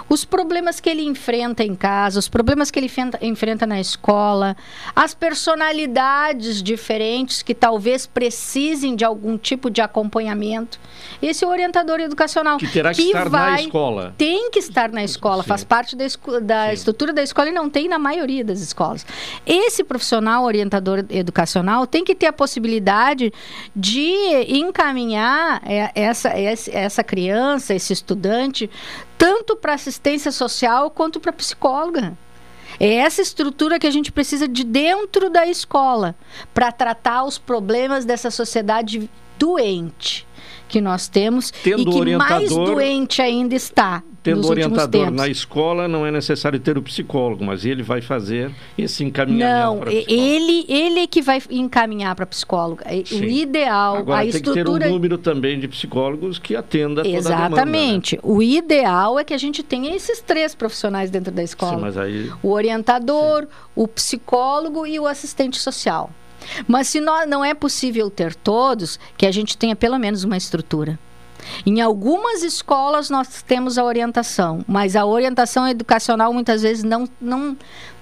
os 0.08 0.24
problemas 0.24 0.80
que 0.80 0.88
ele 0.88 1.02
enfrenta 1.02 1.62
em 1.62 1.74
casa, 1.74 2.18
os 2.18 2.28
problemas 2.28 2.70
que 2.70 2.78
ele 2.78 2.86
enfrenta, 2.86 3.18
enfrenta 3.22 3.66
na 3.66 3.80
escola, 3.80 4.56
as 4.94 5.14
personalidades 5.14 6.62
diferentes 6.62 7.42
que 7.42 7.54
talvez 7.54 8.06
precisem 8.06 8.96
de 8.96 9.04
algum 9.04 9.36
tipo 9.36 9.70
de 9.70 9.80
acompanhamento. 9.80 10.80
Esse 11.20 11.44
é 11.44 11.46
o 11.46 11.50
orientador 11.50 12.00
educacional 12.00 12.58
que 12.58 12.66
terá 12.66 12.92
que, 12.92 13.02
que 13.02 13.08
estar 13.08 13.28
vai, 13.28 13.50
na 13.50 13.62
escola. 13.62 14.14
Tem 14.16 14.50
que 14.50 14.58
estar 14.58 14.90
na 14.90 15.04
escola, 15.04 15.42
Sim. 15.42 15.48
faz 15.48 15.64
parte 15.64 15.96
da, 15.96 16.04
da 16.40 16.72
estrutura 16.72 17.12
da 17.12 17.22
escola 17.22 17.48
e 17.48 17.52
não 17.52 17.68
tem 17.68 17.88
na 17.88 17.98
maioria 17.98 18.44
das 18.44 18.60
escolas. 18.60 19.04
Esse 19.46 19.79
profissional 19.84 20.44
orientador 20.44 21.04
educacional 21.10 21.86
tem 21.86 22.04
que 22.04 22.14
ter 22.14 22.26
a 22.26 22.32
possibilidade 22.32 23.32
de 23.74 24.12
encaminhar 24.48 25.62
é, 25.64 25.90
essa, 25.94 26.28
essa 26.28 27.04
criança, 27.04 27.74
esse 27.74 27.92
estudante, 27.92 28.70
tanto 29.16 29.56
para 29.56 29.74
assistência 29.74 30.32
social 30.32 30.90
quanto 30.90 31.20
para 31.20 31.32
psicóloga. 31.32 32.16
É 32.78 32.94
essa 32.94 33.20
estrutura 33.20 33.78
que 33.78 33.86
a 33.86 33.90
gente 33.90 34.12
precisa 34.12 34.46
de 34.46 34.64
dentro 34.64 35.28
da 35.28 35.46
escola 35.46 36.14
para 36.54 36.70
tratar 36.70 37.24
os 37.24 37.36
problemas 37.36 38.04
dessa 38.04 38.30
sociedade 38.30 39.10
doente 39.40 40.26
que 40.68 40.80
nós 40.80 41.08
temos 41.08 41.50
Tendo 41.50 41.90
e 41.90 42.04
que 42.10 42.16
mais 42.16 42.48
doente 42.48 43.20
ainda 43.20 43.56
está 43.56 44.04
Tendo 44.22 44.46
orientador 44.46 45.10
na 45.10 45.26
escola, 45.28 45.88
não 45.88 46.04
é 46.04 46.10
necessário 46.10 46.60
ter 46.60 46.76
o 46.76 46.82
psicólogo, 46.82 47.42
mas 47.42 47.64
ele 47.64 47.82
vai 47.82 48.02
fazer 48.02 48.50
esse 48.76 49.02
encaminhamento 49.02 49.66
Não, 49.66 49.78
para 49.78 49.90
ele 49.92 50.66
ele 50.68 51.00
é 51.00 51.06
que 51.06 51.22
vai 51.22 51.42
encaminhar 51.50 52.14
para 52.14 52.26
psicóloga. 52.26 52.84
E- 52.94 53.00
O 53.00 53.06
Sim. 53.06 53.24
ideal, 53.24 53.96
Agora 53.96 54.18
a 54.18 54.20
tem 54.20 54.28
estrutura 54.28 54.74
que 54.74 54.80
ter 54.84 54.88
um 54.90 54.92
número 54.92 55.16
também 55.16 55.58
de 55.58 55.66
psicólogos 55.66 56.38
que 56.38 56.54
atenda 56.54 57.02
toda 57.02 57.08
a 57.16 57.20
demanda. 57.22 57.38
né? 57.38 57.46
Exatamente. 57.46 58.20
O 58.22 58.42
ideal 58.42 59.18
é 59.18 59.24
que 59.24 59.32
a 59.32 59.38
gente 59.38 59.62
tenha 59.62 59.96
esses 59.96 60.20
três 60.20 60.54
profissionais 60.54 61.10
dentro 61.10 61.32
da 61.32 61.42
escola. 61.42 61.76
Sim, 61.76 61.80
mas 61.80 61.96
aí 61.96 62.30
O 62.42 62.50
orientador, 62.50 63.46
o 63.74 63.88
psicólogo 63.88 64.86
e 64.86 65.00
o 65.00 65.06
assistente 65.06 65.58
social. 65.58 66.10
Mas 66.66 66.88
se 66.88 67.00
nó- 67.00 67.26
não 67.26 67.44
é 67.44 67.54
possível 67.54 68.10
ter 68.10 68.34
todos, 68.34 68.98
que 69.16 69.26
a 69.26 69.32
gente 69.32 69.56
tenha 69.56 69.76
pelo 69.76 69.98
menos 69.98 70.24
uma 70.24 70.36
estrutura. 70.36 70.98
Em 71.64 71.80
algumas 71.80 72.42
escolas 72.42 73.08
nós 73.08 73.42
temos 73.42 73.78
a 73.78 73.84
orientação, 73.84 74.64
mas 74.68 74.94
a 74.94 75.06
orientação 75.06 75.66
educacional 75.66 76.32
muitas 76.32 76.62
vezes 76.62 76.84
não, 76.84 77.08
não, 77.20 77.56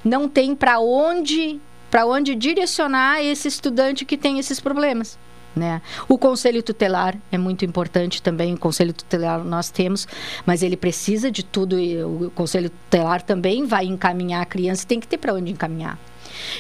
não 0.05 0.28
tem 0.28 0.55
para 0.55 0.81
onde, 0.81 1.60
para 1.90 2.05
onde 2.05 2.35
direcionar 2.35 3.23
esse 3.23 3.47
estudante 3.48 4.05
que 4.05 4.16
tem 4.16 4.39
esses 4.39 4.59
problemas. 4.60 5.19
Né? 5.56 5.82
O 6.09 6.16
conselho 6.16 6.62
tutelar 6.62 7.16
é 7.32 7.39
muito 7.39 7.65
importante 7.65 8.23
também. 8.23 8.55
O 8.55 8.59
conselho 8.59 8.93
tutelar 8.93 9.43
nós 9.43 9.70
temos, 9.70 10.06
mas 10.47 10.62
ele 10.62 10.77
precisa 10.77 11.32
de 11.32 11.44
tudo. 11.44 11.78
E 11.81 12.01
o 12.01 12.31
conselho 12.32 12.70
tutelar 12.70 13.23
também 13.23 13.65
vai 13.66 13.85
encaminhar 13.85 14.43
a 14.43 14.47
criança, 14.47 14.86
tem 14.86 15.01
que 15.01 15.09
ter 15.09 15.19
para 15.19 15.35
onde 15.35 15.51
encaminhar. 15.51 15.98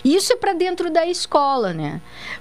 Isso 0.04 0.32
é 0.32 0.36
para 0.36 0.52
dentro 0.52 0.90
da 0.90 1.06
escola, 1.06 1.72
né? 1.72 2.00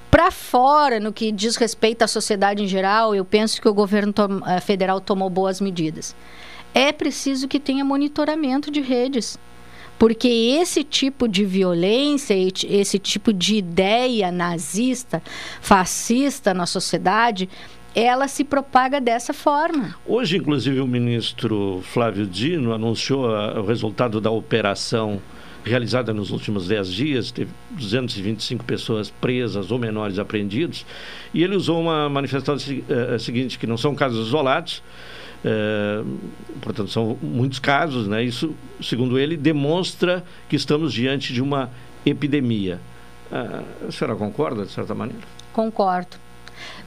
Para 0.09 0.31
fora, 0.31 0.99
no 0.99 1.11
que 1.14 1.31
diz 1.31 1.55
respeito 1.55 2.03
à 2.03 2.07
sociedade 2.07 2.64
em 2.64 2.68
geral, 2.68 3.14
eu 3.14 3.26
penso 3.26 3.61
que 3.61 3.68
o 3.68 3.73
governo 3.73 4.14
eh, 4.47 4.59
federal 4.59 5.01
tomou 5.01 5.30
boas 5.30 5.59
medidas. 5.59 6.15
É 6.73 6.91
preciso 6.91 7.47
que 7.47 7.59
tenha 7.59 7.84
monitoramento 7.84 8.69
de 8.72 8.81
redes. 8.81 9.38
Porque 9.97 10.27
esse 10.27 10.84
tipo 10.84 11.27
de 11.27 11.43
violência, 11.43 12.35
esse 12.35 12.99
tipo 12.99 13.34
de 13.34 13.55
ideia 13.55 14.31
nazista, 14.31 15.23
fascista 15.59 16.53
na 16.53 16.68
sociedade, 16.68 17.49
ela 17.95 18.27
se 18.27 18.43
propaga 18.43 19.01
dessa 19.01 19.34
forma. 19.34 19.95
Hoje, 20.05 20.38
inclusive, 20.38 20.80
o 20.80 20.85
ministro 20.85 21.81
Flávio 21.84 22.27
Dino 22.27 22.72
anunciou 22.72 23.34
ah, 23.34 23.59
o 23.59 23.65
resultado 23.65 24.22
da 24.22 24.30
operação 24.30 25.19
realizada 25.63 26.13
nos 26.13 26.31
últimos 26.31 26.67
10 26.67 26.93
dias. 26.93 27.31
Teve 27.31 27.51
225 27.71 28.63
pessoas 28.63 29.09
presas 29.09 29.71
ou 29.71 29.77
menores 29.77 30.17
apreendidos. 30.19 30.85
E 31.34 31.43
ele 31.43 31.55
usou 31.55 31.79
uma 31.81 32.07
manifestação 32.09 32.55
eh, 32.89 33.17
seguinte, 33.19 33.57
que 33.59 33.67
não 33.67 33.77
são 33.77 33.93
casos 33.95 34.27
isolados, 34.27 34.81
eh, 35.43 36.03
portanto, 36.61 36.89
são 36.89 37.17
muitos 37.21 37.59
casos. 37.59 38.07
Né? 38.07 38.23
Isso, 38.23 38.55
segundo 38.81 39.19
ele, 39.19 39.35
demonstra 39.38 40.23
que 40.49 40.55
estamos 40.55 40.93
diante 40.93 41.34
de 41.34 41.41
uma 41.41 41.69
epidemia. 42.05 42.79
Ah, 43.31 43.61
a 43.88 43.91
senhora 43.91 44.15
concorda, 44.15 44.65
de 44.65 44.71
certa 44.71 44.95
maneira? 44.95 45.21
Concordo. 45.51 46.15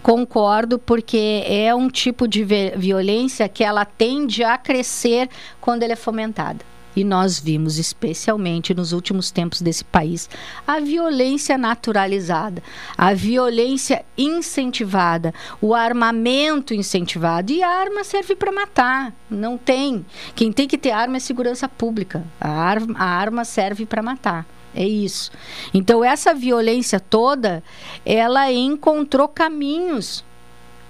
Concordo, 0.03 0.79
porque 0.79 1.43
é 1.47 1.75
um 1.75 1.89
tipo 1.89 2.27
de 2.27 2.43
vi- 2.43 2.73
violência 2.77 3.49
que 3.49 3.63
ela 3.63 3.85
tende 3.85 4.43
a 4.43 4.57
crescer 4.57 5.29
quando 5.61 5.83
ela 5.83 5.93
é 5.93 5.97
fomentada. 5.97 6.65
E 6.95 7.05
nós 7.05 7.39
vimos, 7.39 7.79
especialmente 7.79 8.75
nos 8.75 8.93
últimos 8.93 9.31
tempos 9.31 9.63
desse 9.63 9.85
país, 9.85 10.29
a 10.67 10.81
violência 10.81 11.57
naturalizada, 11.57 12.63
a 12.99 13.15
violência 13.15 14.05
incentivada, 14.19 15.33
o 15.61 15.75
armamento 15.75 16.75
incentivado. 16.75 17.53
E 17.53 17.63
a 17.63 17.69
arma 17.69 18.03
serve 18.03 18.35
para 18.35 18.51
matar, 18.51 19.15
não 19.31 19.57
tem. 19.57 20.05
Quem 20.35 20.51
tem 20.53 20.67
que 20.67 20.77
ter 20.77 20.91
arma 20.91 21.17
é 21.17 21.21
segurança 21.21 21.69
pública. 21.69 22.25
A, 22.41 22.49
ar- 22.49 22.83
a 22.97 23.05
arma 23.05 23.45
serve 23.45 23.87
para 23.87 24.03
matar. 24.03 24.47
É 24.75 24.87
isso. 24.87 25.31
Então, 25.75 26.05
essa 26.05 26.33
violência 26.33 27.01
toda, 27.01 27.63
ela 28.05 28.53
encontrou 28.53 29.27
caminhos, 29.27 30.25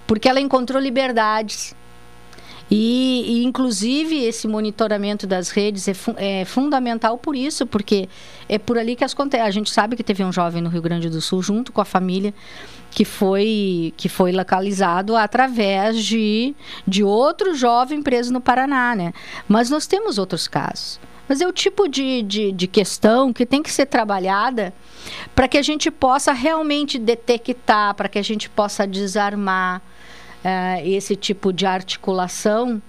porque 0.06 0.28
ela 0.28 0.40
encontrou 0.40 0.81
liberdades. 0.81 1.74
E, 2.71 3.25
e, 3.27 3.45
inclusive, 3.45 4.25
esse 4.25 4.47
monitoramento 4.47 5.27
das 5.27 5.51
redes 5.51 5.89
é, 5.89 5.95
fu- 5.95 6.15
é 6.17 6.45
fundamental 6.45 7.19
por 7.19 7.35
isso, 7.35 7.67
porque 7.67 8.09
é 8.49 8.59
por 8.59 8.79
ali 8.79 8.95
que 8.95 9.03
as 9.03 9.13
acontecem. 9.13 9.45
A 9.45 9.51
gente 9.51 9.71
sabe 9.71 9.97
que 9.97 10.05
teve 10.05 10.23
um 10.23 10.33
jovem 10.33 10.63
no 10.63 10.69
Rio 10.69 10.81
Grande 10.81 11.11
do 11.11 11.21
Sul, 11.21 11.43
junto 11.43 11.73
com 11.73 11.81
a 11.81 11.85
família, 11.85 12.33
que 12.91 13.05
foi, 13.05 13.93
que 13.97 14.09
foi 14.09 14.31
localizado 14.31 15.17
através 15.17 16.05
de, 16.05 16.55
de 16.87 17.03
outro 17.03 17.55
jovem 17.55 18.03
preso 18.03 18.33
no 18.33 18.41
Paraná, 18.41 18.95
né? 18.95 19.13
Mas 19.49 19.69
nós 19.69 19.89
temos 19.89 20.17
outros 20.17 20.47
casos. 20.47 21.01
Mas 21.29 21.41
é 21.41 21.47
o 21.47 21.53
tipo 21.53 21.89
de, 21.89 22.23
de, 22.23 22.53
de 22.53 22.67
questão 22.67 23.33
que 23.33 23.47
tem 23.47 23.63
que 23.63 23.71
ser 23.71 23.87
trabalhada 23.87 24.73
para 25.35 25.47
que 25.47 25.57
a 25.59 25.63
gente 25.63 25.91
possa 25.91 26.33
realmente 26.33 26.99
detectar, 26.99 27.95
para 27.95 28.09
que 28.09 28.19
a 28.19 28.23
gente 28.23 28.49
possa 28.51 28.87
desarmar 28.87 29.81
eh, 30.45 30.83
esse 30.89 31.15
tipo 31.17 31.53
de 31.53 31.67
articulação 31.67 32.81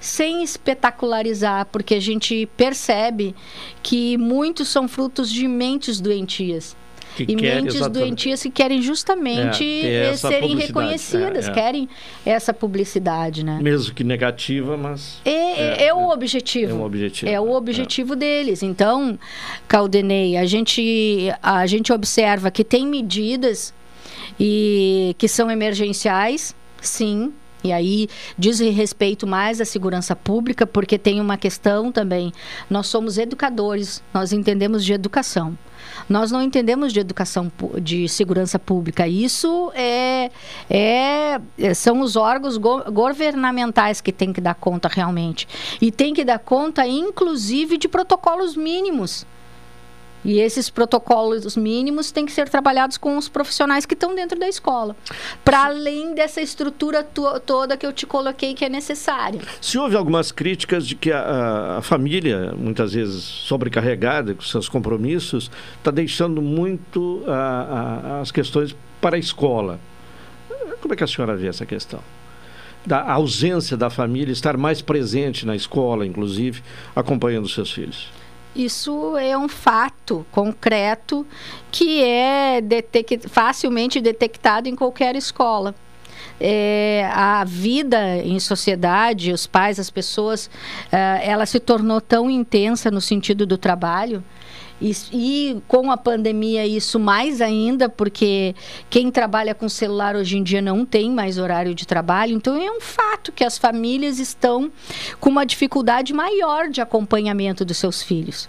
sem 0.00 0.42
espetacularizar, 0.42 1.66
porque 1.66 1.94
a 1.94 2.00
gente 2.00 2.46
percebe 2.56 3.34
que 3.82 4.16
muitos 4.16 4.68
são 4.68 4.88
frutos 4.88 5.30
de 5.30 5.46
mentes 5.46 6.00
doentias. 6.00 6.74
Que 7.16 7.24
e 7.24 7.34
quer 7.34 7.56
mentes 7.56 7.74
exatamente- 7.74 7.98
doentias 8.06 8.42
que 8.42 8.50
querem 8.50 8.80
justamente 8.80 9.64
É, 9.84 10.16
serem 10.16 10.56
reconhecidas, 10.56 11.48
É, 11.48 11.50
é. 11.50 11.52
querem 11.52 11.88
essa 12.24 12.54
publicidade, 12.54 13.44
né? 13.44 13.58
Mesmo 13.60 13.92
que 13.92 14.04
negativa, 14.04 14.76
mas. 14.76 15.20
É, 15.24 15.86
é 15.86 15.92
o 15.92 16.08
objetivo. 16.08 16.70
É 16.70 16.74
um 16.74 16.84
objetivo. 16.84 17.30
É 17.32 17.40
o 17.40 17.50
objetivo 17.50 18.14
deles. 18.16 18.62
Então, 18.62 19.18
Caldenei, 19.66 20.36
a 20.36 20.46
gente, 20.46 21.30
a 21.42 21.66
gente 21.66 21.92
observa 21.92 22.48
que 22.50 22.62
tem 22.64 22.86
medidas 22.86 23.74
e 24.38 25.14
que 25.18 25.26
são 25.28 25.50
emergenciais, 25.50 26.54
sim. 26.80 27.32
E 27.62 27.72
aí 27.72 28.08
diz 28.38 28.58
respeito 28.58 29.26
mais 29.26 29.60
à 29.60 29.66
segurança 29.66 30.16
pública, 30.16 30.66
porque 30.66 30.98
tem 30.98 31.20
uma 31.20 31.36
questão 31.36 31.92
também. 31.92 32.32
Nós 32.70 32.86
somos 32.86 33.18
educadores, 33.18 34.02
nós 34.14 34.32
entendemos 34.32 34.82
de 34.82 34.94
educação. 34.94 35.58
Nós 36.08 36.30
não 36.30 36.40
entendemos 36.40 36.92
de 36.92 37.00
educação 37.00 37.52
de 37.82 38.08
segurança 38.08 38.58
pública. 38.58 39.06
Isso 39.06 39.70
é, 39.74 40.30
é 40.70 41.40
é- 41.58 41.74
são 41.74 42.00
os 42.00 42.16
órgãos 42.16 42.56
go- 42.56 42.90
governamentais 42.90 44.00
que 44.00 44.12
têm 44.12 44.32
que 44.32 44.40
dar 44.40 44.54
conta 44.54 44.88
realmente. 44.88 45.46
E 45.80 45.92
tem 45.92 46.14
que 46.14 46.24
dar 46.24 46.38
conta, 46.38 46.86
inclusive, 46.86 47.76
de 47.76 47.88
protocolos 47.88 48.56
mínimos. 48.56 49.26
E 50.22 50.38
esses 50.38 50.68
protocolos 50.68 51.56
mínimos 51.56 52.10
têm 52.10 52.26
que 52.26 52.32
ser 52.32 52.48
trabalhados 52.48 52.98
com 52.98 53.16
os 53.16 53.26
profissionais 53.28 53.86
que 53.86 53.94
estão 53.94 54.14
dentro 54.14 54.38
da 54.38 54.46
escola. 54.48 54.94
Para 55.42 55.64
além 55.64 56.14
dessa 56.14 56.42
estrutura 56.42 57.02
to- 57.02 57.40
toda 57.40 57.74
que 57.76 57.86
eu 57.86 57.92
te 57.92 58.06
coloquei 58.06 58.52
que 58.52 58.62
é 58.64 58.68
necessária. 58.68 59.40
Se 59.62 59.78
houve 59.78 59.96
algumas 59.96 60.30
críticas 60.30 60.86
de 60.86 60.94
que 60.94 61.10
a, 61.10 61.20
a- 61.20 61.78
a 61.78 61.82
família, 61.82 62.52
muitas 62.56 62.92
vezes 62.92 63.22
sobrecarregada 63.24 64.34
com 64.34 64.42
seus 64.42 64.68
compromissos, 64.68 65.50
está 65.78 65.90
deixando 65.90 66.42
muito 66.42 67.24
a- 67.26 67.32
a- 68.18 68.20
as 68.20 68.30
questões 68.30 68.76
para 69.00 69.16
a 69.16 69.18
escola. 69.18 69.80
Como 70.82 70.92
é 70.92 70.96
que 70.96 71.04
a 71.04 71.06
senhora 71.06 71.34
vê 71.34 71.46
essa 71.48 71.64
questão? 71.64 72.00
Da 72.84 73.10
ausência 73.12 73.76
da 73.76 73.88
família 73.88 74.32
estar 74.32 74.56
mais 74.56 74.82
presente 74.82 75.46
na 75.46 75.56
escola, 75.56 76.06
inclusive, 76.06 76.62
acompanhando 76.94 77.48
seus 77.48 77.70
filhos. 77.70 78.08
Isso 78.54 79.16
é 79.16 79.36
um 79.38 79.48
fato 79.48 80.26
concreto 80.32 81.26
que 81.70 82.02
é 82.02 82.60
detec- 82.60 83.28
facilmente 83.28 84.00
detectado 84.00 84.68
em 84.68 84.74
qualquer 84.74 85.14
escola. 85.14 85.74
É, 86.40 87.08
a 87.12 87.44
vida 87.44 88.16
em 88.16 88.40
sociedade, 88.40 89.32
os 89.32 89.46
pais, 89.46 89.78
as 89.78 89.90
pessoas, 89.90 90.50
eh, 90.90 91.20
ela 91.22 91.44
se 91.44 91.60
tornou 91.60 92.00
tão 92.00 92.30
intensa 92.30 92.90
no 92.90 93.00
sentido 93.00 93.46
do 93.46 93.58
trabalho. 93.58 94.24
E, 94.80 95.60
com 95.68 95.90
a 95.90 95.96
pandemia, 95.96 96.66
isso 96.66 96.98
mais 96.98 97.42
ainda, 97.42 97.88
porque 97.88 98.54
quem 98.88 99.10
trabalha 99.10 99.54
com 99.54 99.68
celular 99.68 100.16
hoje 100.16 100.38
em 100.38 100.42
dia 100.42 100.62
não 100.62 100.86
tem 100.86 101.10
mais 101.10 101.36
horário 101.36 101.74
de 101.74 101.86
trabalho. 101.86 102.34
Então, 102.34 102.56
é 102.56 102.70
um 102.70 102.80
fato 102.80 103.30
que 103.30 103.44
as 103.44 103.58
famílias 103.58 104.18
estão 104.18 104.72
com 105.20 105.28
uma 105.28 105.44
dificuldade 105.44 106.14
maior 106.14 106.68
de 106.68 106.80
acompanhamento 106.80 107.64
dos 107.64 107.76
seus 107.76 108.02
filhos. 108.02 108.48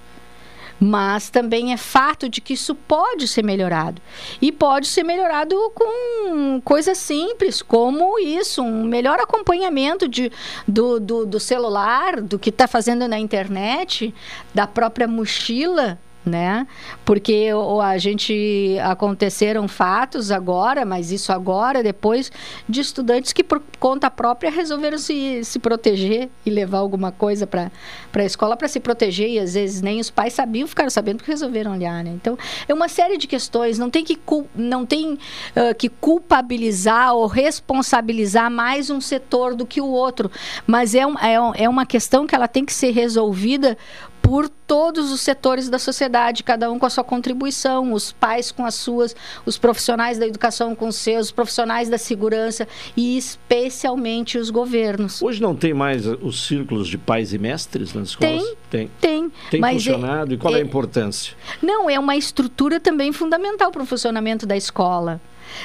Mas 0.79 1.29
também 1.29 1.73
é 1.73 1.77
fato 1.77 2.27
de 2.27 2.41
que 2.41 2.53
isso 2.53 2.73
pode 2.73 3.27
ser 3.27 3.43
melhorado. 3.43 4.01
E 4.41 4.51
pode 4.51 4.87
ser 4.87 5.03
melhorado 5.03 5.55
com 5.75 6.59
coisas 6.63 6.97
simples, 6.97 7.61
como 7.61 8.17
isso, 8.17 8.63
um 8.63 8.85
melhor 8.85 9.19
acompanhamento 9.19 10.07
de, 10.07 10.31
do, 10.67 10.99
do, 10.99 11.25
do 11.25 11.39
celular, 11.39 12.19
do 12.19 12.39
que 12.39 12.49
está 12.49 12.67
fazendo 12.67 13.07
na 13.07 13.19
internet, 13.19 14.11
da 14.55 14.65
própria 14.65 15.07
mochila 15.07 15.99
né? 16.25 16.67
Porque 17.03 17.49
a 17.81 17.97
gente 17.97 18.77
aconteceram 18.83 19.67
fatos 19.67 20.31
agora, 20.31 20.85
mas 20.85 21.11
isso 21.11 21.31
agora, 21.31 21.81
depois, 21.81 22.31
de 22.69 22.81
estudantes 22.81 23.33
que 23.33 23.43
por 23.43 23.61
conta 23.79 24.09
própria 24.09 24.51
resolveram 24.51 24.97
se, 24.97 25.43
se 25.43 25.57
proteger 25.57 26.29
e 26.45 26.49
levar 26.49 26.77
alguma 26.77 27.11
coisa 27.11 27.47
para 27.47 27.71
a 28.13 28.23
escola 28.23 28.55
para 28.55 28.67
se 28.67 28.79
proteger 28.79 29.29
e 29.29 29.39
às 29.39 29.55
vezes 29.55 29.81
nem 29.81 29.99
os 29.99 30.09
pais 30.09 30.33
sabiam, 30.33 30.67
ficaram 30.67 30.89
sabendo 30.89 31.17
porque 31.17 31.31
resolveram 31.31 31.73
olhar, 31.73 32.03
né? 32.03 32.11
Então, 32.11 32.37
é 32.67 32.73
uma 32.73 32.87
série 32.87 33.17
de 33.17 33.25
questões, 33.27 33.79
não 33.79 33.89
tem 33.89 34.03
que, 34.03 34.19
não 34.55 34.85
tem, 34.85 35.13
uh, 35.13 35.75
que 35.77 35.89
culpabilizar 35.89 37.13
ou 37.15 37.25
responsabilizar 37.25 38.51
mais 38.51 38.89
um 38.89 39.01
setor 39.01 39.55
do 39.55 39.65
que 39.65 39.81
o 39.81 39.87
outro, 39.87 40.29
mas 40.67 40.93
é, 40.93 41.05
um, 41.05 41.17
é, 41.17 41.63
é 41.63 41.69
uma 41.69 41.85
questão 41.85 42.27
que 42.27 42.35
ela 42.35 42.47
tem 42.47 42.63
que 42.63 42.73
ser 42.73 42.91
resolvida 42.91 43.77
por 44.21 44.47
todos 44.47 45.11
os 45.11 45.19
setores 45.21 45.69
da 45.69 45.79
sociedade, 45.79 46.43
cada 46.43 46.71
um 46.71 46.79
com 46.79 46.85
a 46.85 46.89
sua 46.89 47.03
contribuição, 47.03 47.91
os 47.91 48.11
pais 48.11 48.51
com 48.51 48.65
as 48.65 48.75
suas, 48.75 49.15
os 49.45 49.57
profissionais 49.57 50.17
da 50.17 50.27
educação 50.27 50.75
com 50.75 50.87
os 50.87 50.95
seus, 50.95 51.27
os 51.27 51.31
profissionais 51.31 51.89
da 51.89 51.97
segurança 51.97 52.67
e 52.95 53.17
especialmente 53.17 54.37
os 54.37 54.49
governos. 54.49 55.21
Hoje 55.21 55.41
não 55.41 55.55
tem 55.55 55.73
mais 55.73 56.05
os 56.05 56.47
círculos 56.47 56.87
de 56.87 56.97
pais 56.97 57.33
e 57.33 57.37
mestres 57.37 57.93
nas 57.93 58.09
escolas? 58.09 58.43
Tem, 58.43 58.55
tem. 58.69 58.91
Tem, 59.01 59.31
tem 59.49 59.59
mas 59.59 59.83
funcionado? 59.83 60.31
É, 60.31 60.35
e 60.35 60.37
qual 60.37 60.53
é, 60.53 60.59
é 60.59 60.61
a 60.61 60.65
importância? 60.65 61.35
Não, 61.61 61.89
é 61.89 61.99
uma 61.99 62.15
estrutura 62.15 62.79
também 62.79 63.11
fundamental 63.11 63.71
para 63.71 63.83
o 63.83 63.85
funcionamento 63.85 64.45
da 64.45 64.55
escola. 64.55 65.19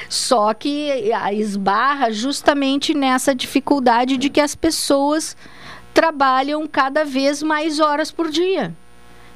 Só 0.09 0.53
que 0.53 0.91
esbarra 1.33 2.11
justamente 2.11 2.93
nessa 2.93 3.33
dificuldade 3.33 4.17
de 4.17 4.29
que 4.29 4.41
as 4.41 4.55
pessoas 4.55 5.35
trabalham 5.97 6.67
cada 6.67 7.03
vez 7.03 7.41
mais 7.41 7.79
horas 7.79 8.11
por 8.11 8.29
dia. 8.29 8.71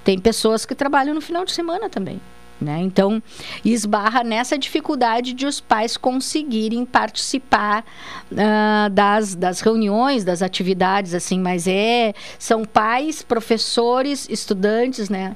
Tem 0.04 0.20
pessoas 0.20 0.64
que 0.64 0.76
trabalham 0.76 1.16
no 1.16 1.20
final 1.20 1.44
de 1.44 1.52
semana 1.52 1.90
também. 1.90 2.22
Né? 2.62 2.80
Então, 2.82 3.20
esbarra 3.66 4.24
nessa 4.24 4.60
dificuldade 4.60 5.34
de 5.34 5.48
os 5.48 5.60
pais 5.60 5.98
conseguirem 5.98 6.86
participar 6.86 7.84
uh, 8.32 8.92
das, 8.92 9.34
das 9.34 9.62
reuniões, 9.62 10.24
das 10.24 10.44
atividades, 10.44 11.16
assim, 11.16 11.40
mas 11.40 11.66
é 11.68 12.14
são 12.38 12.64
pais, 12.64 13.24
professores, 13.24 14.30
estudantes, 14.30 15.10
né? 15.10 15.36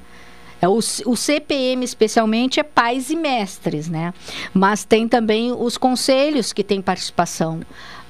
É, 0.62 0.68
o, 0.68 0.78
o 0.78 1.16
CPM, 1.16 1.84
especialmente, 1.84 2.60
é 2.60 2.62
pais 2.62 3.10
e 3.10 3.16
mestres, 3.16 3.88
né? 3.88 4.14
Mas 4.54 4.84
tem 4.84 5.08
também 5.08 5.52
os 5.52 5.76
conselhos 5.76 6.52
que 6.52 6.62
têm 6.62 6.80
participação 6.80 7.60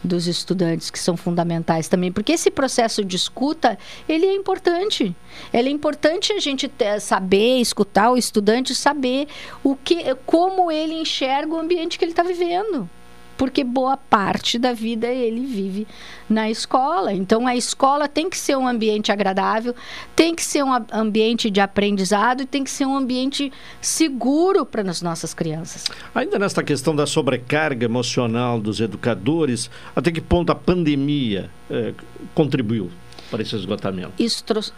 dos 0.07 0.27
estudantes 0.27 0.91
que 0.91 0.99
são 0.99 1.17
fundamentais 1.17 1.89
também, 1.89 2.13
porque 2.13 2.33
esse 2.33 2.51
processo 2.51 3.05
de 3.05 3.17
escuta, 3.17 3.79
ele 4.09 4.27
é 4.27 4.35
importante. 4.35 5.15
Ele 5.53 5.69
é 5.69 5.73
importante 5.73 6.33
a 6.33 6.41
gente 6.41 6.69
ter, 6.69 7.01
saber, 7.01 7.59
escutar 7.59 8.11
o 8.11 8.17
estudante, 8.17 8.75
saber 8.75 9.29
o 9.63 9.77
que, 9.77 10.15
como 10.25 10.71
ele 10.71 10.95
enxerga 10.95 11.55
o 11.55 11.61
ambiente 11.61 11.99
que 11.99 12.05
ele 12.05 12.13
está 12.13 12.23
vivendo 12.23 12.89
porque 13.37 13.63
boa 13.63 13.97
parte 13.97 14.59
da 14.59 14.73
vida 14.73 15.07
ele 15.07 15.45
vive 15.45 15.87
na 16.29 16.51
escola. 16.51 17.13
Então 17.13 17.47
a 17.47 17.57
escola 17.57 18.09
tem 18.09 18.29
que 18.31 18.37
ser 18.37 18.57
um 18.57 18.67
ambiente 18.67 19.13
agradável, 19.13 19.75
tem 20.15 20.35
que 20.35 20.43
ser 20.43 20.63
um 20.63 20.73
ambiente 20.93 21.51
de 21.51 21.61
aprendizado 21.61 22.43
e 22.43 22.47
tem 22.47 22.65
que 22.65 22.71
ser 22.71 22.87
um 22.87 22.97
ambiente 22.97 23.53
seguro 23.81 24.65
para 24.65 24.83
as 24.91 25.03
nossas 25.03 25.35
crianças. 25.35 25.85
Ainda 26.15 26.39
nesta 26.39 26.63
questão 26.63 26.95
da 26.95 27.07
sobrecarga 27.07 27.85
emocional 27.85 28.61
dos 28.61 28.81
educadores, 28.81 29.71
até 29.95 30.11
que 30.11 30.21
ponto 30.21 30.51
a 30.51 30.55
pandemia 30.55 31.51
eh, 31.71 31.95
contribuiu 32.35 32.91
para 33.31 33.43
esse 33.43 33.55
esgotamento? 33.57 34.13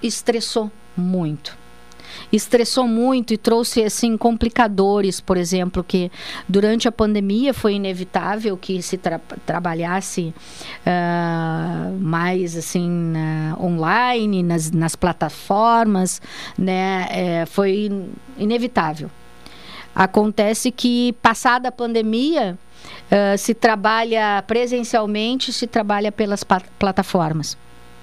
Estressou 0.03 0.71
muito 0.97 1.68
estressou 2.33 2.87
muito 2.87 3.33
e 3.33 3.39
trouxe 3.39 3.83
assim 3.83 4.17
complicadores, 4.17 5.21
por 5.21 5.37
exemplo, 5.37 5.83
que 5.83 6.11
durante 6.49 6.87
a 6.87 6.93
pandemia 6.93 7.55
foi 7.55 7.75
inevitável 7.75 8.57
que 8.57 8.83
se 8.83 8.99
tra 8.99 9.19
trabalhasse 9.47 10.35
uh, 10.87 11.99
mais 12.01 12.57
assim 12.57 13.13
online 13.61 14.43
nas, 14.43 14.71
nas 14.71 14.95
plataformas, 14.95 16.21
né? 16.57 17.07
É, 17.11 17.47
foi 17.47 17.91
inevitável. 18.37 19.11
Acontece 19.95 20.71
que 20.71 21.13
passada 21.15 21.71
a 21.71 21.73
pandemia 21.73 22.57
uh, 23.11 23.37
se 23.37 23.55
trabalha 23.55 24.43
presencialmente, 24.47 25.53
se 25.53 25.67
trabalha 25.67 26.13
pelas 26.13 26.45
plataformas. 26.79 27.57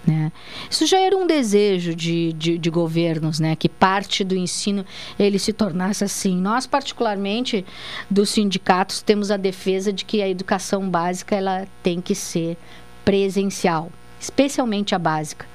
Né? 0.06 0.32
Isso 0.70 0.86
já 0.86 1.00
era 1.00 1.18
um 1.18 1.26
desejo 1.26 1.96
de, 1.96 2.32
de, 2.34 2.58
de, 2.60 2.70
governos, 2.70 3.40
né? 3.40 3.56
que 3.56 3.68
parte 3.68 4.24
do 4.24 4.36
ensino 4.36 4.86
ele 5.18 5.40
se 5.40 5.52
tornasse 5.52 6.04
assim. 6.04 6.40
Nós, 6.40 6.68
particularmente, 6.68 7.66
dos 8.10 8.30
sindicatos, 8.30 9.02
temos 9.02 9.32
a 9.32 9.38
defesa 9.38 9.92
de 9.92 10.06
que 10.06 10.22
a 10.22 10.30
educação 10.30 10.88
básica 10.88 11.36
ela 11.36 11.68
tem 11.82 12.00
que 12.02 12.14
ser 12.14 12.56
presencial, 13.04 13.92
especialmente 14.20 14.94
a 14.94 15.00
básica, 15.00 15.48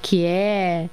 que 0.00 0.24
é 0.24 0.88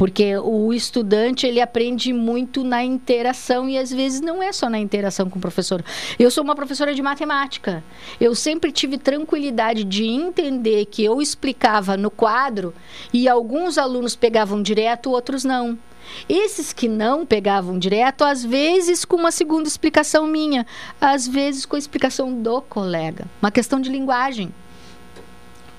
porque 0.00 0.34
o 0.38 0.72
estudante 0.72 1.46
ele 1.46 1.60
aprende 1.60 2.10
muito 2.10 2.64
na 2.64 2.82
interação 2.82 3.68
e 3.68 3.76
às 3.76 3.92
vezes 3.92 4.22
não 4.22 4.42
é 4.42 4.50
só 4.50 4.70
na 4.70 4.78
interação 4.78 5.28
com 5.28 5.36
o 5.36 5.42
professor. 5.42 5.84
Eu 6.18 6.30
sou 6.30 6.42
uma 6.42 6.54
professora 6.54 6.94
de 6.94 7.02
matemática. 7.02 7.84
Eu 8.18 8.34
sempre 8.34 8.72
tive 8.72 8.96
tranquilidade 8.96 9.84
de 9.84 10.06
entender 10.06 10.86
que 10.86 11.04
eu 11.04 11.20
explicava 11.20 11.98
no 11.98 12.10
quadro 12.10 12.72
e 13.12 13.28
alguns 13.28 13.76
alunos 13.76 14.16
pegavam 14.16 14.62
direto, 14.62 15.10
outros 15.10 15.44
não. 15.44 15.78
Esses 16.26 16.72
que 16.72 16.88
não 16.88 17.26
pegavam 17.26 17.78
direto, 17.78 18.24
às 18.24 18.42
vezes 18.42 19.04
com 19.04 19.16
uma 19.16 19.30
segunda 19.30 19.68
explicação 19.68 20.26
minha, 20.26 20.66
às 20.98 21.28
vezes 21.28 21.66
com 21.66 21.76
a 21.76 21.78
explicação 21.78 22.32
do 22.32 22.62
colega. 22.62 23.26
Uma 23.42 23.50
questão 23.50 23.78
de 23.78 23.90
linguagem 23.90 24.50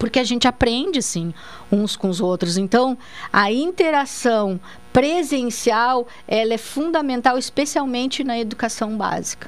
porque 0.02 0.18
a 0.18 0.24
gente 0.24 0.48
aprende 0.48 1.00
sim 1.00 1.32
uns 1.72 1.96
com 1.96 2.10
os 2.10 2.20
outros. 2.20 2.58
Então, 2.58 2.98
a 3.32 3.52
interação 3.52 4.60
presencial, 4.92 6.08
ela 6.28 6.56
é 6.56 6.58
fundamental, 6.58 7.38
especialmente 7.38 8.24
na 8.24 8.40
educação 8.40 8.98
básica. 8.98 9.48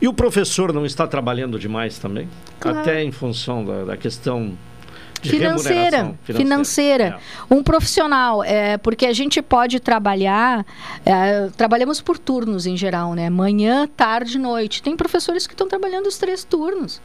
E 0.00 0.06
o 0.06 0.14
professor 0.14 0.72
não 0.72 0.86
está 0.86 1.08
trabalhando 1.08 1.58
demais 1.58 1.98
também? 1.98 2.28
Claro. 2.60 2.78
Até 2.78 3.02
em 3.02 3.10
função 3.10 3.64
da, 3.64 3.84
da 3.84 3.96
questão 3.96 4.56
financeira, 5.20 6.14
financeira, 6.22 6.38
financeira. 6.38 7.04
É. 7.50 7.52
Um 7.52 7.60
profissional, 7.60 8.44
é, 8.44 8.78
porque 8.78 9.06
a 9.06 9.12
gente 9.12 9.42
pode 9.42 9.80
trabalhar, 9.80 10.64
é, 11.04 11.48
trabalhamos 11.56 12.00
por 12.00 12.16
turnos 12.16 12.64
em 12.64 12.76
geral, 12.76 13.14
né? 13.14 13.28
Manhã, 13.28 13.88
tarde, 13.88 14.38
noite. 14.38 14.80
Tem 14.80 14.96
professores 14.96 15.48
que 15.48 15.54
estão 15.54 15.66
trabalhando 15.66 16.06
os 16.06 16.16
três 16.16 16.44
turnos. 16.44 17.02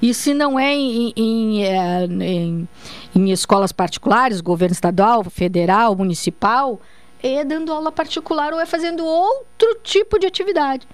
E 0.00 0.12
se 0.12 0.34
não 0.34 0.58
é 0.58 0.74
em, 0.74 1.12
em, 1.16 1.64
é, 1.64 2.04
em, 2.04 2.68
em 3.14 3.30
escolas 3.30 3.72
particulares, 3.72 4.40
governo 4.40 4.72
estadual, 4.72 5.24
federal, 5.24 5.96
municipal, 5.96 6.80
é 7.22 7.44
dando 7.44 7.72
aula 7.72 7.90
particular 7.90 8.52
ou 8.52 8.60
é 8.60 8.66
fazendo 8.66 9.04
outro 9.04 9.78
tipo 9.82 10.18
de 10.18 10.26
atividade. 10.26 10.86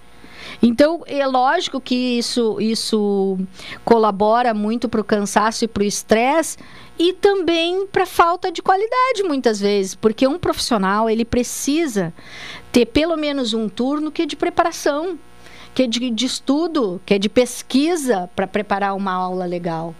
Então, 0.62 1.02
é 1.06 1.26
lógico 1.26 1.80
que 1.80 2.18
isso, 2.18 2.60
isso 2.60 3.38
colabora 3.84 4.52
muito 4.54 4.88
para 4.88 5.00
o 5.00 5.04
cansaço 5.04 5.64
e 5.64 5.68
para 5.68 5.82
o 5.82 5.86
estresse 5.86 6.58
e 6.98 7.12
também 7.12 7.86
para 7.86 8.06
falta 8.06 8.50
de 8.52 8.62
qualidade, 8.62 9.22
muitas 9.24 9.58
vezes, 9.60 9.94
porque 9.94 10.26
um 10.26 10.38
profissional 10.38 11.08
ele 11.08 11.24
precisa 11.24 12.12
ter 12.70 12.86
pelo 12.86 13.16
menos 13.16 13.54
um 13.54 13.68
turno 13.68 14.10
que 14.10 14.22
é 14.22 14.26
de 14.26 14.36
preparação 14.36 15.18
que 15.74 15.84
é 15.84 15.86
de, 15.86 16.10
de 16.10 16.26
estudo, 16.26 17.00
que 17.04 17.14
é 17.14 17.18
de 17.18 17.28
pesquisa 17.28 18.28
para 18.36 18.46
preparar 18.46 18.94
uma 18.94 19.12
aula 19.12 19.46
legal, 19.46 19.94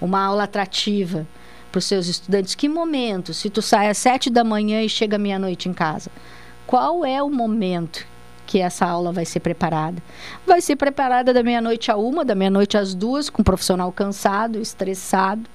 uma 0.00 0.24
aula 0.24 0.44
atrativa 0.44 1.26
para 1.70 1.78
os 1.78 1.84
seus 1.84 2.06
estudantes. 2.06 2.54
Que 2.54 2.68
momento? 2.68 3.34
Se 3.34 3.50
tu 3.50 3.60
sai 3.60 3.88
às 3.88 3.98
sete 3.98 4.30
da 4.30 4.42
manhã 4.42 4.82
e 4.82 4.88
chega 4.88 5.18
meia-noite 5.18 5.68
em 5.68 5.72
casa, 5.72 6.10
qual 6.66 7.04
é 7.04 7.22
o 7.22 7.30
momento 7.30 8.06
que 8.46 8.60
essa 8.60 8.86
aula 8.86 9.12
vai 9.12 9.26
ser 9.26 9.40
preparada? 9.40 10.02
Vai 10.46 10.60
ser 10.60 10.76
preparada 10.76 11.34
da 11.34 11.42
meia-noite 11.42 11.90
a 11.90 11.96
uma, 11.96 12.24
da 12.24 12.34
meia-noite 12.34 12.78
às 12.78 12.94
duas, 12.94 13.28
com 13.28 13.42
um 13.42 13.44
profissional 13.44 13.92
cansado, 13.92 14.58
estressado 14.58 15.48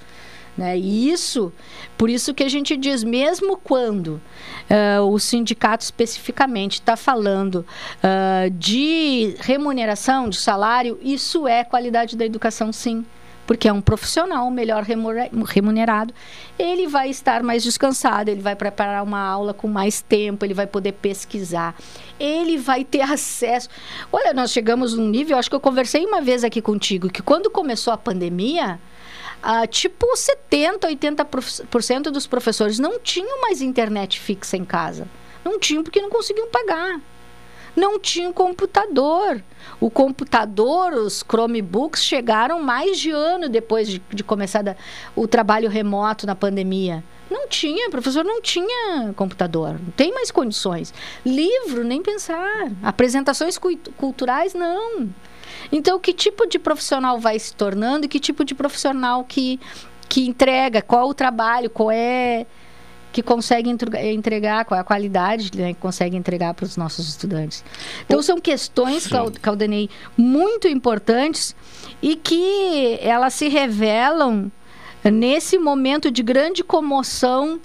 né? 0.57 0.77
E 0.77 1.09
isso, 1.09 1.51
por 1.97 2.09
isso 2.09 2.33
que 2.33 2.43
a 2.43 2.49
gente 2.49 2.77
diz, 2.77 3.03
mesmo 3.03 3.57
quando 3.57 4.21
uh, 4.69 5.01
o 5.09 5.19
sindicato 5.19 5.83
especificamente 5.83 6.75
está 6.75 6.95
falando 6.95 7.65
uh, 8.03 8.49
de 8.51 9.35
remuneração, 9.39 10.29
de 10.29 10.37
salário, 10.37 10.99
isso 11.01 11.47
é 11.47 11.63
qualidade 11.63 12.15
da 12.15 12.25
educação, 12.25 12.71
sim 12.71 13.05
porque 13.45 13.67
é 13.67 13.73
um 13.73 13.81
profissional 13.81 14.49
melhor 14.49 14.83
remunerado, 14.83 16.13
ele 16.57 16.87
vai 16.87 17.09
estar 17.09 17.43
mais 17.43 17.63
descansado, 17.63 18.29
ele 18.29 18.41
vai 18.41 18.55
preparar 18.55 19.03
uma 19.03 19.19
aula 19.19 19.53
com 19.53 19.67
mais 19.67 20.01
tempo, 20.01 20.45
ele 20.45 20.53
vai 20.53 20.65
poder 20.65 20.93
pesquisar, 20.93 21.75
ele 22.19 22.57
vai 22.57 22.83
ter 22.83 23.01
acesso. 23.01 23.69
Olha, 24.11 24.33
nós 24.33 24.51
chegamos 24.51 24.93
num 24.93 25.07
nível, 25.07 25.37
acho 25.37 25.49
que 25.49 25.55
eu 25.55 25.59
conversei 25.59 26.05
uma 26.05 26.21
vez 26.21 26.43
aqui 26.43 26.61
contigo, 26.61 27.09
que 27.09 27.21
quando 27.21 27.49
começou 27.49 27.91
a 27.93 27.97
pandemia, 27.97 28.79
ah, 29.43 29.67
tipo 29.67 30.07
70%, 30.15 30.85
80% 30.85 32.03
dos 32.03 32.25
professores 32.25 32.79
não 32.79 32.97
tinham 32.97 33.41
mais 33.41 33.61
internet 33.61 34.17
fixa 34.17 34.55
em 34.55 34.63
casa. 34.63 35.05
Não 35.43 35.59
tinham 35.59 35.83
porque 35.83 36.01
não 36.01 36.09
conseguiam 36.09 36.47
pagar. 36.47 37.01
Não 37.75 37.99
tinha 37.99 38.31
computador. 38.31 39.43
O 39.81 39.89
computador, 39.89 40.93
os 40.93 41.23
Chromebooks 41.27 42.03
chegaram 42.05 42.61
mais 42.61 42.97
de 42.97 43.11
ano 43.11 43.49
depois 43.49 43.89
de, 43.89 44.01
de 44.11 44.23
começar 44.23 44.61
da, 44.61 44.77
o 45.13 45.27
trabalho 45.27 45.69
remoto 45.69 46.25
na 46.25 46.35
pandemia. 46.35 47.03
Não 47.29 47.47
tinha, 47.49 47.89
professor 47.89 48.23
não 48.23 48.41
tinha 48.41 49.11
computador, 49.15 49.73
não 49.73 49.91
tem 49.91 50.13
mais 50.13 50.31
condições. 50.31 50.93
Livro, 51.25 51.83
nem 51.83 52.01
pensar. 52.01 52.71
Apresentações 52.81 53.57
culturais, 53.97 54.53
não. 54.53 55.09
Então, 55.71 55.99
que 55.99 56.13
tipo 56.13 56.47
de 56.47 56.59
profissional 56.59 57.19
vai 57.19 57.37
se 57.39 57.53
tornando 57.53 58.05
e 58.05 58.09
que 58.09 58.19
tipo 58.19 58.43
de 58.43 58.53
profissional 58.55 59.23
que, 59.23 59.59
que 60.09 60.27
entrega, 60.27 60.81
qual 60.81 61.09
o 61.09 61.13
trabalho, 61.13 61.69
qual 61.69 61.91
é 61.91 62.45
que 63.11 63.21
consegue 63.21 63.69
entregar, 63.69 64.65
qual 64.65 64.75
é 64.75 64.81
a 64.81 64.83
qualidade 64.83 65.55
né, 65.55 65.73
que 65.73 65.79
consegue 65.79 66.17
entregar 66.17 66.55
para 66.55 66.65
os 66.65 66.75
nossos 66.75 67.07
estudantes. 67.07 67.63
Então, 68.05 68.21
são 68.23 68.39
questões, 68.39 69.07
Caldenei, 69.39 69.87
muito 70.17 70.67
importantes 70.67 71.55
e 72.01 72.15
que 72.15 72.97
elas 73.01 73.35
se 73.35 73.47
revelam 73.47 74.51
nesse 75.11 75.59
momento 75.59 76.09
de 76.09 76.23
grande 76.23 76.63
comoção 76.63 77.59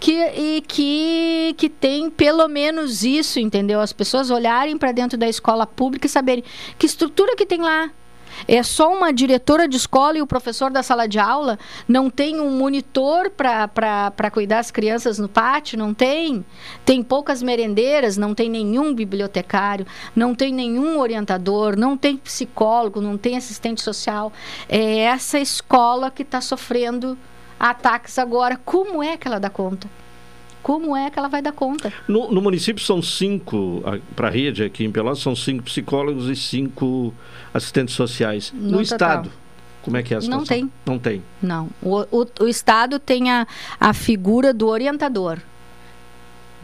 que, 0.00 0.12
e 0.12 0.60
que, 0.66 1.54
que 1.56 1.68
tem 1.68 2.10
pelo 2.10 2.46
menos 2.48 3.04
isso, 3.04 3.38
entendeu? 3.38 3.80
As 3.80 3.92
pessoas 3.92 4.30
olharem 4.30 4.76
para 4.76 4.92
dentro 4.92 5.16
da 5.16 5.28
escola 5.28 5.66
pública 5.66 6.06
e 6.06 6.10
saberem 6.10 6.44
que 6.78 6.86
estrutura 6.86 7.36
que 7.36 7.46
tem 7.46 7.60
lá, 7.60 7.90
é 8.46 8.62
só 8.62 8.92
uma 8.92 9.12
diretora 9.12 9.68
de 9.68 9.76
escola 9.76 10.18
e 10.18 10.22
o 10.22 10.26
professor 10.26 10.70
da 10.70 10.82
sala 10.82 11.06
de 11.06 11.18
aula? 11.18 11.58
Não 11.86 12.10
tem 12.10 12.40
um 12.40 12.50
monitor 12.50 13.30
para 13.30 14.30
cuidar 14.32 14.56
das 14.56 14.70
crianças 14.70 15.18
no 15.18 15.28
pátio? 15.28 15.78
Não 15.78 15.94
tem? 15.94 16.44
Tem 16.84 17.02
poucas 17.02 17.42
merendeiras, 17.42 18.16
não 18.16 18.34
tem 18.34 18.48
nenhum 18.50 18.94
bibliotecário, 18.94 19.86
não 20.14 20.34
tem 20.34 20.52
nenhum 20.52 20.98
orientador, 20.98 21.76
não 21.76 21.96
tem 21.96 22.16
psicólogo, 22.16 23.00
não 23.00 23.16
tem 23.16 23.36
assistente 23.36 23.82
social. 23.82 24.32
É 24.68 25.00
essa 25.00 25.38
escola 25.38 26.10
que 26.10 26.22
está 26.22 26.40
sofrendo 26.40 27.18
ataques 27.70 28.18
agora. 28.18 28.56
Como 28.64 29.02
é 29.02 29.16
que 29.16 29.26
ela 29.26 29.38
dá 29.38 29.48
conta? 29.48 29.88
Como 30.62 30.96
é 30.96 31.10
que 31.10 31.18
ela 31.18 31.28
vai 31.28 31.42
dar 31.42 31.52
conta? 31.52 31.92
No, 32.08 32.30
no 32.30 32.40
município 32.40 32.82
são 32.82 33.02
cinco, 33.02 33.82
para 34.16 34.28
a 34.28 34.30
rede 34.30 34.64
aqui 34.64 34.84
em 34.84 34.90
Pelotas, 34.90 35.18
são 35.18 35.36
cinco 35.36 35.62
psicólogos 35.64 36.28
e 36.28 36.36
cinco 36.36 37.12
assistentes 37.52 37.94
sociais. 37.94 38.52
No, 38.54 38.72
no 38.72 38.80
Estado, 38.80 39.30
como 39.82 39.98
é 39.98 40.02
que 40.02 40.14
é 40.14 40.16
a 40.16 40.20
situação? 40.22 40.40
Não 40.40 40.46
tem. 40.46 40.72
Não 40.86 40.98
tem. 40.98 41.22
Não. 41.42 41.68
O, 41.82 42.00
o, 42.10 42.26
o 42.40 42.48
Estado 42.48 42.98
tem 42.98 43.30
a, 43.30 43.46
a 43.78 43.92
figura 43.92 44.54
do 44.54 44.68
orientador 44.68 45.38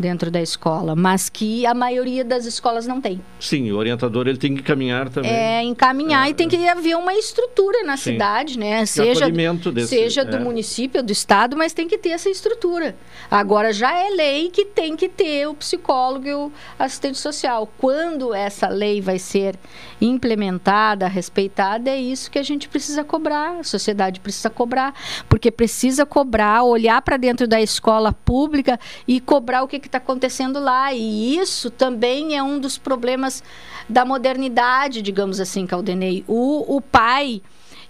dentro 0.00 0.30
da 0.30 0.40
escola, 0.40 0.96
mas 0.96 1.28
que 1.28 1.64
a 1.66 1.74
maioria 1.74 2.24
das 2.24 2.46
escolas 2.46 2.86
não 2.86 3.00
tem. 3.00 3.20
Sim, 3.38 3.70
o 3.70 3.76
orientador 3.76 4.26
ele 4.26 4.38
tem 4.38 4.54
que 4.54 4.62
caminhar 4.62 5.08
também. 5.08 5.30
É, 5.30 5.62
encaminhar 5.62 6.26
é, 6.26 6.30
e 6.30 6.34
tem 6.34 6.48
que 6.48 6.66
haver 6.66 6.96
uma 6.96 7.14
estrutura 7.14 7.84
na 7.84 7.96
sim. 7.96 8.12
cidade, 8.12 8.58
né? 8.58 8.84
Seja, 8.86 9.30
desse, 9.70 9.88
seja 9.88 10.24
do 10.24 10.36
é. 10.36 10.40
município, 10.40 11.02
do 11.02 11.12
estado, 11.12 11.56
mas 11.56 11.72
tem 11.72 11.86
que 11.86 11.98
ter 11.98 12.10
essa 12.10 12.28
estrutura. 12.28 12.96
Agora 13.30 13.72
já 13.72 13.94
é 13.94 14.10
lei 14.10 14.50
que 14.50 14.64
tem 14.64 14.96
que 14.96 15.08
ter 15.08 15.46
o 15.46 15.54
psicólogo 15.54 16.26
e 16.26 16.34
o 16.34 16.52
assistente 16.78 17.18
social. 17.18 17.70
Quando 17.78 18.34
essa 18.34 18.68
lei 18.68 19.00
vai 19.00 19.18
ser 19.18 19.56
implementada, 20.00 21.06
respeitada, 21.06 21.90
é 21.90 22.00
isso 22.00 22.30
que 22.30 22.38
a 22.38 22.42
gente 22.42 22.68
precisa 22.68 23.04
cobrar, 23.04 23.58
a 23.58 23.62
sociedade 23.62 24.20
precisa 24.20 24.48
cobrar, 24.48 24.94
porque 25.28 25.50
precisa 25.50 26.06
cobrar, 26.06 26.62
olhar 26.62 27.02
para 27.02 27.16
dentro 27.16 27.46
da 27.46 27.60
escola 27.60 28.12
pública 28.12 28.80
e 29.06 29.20
cobrar 29.20 29.62
o 29.62 29.68
que 29.68 29.78
está 29.90 29.98
acontecendo 29.98 30.58
lá. 30.58 30.92
E 30.92 31.36
isso 31.36 31.70
também 31.70 32.36
é 32.36 32.42
um 32.42 32.58
dos 32.58 32.78
problemas 32.78 33.42
da 33.88 34.04
modernidade, 34.04 35.02
digamos 35.02 35.40
assim, 35.40 35.66
Caldenei. 35.66 36.24
O, 36.26 36.76
o 36.76 36.80
pai 36.80 37.42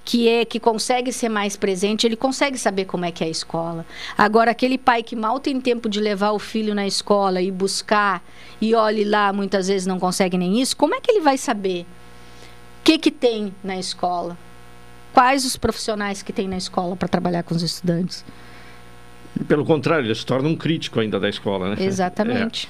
que 0.05 0.29
é 0.29 0.45
que 0.45 0.59
consegue 0.59 1.13
ser 1.13 1.29
mais 1.29 1.57
presente, 1.57 2.07
ele 2.07 2.17
consegue 2.17 2.59
saber 2.59 2.85
como 2.85 3.05
é 3.05 3.13
que 3.13 3.23
é 3.23 3.27
a 3.27 3.31
escola. 3.31 3.87
Agora 4.17 4.51
aquele 4.51 4.79
pai 4.79 5.03
que 5.03 5.15
mal 5.15 5.39
tem 5.39 5.61
tempo 5.61 5.89
de 5.89 6.01
levar 6.01 6.33
o 6.33 6.39
filho 6.39 6.75
na 6.75 6.87
escola 6.87 7.41
e 7.41 7.51
buscar 7.51 8.23
e 8.61 8.75
olhe 8.75 9.05
lá, 9.05 9.33
muitas 9.33 9.69
vezes 9.69 9.87
não 9.87 10.01
consegue 10.01 10.37
nem 10.37 10.61
isso, 10.61 10.77
como 10.77 10.95
é 10.95 11.01
que 11.01 11.11
ele 11.11 11.21
vai 11.21 11.39
saber? 11.39 11.83
O 12.81 12.83
que 12.83 12.99
que 12.99 13.11
tem 13.11 13.55
na 13.63 13.79
escola? 13.79 14.37
Quais 15.13 15.45
os 15.45 15.57
profissionais 15.57 16.23
que 16.23 16.33
tem 16.33 16.49
na 16.49 16.57
escola 16.57 16.97
para 16.97 17.09
trabalhar 17.09 17.43
com 17.43 17.55
os 17.55 17.63
estudantes? 17.63 18.25
Pelo 19.47 19.65
contrário, 19.65 20.07
ele 20.07 20.15
se 20.15 20.27
torna 20.27 20.49
um 20.49 20.57
crítico 20.57 20.99
ainda 20.99 21.19
da 21.19 21.29
escola, 21.29 21.71
né? 21.71 21.77
Exatamente. 21.79 22.69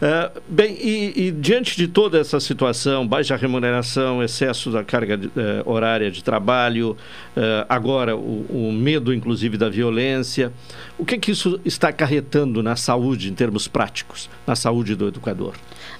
É. 0.00 0.30
Uh, 0.36 0.42
bem, 0.48 0.76
e, 0.80 1.26
e, 1.26 1.30
diante 1.32 1.76
de 1.76 1.88
toda 1.88 2.18
essa 2.18 2.38
situação, 2.38 3.06
baixa 3.06 3.36
remuneração, 3.36 4.22
excesso 4.22 4.70
da 4.70 4.84
carga 4.84 5.16
de, 5.16 5.26
uh, 5.26 5.30
horária 5.64 6.10
de 6.10 6.22
trabalho, 6.22 6.96
uh, 7.36 7.66
agora 7.68 8.16
o, 8.16 8.46
o, 8.48 8.72
medo, 8.72 9.12
inclusive, 9.12 9.58
da 9.58 9.68
violência, 9.68 10.52
o 10.96 11.04
que, 11.04 11.18
que 11.18 11.32
isso 11.32 11.60
está 11.64 11.88
acarretando 11.88 12.62
na 12.62 12.76
saúde, 12.76 13.28
em 13.28 13.34
termos 13.34 13.66
práticos, 13.66 14.30
na 14.46 14.54
saúde 14.54 14.94
do 14.94 15.08
educador? 15.08 15.54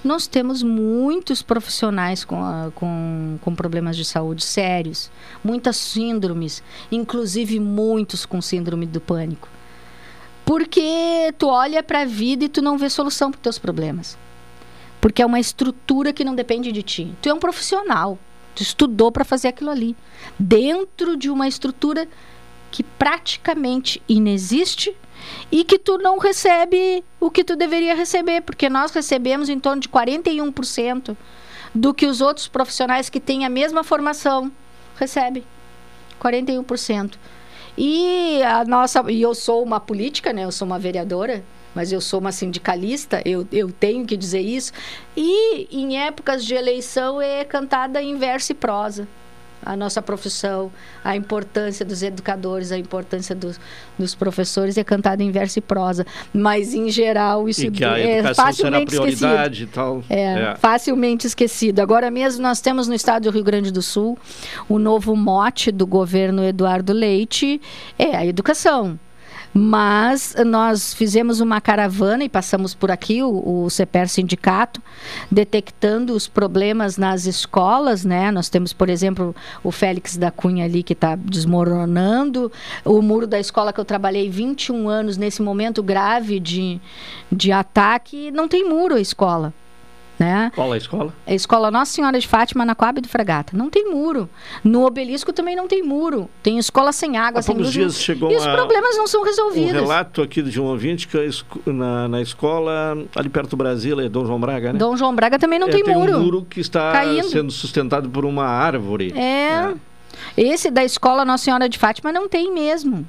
Nós 0.04 0.28
temos 0.28 0.62
muitos 0.62 1.42
profissionais 1.42 2.24
com, 2.24 2.40
com, 2.74 3.36
com 3.40 3.54
problemas 3.54 3.96
de 3.96 4.04
saúde 4.04 4.44
sérios, 4.44 5.10
muitas 5.42 5.76
síndromes, 5.76 6.62
inclusive 6.90 7.58
muitos 7.58 8.24
com 8.24 8.40
síndrome 8.40 8.86
do 8.86 9.00
pânico. 9.00 9.48
Porque 10.48 11.30
tu 11.36 11.46
olha 11.48 11.82
para 11.82 12.00
a 12.00 12.04
vida 12.06 12.46
e 12.46 12.48
tu 12.48 12.62
não 12.62 12.78
vê 12.78 12.88
solução 12.88 13.30
para 13.30 13.38
teus 13.38 13.58
problemas. 13.58 14.16
Porque 14.98 15.20
é 15.20 15.26
uma 15.26 15.38
estrutura 15.38 16.10
que 16.10 16.24
não 16.24 16.34
depende 16.34 16.72
de 16.72 16.82
ti. 16.82 17.14
Tu 17.20 17.28
é 17.28 17.34
um 17.34 17.38
profissional. 17.38 18.18
Tu 18.54 18.62
estudou 18.62 19.12
para 19.12 19.26
fazer 19.26 19.48
aquilo 19.48 19.68
ali. 19.68 19.94
Dentro 20.38 21.18
de 21.18 21.28
uma 21.28 21.46
estrutura 21.46 22.08
que 22.70 22.82
praticamente 22.82 24.02
inexiste 24.08 24.96
e 25.52 25.64
que 25.64 25.78
tu 25.78 25.98
não 25.98 26.16
recebe 26.16 27.04
o 27.20 27.30
que 27.30 27.44
tu 27.44 27.54
deveria 27.54 27.94
receber, 27.94 28.40
porque 28.40 28.70
nós 28.70 28.90
recebemos 28.90 29.50
em 29.50 29.60
torno 29.60 29.82
de 29.82 29.88
41% 29.90 31.14
do 31.74 31.92
que 31.92 32.06
os 32.06 32.22
outros 32.22 32.48
profissionais 32.48 33.10
que 33.10 33.20
têm 33.20 33.44
a 33.44 33.50
mesma 33.50 33.84
formação 33.84 34.50
recebem. 34.96 35.44
41%. 36.18 37.16
E 37.80 38.42
a 38.42 38.64
nossa, 38.64 39.08
e 39.08 39.22
eu 39.22 39.32
sou 39.36 39.62
uma 39.62 39.78
política, 39.78 40.32
né? 40.32 40.42
Eu 40.42 40.50
sou 40.50 40.66
uma 40.66 40.80
vereadora, 40.80 41.44
mas 41.76 41.92
eu 41.92 42.00
sou 42.00 42.18
uma 42.18 42.32
sindicalista, 42.32 43.22
eu, 43.24 43.46
eu 43.52 43.70
tenho 43.70 44.04
que 44.04 44.16
dizer 44.16 44.40
isso. 44.40 44.72
E 45.16 45.68
em 45.70 45.96
épocas 45.96 46.44
de 46.44 46.54
eleição 46.54 47.22
é 47.22 47.44
cantada 47.44 48.02
em 48.02 48.16
verso 48.16 48.50
e 48.50 48.54
prosa 48.56 49.06
a 49.64 49.76
nossa 49.76 50.00
profissão, 50.00 50.70
a 51.04 51.16
importância 51.16 51.84
dos 51.84 52.02
educadores, 52.02 52.72
a 52.72 52.78
importância 52.78 53.34
dos, 53.34 53.58
dos 53.98 54.14
professores 54.14 54.78
é 54.78 54.84
cantada 54.84 55.22
em 55.22 55.30
verso 55.30 55.58
e 55.58 55.62
prosa. 55.62 56.06
Mas, 56.32 56.74
em 56.74 56.90
geral, 56.90 57.48
isso 57.48 57.66
e 57.66 57.70
que 57.70 57.84
a 57.84 57.98
é 57.98 58.34
facilmente 58.34 58.86
prioridade 58.86 59.64
esquecido. 59.64 59.70
E 59.70 59.74
tal. 59.74 60.04
É, 60.08 60.22
é, 60.22 60.56
facilmente 60.56 61.26
esquecido. 61.26 61.80
Agora 61.80 62.10
mesmo 62.10 62.42
nós 62.42 62.60
temos 62.60 62.88
no 62.88 62.94
estado 62.94 63.24
do 63.24 63.30
Rio 63.30 63.44
Grande 63.44 63.70
do 63.70 63.82
Sul 63.82 64.18
o 64.68 64.78
novo 64.78 65.14
mote 65.16 65.70
do 65.70 65.86
governo 65.86 66.44
Eduardo 66.44 66.92
Leite, 66.92 67.60
é 67.98 68.16
a 68.16 68.26
educação. 68.26 68.98
Mas 69.60 70.36
nós 70.46 70.94
fizemos 70.94 71.40
uma 71.40 71.60
caravana 71.60 72.22
e 72.22 72.28
passamos 72.28 72.74
por 72.74 72.92
aqui, 72.92 73.24
o, 73.24 73.64
o 73.64 73.68
CEPER 73.68 74.08
Sindicato, 74.08 74.80
detectando 75.28 76.14
os 76.14 76.28
problemas 76.28 76.96
nas 76.96 77.26
escolas, 77.26 78.04
né? 78.04 78.30
Nós 78.30 78.48
temos, 78.48 78.72
por 78.72 78.88
exemplo, 78.88 79.34
o 79.64 79.72
Félix 79.72 80.16
da 80.16 80.30
Cunha 80.30 80.64
ali 80.64 80.84
que 80.84 80.92
está 80.92 81.16
desmoronando, 81.16 82.52
o 82.84 83.02
muro 83.02 83.26
da 83.26 83.40
escola 83.40 83.72
que 83.72 83.80
eu 83.80 83.84
trabalhei 83.84 84.30
21 84.30 84.88
anos 84.88 85.16
nesse 85.16 85.42
momento 85.42 85.82
grave 85.82 86.38
de, 86.38 86.80
de 87.30 87.50
ataque, 87.50 88.30
não 88.30 88.46
tem 88.46 88.68
muro 88.68 88.94
a 88.94 89.00
escola. 89.00 89.52
Né? 90.18 90.50
Qual 90.54 90.72
é 90.72 90.74
a 90.74 90.78
escola? 90.78 91.14
A 91.26 91.34
escola 91.34 91.70
Nossa 91.70 91.92
Senhora 91.92 92.18
de 92.18 92.26
Fátima, 92.26 92.64
na 92.64 92.74
Coab 92.74 93.00
do 93.00 93.08
Fragata. 93.08 93.56
Não 93.56 93.70
tem 93.70 93.88
muro. 93.88 94.28
No 94.64 94.84
obelisco 94.84 95.32
também 95.32 95.54
não 95.54 95.68
tem 95.68 95.82
muro. 95.82 96.28
Tem 96.42 96.58
escola 96.58 96.90
sem 96.90 97.16
água, 97.16 97.38
Há 97.38 97.42
sem 97.42 97.56
luz. 97.56 97.70
Dias 97.70 98.00
chegou 98.00 98.32
e 98.32 98.36
os 98.36 98.46
problemas 98.46 98.96
não 98.96 99.06
são 99.06 99.22
resolvidos. 99.22 99.70
Um 99.70 99.74
relato 99.74 100.20
aqui 100.20 100.42
de 100.42 100.60
um 100.60 100.64
ouvinte 100.64 101.06
que 101.06 101.16
na, 101.66 102.08
na 102.08 102.20
escola, 102.20 102.98
ali 103.14 103.28
perto 103.28 103.50
do 103.50 103.56
Brasil, 103.56 104.00
é 104.00 104.08
Dom 104.08 104.26
João 104.26 104.40
Braga, 104.40 104.72
né? 104.72 104.78
Dom 104.78 104.96
João 104.96 105.14
Braga 105.14 105.38
também 105.38 105.58
não 105.58 105.68
é, 105.68 105.70
tem, 105.70 105.84
tem 105.84 105.94
muro. 105.94 106.16
um 106.16 106.20
muro 106.20 106.46
que 106.50 106.60
está 106.60 106.90
Caindo. 106.92 107.28
sendo 107.28 107.52
sustentado 107.52 108.10
por 108.10 108.24
uma 108.24 108.44
árvore. 108.44 109.12
É. 109.16 109.22
é. 109.22 109.74
Esse 110.36 110.68
da 110.68 110.84
escola 110.84 111.24
Nossa 111.24 111.44
Senhora 111.44 111.68
de 111.68 111.78
Fátima 111.78 112.12
não 112.12 112.28
tem 112.28 112.52
mesmo. 112.52 113.06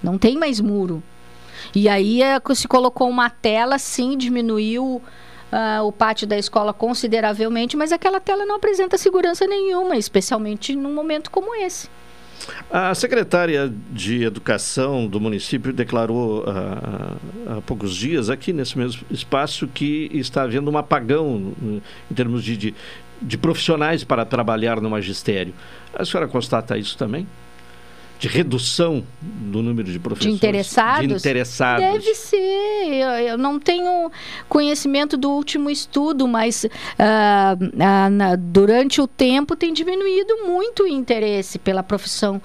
Não 0.00 0.16
tem 0.18 0.36
mais 0.36 0.60
muro. 0.60 1.02
E 1.74 1.88
aí 1.88 2.22
é, 2.22 2.40
se 2.54 2.68
colocou 2.68 3.08
uma 3.08 3.28
tela, 3.28 3.78
sim, 3.78 4.16
diminuiu 4.16 5.02
uh, 5.52 5.84
o 5.84 5.92
pátio 5.92 6.26
da 6.26 6.38
escola 6.38 6.72
consideravelmente, 6.72 7.76
mas 7.76 7.92
aquela 7.92 8.20
tela 8.20 8.44
não 8.44 8.56
apresenta 8.56 8.98
segurança 8.98 9.46
nenhuma, 9.46 9.96
especialmente 9.96 10.74
num 10.74 10.92
momento 10.92 11.30
como 11.30 11.54
esse. 11.54 11.88
A 12.70 12.94
secretária 12.94 13.72
de 13.90 14.24
Educação 14.24 15.06
do 15.06 15.20
município 15.20 15.72
declarou 15.72 16.44
ah, 16.46 17.16
há 17.56 17.60
poucos 17.62 17.94
dias, 17.94 18.28
aqui 18.28 18.52
nesse 18.52 18.76
mesmo 18.76 19.02
espaço, 19.10 19.66
que 19.68 20.10
está 20.12 20.42
havendo 20.42 20.70
um 20.70 20.76
apagão 20.76 21.54
em 22.10 22.14
termos 22.14 22.44
de, 22.44 22.56
de, 22.56 22.74
de 23.22 23.38
profissionais 23.38 24.04
para 24.04 24.26
trabalhar 24.26 24.80
no 24.80 24.90
magistério. 24.90 25.54
A 25.94 26.04
senhora 26.04 26.28
constata 26.28 26.76
isso 26.76 26.98
também? 26.98 27.26
De 28.18 28.28
redução 28.28 29.04
do 29.20 29.62
número 29.62 29.90
de 29.90 29.98
professores. 29.98 30.32
De 30.32 30.36
interessados? 30.36 31.08
De 31.08 31.14
interessados. 31.14 31.84
Deve 31.84 32.14
ser. 32.14 32.36
Eu, 32.36 33.10
eu 33.10 33.38
não 33.38 33.58
tenho 33.58 34.10
conhecimento 34.48 35.16
do 35.16 35.30
último 35.30 35.68
estudo, 35.68 36.26
mas 36.26 36.64
uh, 36.64 36.68
uh, 36.68 38.10
na, 38.10 38.36
durante 38.36 39.00
o 39.00 39.06
tempo 39.06 39.56
tem 39.56 39.72
diminuído 39.72 40.46
muito 40.46 40.84
o 40.84 40.86
interesse 40.86 41.58
pela 41.58 41.82
profissão. 41.82 42.40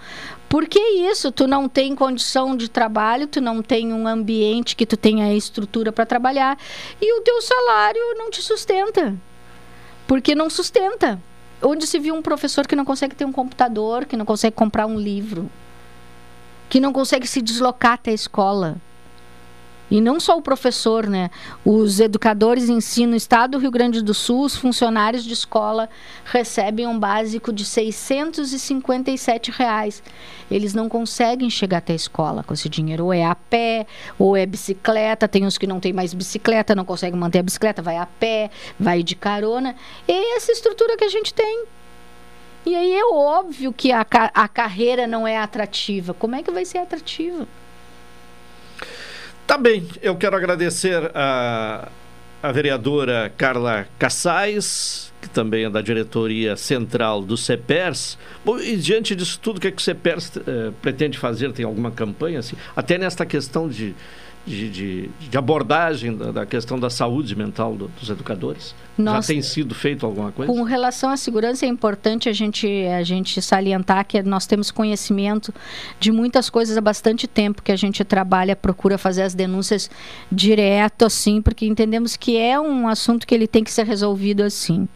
Por 0.49 0.67
que 0.67 0.79
isso? 0.79 1.31
Tu 1.31 1.45
não 1.45 1.69
tem 1.69 1.95
condição 1.95 2.57
de 2.57 2.67
trabalho, 2.67 3.27
tu 3.27 3.39
não 3.39 3.61
tem 3.61 3.93
um 3.93 4.07
ambiente 4.07 4.75
que 4.75 4.85
tu 4.85 4.97
tenha 4.97 5.31
estrutura 5.35 5.91
para 5.91 6.07
trabalhar 6.07 6.57
e 6.99 7.19
o 7.19 7.21
teu 7.21 7.39
salário 7.39 8.01
não 8.17 8.31
te 8.31 8.41
sustenta. 8.41 9.15
Porque 10.07 10.33
não 10.33 10.49
sustenta. 10.49 11.21
Onde 11.61 11.85
se 11.85 11.99
viu 11.99 12.15
um 12.15 12.21
professor 12.21 12.65
que 12.65 12.75
não 12.75 12.85
consegue 12.85 13.15
ter 13.15 13.25
um 13.25 13.31
computador, 13.31 14.05
que 14.05 14.15
não 14.15 14.25
consegue 14.25 14.55
comprar 14.55 14.85
um 14.85 14.97
livro, 14.97 15.49
que 16.69 16.79
não 16.79 16.93
consegue 16.93 17.27
se 17.27 17.41
deslocar 17.41 17.93
até 17.93 18.11
a 18.11 18.13
escola. 18.13 18.77
E 19.89 19.99
não 19.99 20.19
só 20.19 20.37
o 20.37 20.41
professor, 20.41 21.07
né? 21.07 21.31
Os 21.65 21.99
educadores 21.99 22.67
de 22.67 22.71
ensino 22.71 23.11
no 23.11 23.15
estado 23.15 23.51
do 23.51 23.57
Rio 23.57 23.71
Grande 23.71 24.01
do 24.01 24.13
Sul, 24.13 24.43
os 24.43 24.55
funcionários 24.55 25.23
de 25.23 25.33
escola 25.33 25.89
recebem 26.25 26.85
um 26.85 26.99
básico 26.99 27.51
de 27.51 27.65
657 27.65 29.51
reais. 29.51 30.03
Eles 30.49 30.73
não 30.73 30.87
conseguem 30.87 31.49
chegar 31.49 31.79
até 31.79 31.93
a 31.93 31.95
escola 31.95 32.43
com 32.43 32.53
esse 32.53 32.69
dinheiro. 32.69 33.05
Ou 33.05 33.13
é 33.13 33.25
a 33.25 33.35
pé, 33.35 33.87
ou 34.17 34.37
é 34.37 34.45
bicicleta. 34.45 35.27
Tem 35.27 35.45
uns 35.45 35.57
que 35.57 35.65
não 35.67 35.79
tem 35.79 35.93
mais 35.93 36.13
bicicleta, 36.13 36.75
não 36.75 36.85
conseguem 36.85 37.19
manter 37.19 37.39
a 37.39 37.43
bicicleta, 37.43 37.81
vai 37.81 37.97
a 37.97 38.05
pé, 38.05 38.51
vai 38.79 39.01
de 39.01 39.15
carona. 39.15 39.75
E 40.07 40.35
essa 40.35 40.51
estrutura 40.51 40.97
que 40.97 41.03
a 41.03 41.09
gente 41.09 41.33
tem. 41.33 41.65
E 42.65 42.75
aí 42.75 42.93
é 42.93 43.05
óbvio 43.05 43.73
que 43.73 43.91
a, 43.91 44.05
a 44.33 44.47
carreira 44.47 45.07
não 45.07 45.27
é 45.27 45.37
atrativa. 45.37 46.13
Como 46.13 46.35
é 46.35 46.43
que 46.43 46.51
vai 46.51 46.65
ser 46.65 46.79
atrativa? 46.79 47.47
Tá 49.49 49.57
bem, 49.57 49.83
eu 50.03 50.15
quero 50.15 50.35
agradecer 50.35 51.09
a, 51.15 51.89
a 52.43 52.51
vereadora 52.51 53.33
Carla 53.35 53.87
Cassais, 53.97 55.11
que 55.19 55.27
também 55.27 55.65
é 55.65 55.69
da 55.71 55.81
diretoria 55.81 56.55
central 56.55 57.23
do 57.23 57.35
CEPERS. 57.35 58.15
Bom, 58.45 58.59
e 58.59 58.77
diante 58.77 59.15
disso 59.15 59.39
tudo, 59.41 59.57
o 59.57 59.59
que, 59.59 59.69
é 59.69 59.71
que 59.71 59.81
o 59.81 59.83
CEPERS 59.83 60.33
eh, 60.37 60.71
pretende 60.83 61.17
fazer? 61.17 61.51
Tem 61.51 61.65
alguma 61.65 61.89
campanha? 61.89 62.37
Assim? 62.37 62.55
Até 62.75 62.99
nesta 62.99 63.25
questão 63.25 63.67
de 63.67 63.95
de, 64.49 64.67
de, 64.67 65.09
de 65.29 65.37
abordagem 65.37 66.17
da, 66.17 66.31
da, 66.31 66.45
questão 66.45 66.79
da 66.79 66.89
saúde 66.89 67.35
mental 67.35 67.75
do, 67.75 67.87
dos 67.87 68.09
educadores? 68.09 68.73
Já 68.97 69.21
tem 69.21 69.41
sido 69.43 69.75
feito 69.75 70.05
alguma 70.05 70.31
coisa? 70.31 70.51
Com 70.51 70.63
relação 70.63 71.11
à 71.11 71.15
segurança, 71.15 71.65
é 71.65 71.69
importante 71.69 72.27
a 72.27 72.33
gente, 72.33 72.67
a 72.87 73.03
gente 73.03 73.39
salientar 73.43 74.05
que 74.05 74.21
nós 74.23 74.47
temos 74.47 74.71
conhecimento 74.71 75.53
de 75.99 76.11
muitas 76.11 76.49
coisas 76.49 76.75
há 76.75 76.81
bastante 76.81 77.27
tempo 77.27 77.61
que 77.61 77.71
a 77.71 77.75
gente 77.75 78.03
trabalha, 78.03 78.55
procura 78.55 78.97
fazer 78.97 79.21
as 79.21 79.35
denúncias 79.35 79.89
direto, 80.31 81.05
assim, 81.05 81.43
porque 81.43 81.67
entendemos 81.67 82.17
que 82.17 82.35
é 82.35 82.59
um 82.59 82.87
assunto 82.87 83.27
que 83.27 83.35
ele 83.35 83.47
tem 83.47 83.63
que 83.63 83.71
ser 83.71 83.85
resolvido 83.85 84.41
assim. 84.41 84.87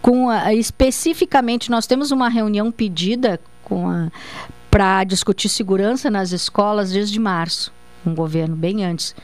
Com 0.00 0.30
a, 0.30 0.54
especificamente, 0.54 1.68
nós 1.68 1.86
temos 1.86 2.12
uma 2.12 2.28
reunião 2.28 2.70
pedida 2.70 3.40
para 4.70 5.02
discutir 5.02 5.48
segurança 5.48 6.08
nas 6.08 6.30
escolas 6.30 6.92
desde 6.92 7.18
março 7.18 7.73
um 8.06 8.14
governo 8.14 8.56
bem 8.56 8.84
antes 8.84 9.14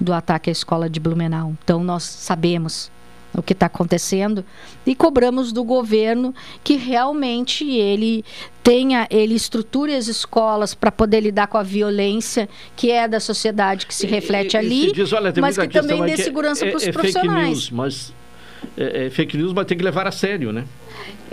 do 0.00 0.12
ataque 0.12 0.50
à 0.50 0.52
escola 0.52 0.88
de 0.88 1.00
Blumenau. 1.00 1.54
Então 1.62 1.82
nós 1.82 2.02
sabemos 2.02 2.90
o 3.34 3.42
que 3.42 3.52
está 3.52 3.66
acontecendo 3.66 4.44
e 4.86 4.94
cobramos 4.94 5.52
do 5.52 5.62
governo 5.62 6.34
que 6.64 6.76
realmente 6.76 7.68
ele 7.68 8.24
tenha, 8.62 9.06
ele 9.10 9.34
estruture 9.34 9.94
as 9.94 10.08
escolas 10.08 10.74
para 10.74 10.90
poder 10.90 11.20
lidar 11.20 11.46
com 11.46 11.58
a 11.58 11.62
violência 11.62 12.48
que 12.74 12.90
é 12.90 13.06
da 13.06 13.20
sociedade 13.20 13.86
que 13.86 13.94
se 13.94 14.06
reflete 14.06 14.54
e, 14.54 14.56
ali, 14.56 14.92
diz, 14.92 15.12
olha, 15.12 15.32
mas 15.38 15.58
que 15.58 15.68
também 15.68 16.02
dê 16.04 16.16
segurança 16.16 16.66
para 16.66 16.76
os 16.76 16.84
é, 16.84 16.88
é 16.88 16.92
profissionais. 16.92 17.48
News, 17.48 17.70
mas 17.70 18.12
é, 18.76 19.06
é, 19.06 19.10
fake 19.10 19.36
news, 19.36 19.52
mas 19.52 19.66
tem 19.66 19.76
que 19.76 19.84
levar 19.84 20.06
a 20.06 20.12
sério, 20.12 20.52
né? 20.52 20.64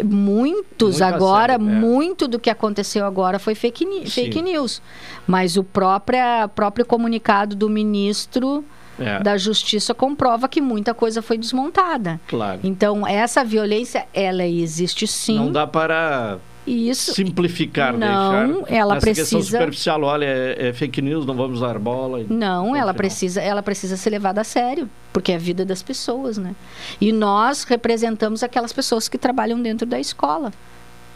Muitos 0.03 0.99
muito 0.99 1.03
agora, 1.03 1.53
sério, 1.53 1.69
é. 1.69 1.73
muito 1.79 2.27
do 2.27 2.39
que 2.39 2.49
aconteceu 2.49 3.05
agora 3.05 3.39
foi 3.39 3.55
fake, 3.55 4.09
fake 4.09 4.41
news. 4.41 4.81
Mas 5.27 5.57
o 5.57 5.63
próprio, 5.63 6.19
próprio 6.55 6.85
comunicado 6.85 7.55
do 7.55 7.69
ministro 7.69 8.63
é. 8.99 9.19
da 9.21 9.37
Justiça 9.37 9.93
comprova 9.93 10.47
que 10.47 10.61
muita 10.61 10.93
coisa 10.93 11.21
foi 11.21 11.37
desmontada. 11.37 12.19
Claro. 12.27 12.59
Então, 12.63 13.05
essa 13.07 13.43
violência, 13.43 14.05
ela 14.13 14.45
existe 14.45 15.07
sim. 15.07 15.37
Não 15.37 15.51
dá 15.51 15.67
para 15.67 16.39
isso. 16.65 17.13
Simplificar, 17.13 17.97
não, 17.97 18.61
deixar. 18.61 18.73
ela 18.73 18.95
Nessa 18.95 19.05
precisa. 19.05 19.41
superficial, 19.41 20.01
olha, 20.03 20.25
é, 20.25 20.69
é, 20.69 20.73
fake 20.73 21.01
news, 21.01 21.25
não 21.25 21.35
vamos 21.35 21.59
dar 21.59 21.77
bola. 21.77 22.25
Não, 22.29 22.75
ela 22.75 22.93
precisa, 22.93 23.41
ela 23.41 23.61
precisa 23.61 23.97
ser 23.97 24.09
levada 24.09 24.41
a 24.41 24.43
sério, 24.43 24.89
porque 25.11 25.31
é 25.31 25.35
a 25.35 25.39
vida 25.39 25.65
das 25.65 25.83
pessoas, 25.83 26.37
né? 26.37 26.55
E 26.99 27.11
nós 27.11 27.63
representamos 27.63 28.43
aquelas 28.43 28.71
pessoas 28.71 29.07
que 29.07 29.17
trabalham 29.17 29.61
dentro 29.61 29.85
da 29.85 29.99
escola. 29.99 30.51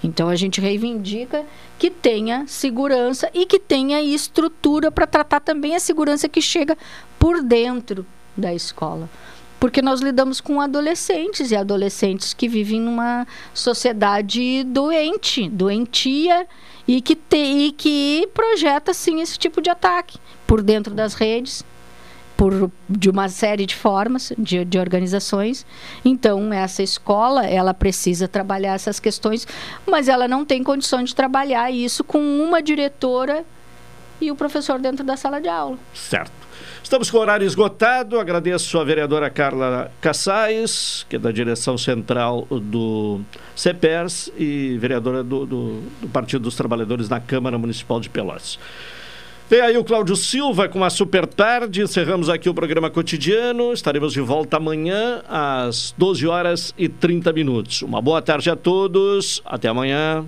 Então 0.03 0.29
a 0.29 0.35
gente 0.35 0.61
reivindica 0.61 1.43
que 1.79 1.89
tenha 1.89 2.45
segurança 2.47 3.29
e 3.33 3.45
que 3.45 3.59
tenha 3.59 4.01
estrutura 4.01 4.91
para 4.91 5.07
tratar 5.07 5.39
também 5.39 5.75
a 5.75 5.79
segurança 5.79 6.29
que 6.29 6.41
chega 6.41 6.77
por 7.17 7.41
dentro 7.41 8.05
da 8.35 8.53
escola 8.53 9.09
porque 9.59 9.81
nós 9.81 10.01
lidamos 10.01 10.39
com 10.39 10.61
adolescentes 10.61 11.51
e 11.51 11.55
adolescentes 11.55 12.33
que 12.33 12.47
vivem 12.47 12.79
numa 12.79 13.25
sociedade 13.53 14.63
doente, 14.63 15.49
doentia 15.49 16.47
e 16.87 17.01
que, 17.01 17.15
te, 17.15 17.37
e 17.37 17.71
que 17.71 18.29
projeta 18.33 18.93
sim 18.93 19.21
esse 19.21 19.37
tipo 19.37 19.61
de 19.61 19.69
ataque 19.69 20.19
por 20.45 20.61
dentro 20.61 20.93
das 20.93 21.13
redes, 21.13 21.65
por 22.37 22.71
de 22.87 23.09
uma 23.09 23.27
série 23.27 23.65
de 23.65 23.75
formas 23.75 24.31
de, 24.37 24.63
de 24.63 24.77
organizações. 24.77 25.65
Então 26.05 26.53
essa 26.53 26.83
escola 26.83 27.45
ela 27.45 27.73
precisa 27.73 28.27
trabalhar 28.27 28.75
essas 28.75 28.99
questões, 28.99 29.47
mas 29.85 30.07
ela 30.07 30.27
não 30.27 30.45
tem 30.45 30.63
condição 30.63 31.03
de 31.03 31.15
trabalhar 31.15 31.71
isso 31.71 32.03
com 32.03 32.19
uma 32.19 32.61
diretora 32.61 33.43
e 34.21 34.31
o 34.31 34.35
professor 34.35 34.79
dentro 34.79 35.03
da 35.03 35.17
sala 35.17 35.41
de 35.41 35.49
aula. 35.49 35.77
Certo. 35.93 36.46
Estamos 36.87 37.11
com 37.11 37.17
o 37.17 37.19
horário 37.19 37.45
esgotado. 37.45 38.17
Agradeço 38.17 38.79
a 38.79 38.83
vereadora 38.85 39.29
Carla 39.29 39.91
Cassais, 39.99 41.05
que 41.09 41.17
é 41.17 41.19
da 41.19 41.33
direção 41.33 41.77
central 41.77 42.47
do 42.49 43.19
CEPERS 43.53 44.31
e 44.37 44.77
vereadora 44.79 45.21
do, 45.21 45.45
do, 45.45 45.81
do 45.99 46.07
Partido 46.07 46.43
dos 46.43 46.55
Trabalhadores 46.55 47.09
na 47.09 47.19
Câmara 47.19 47.57
Municipal 47.57 47.99
de 47.99 48.09
Pelotas. 48.09 48.57
Vem 49.49 49.59
aí 49.59 49.77
o 49.77 49.83
Cláudio 49.83 50.15
Silva 50.15 50.69
com 50.69 50.81
a 50.81 50.89
super 50.89 51.27
tarde. 51.27 51.81
Encerramos 51.81 52.29
aqui 52.29 52.47
o 52.47 52.53
programa 52.53 52.89
cotidiano. 52.89 53.73
Estaremos 53.73 54.13
de 54.13 54.21
volta 54.21 54.55
amanhã 54.55 55.21
às 55.27 55.93
12 55.97 56.25
horas 56.25 56.73
e 56.77 56.87
30 56.87 57.33
minutos. 57.33 57.81
Uma 57.81 58.01
boa 58.01 58.21
tarde 58.21 58.49
a 58.49 58.55
todos. 58.55 59.41
Até 59.45 59.67
amanhã. 59.67 60.25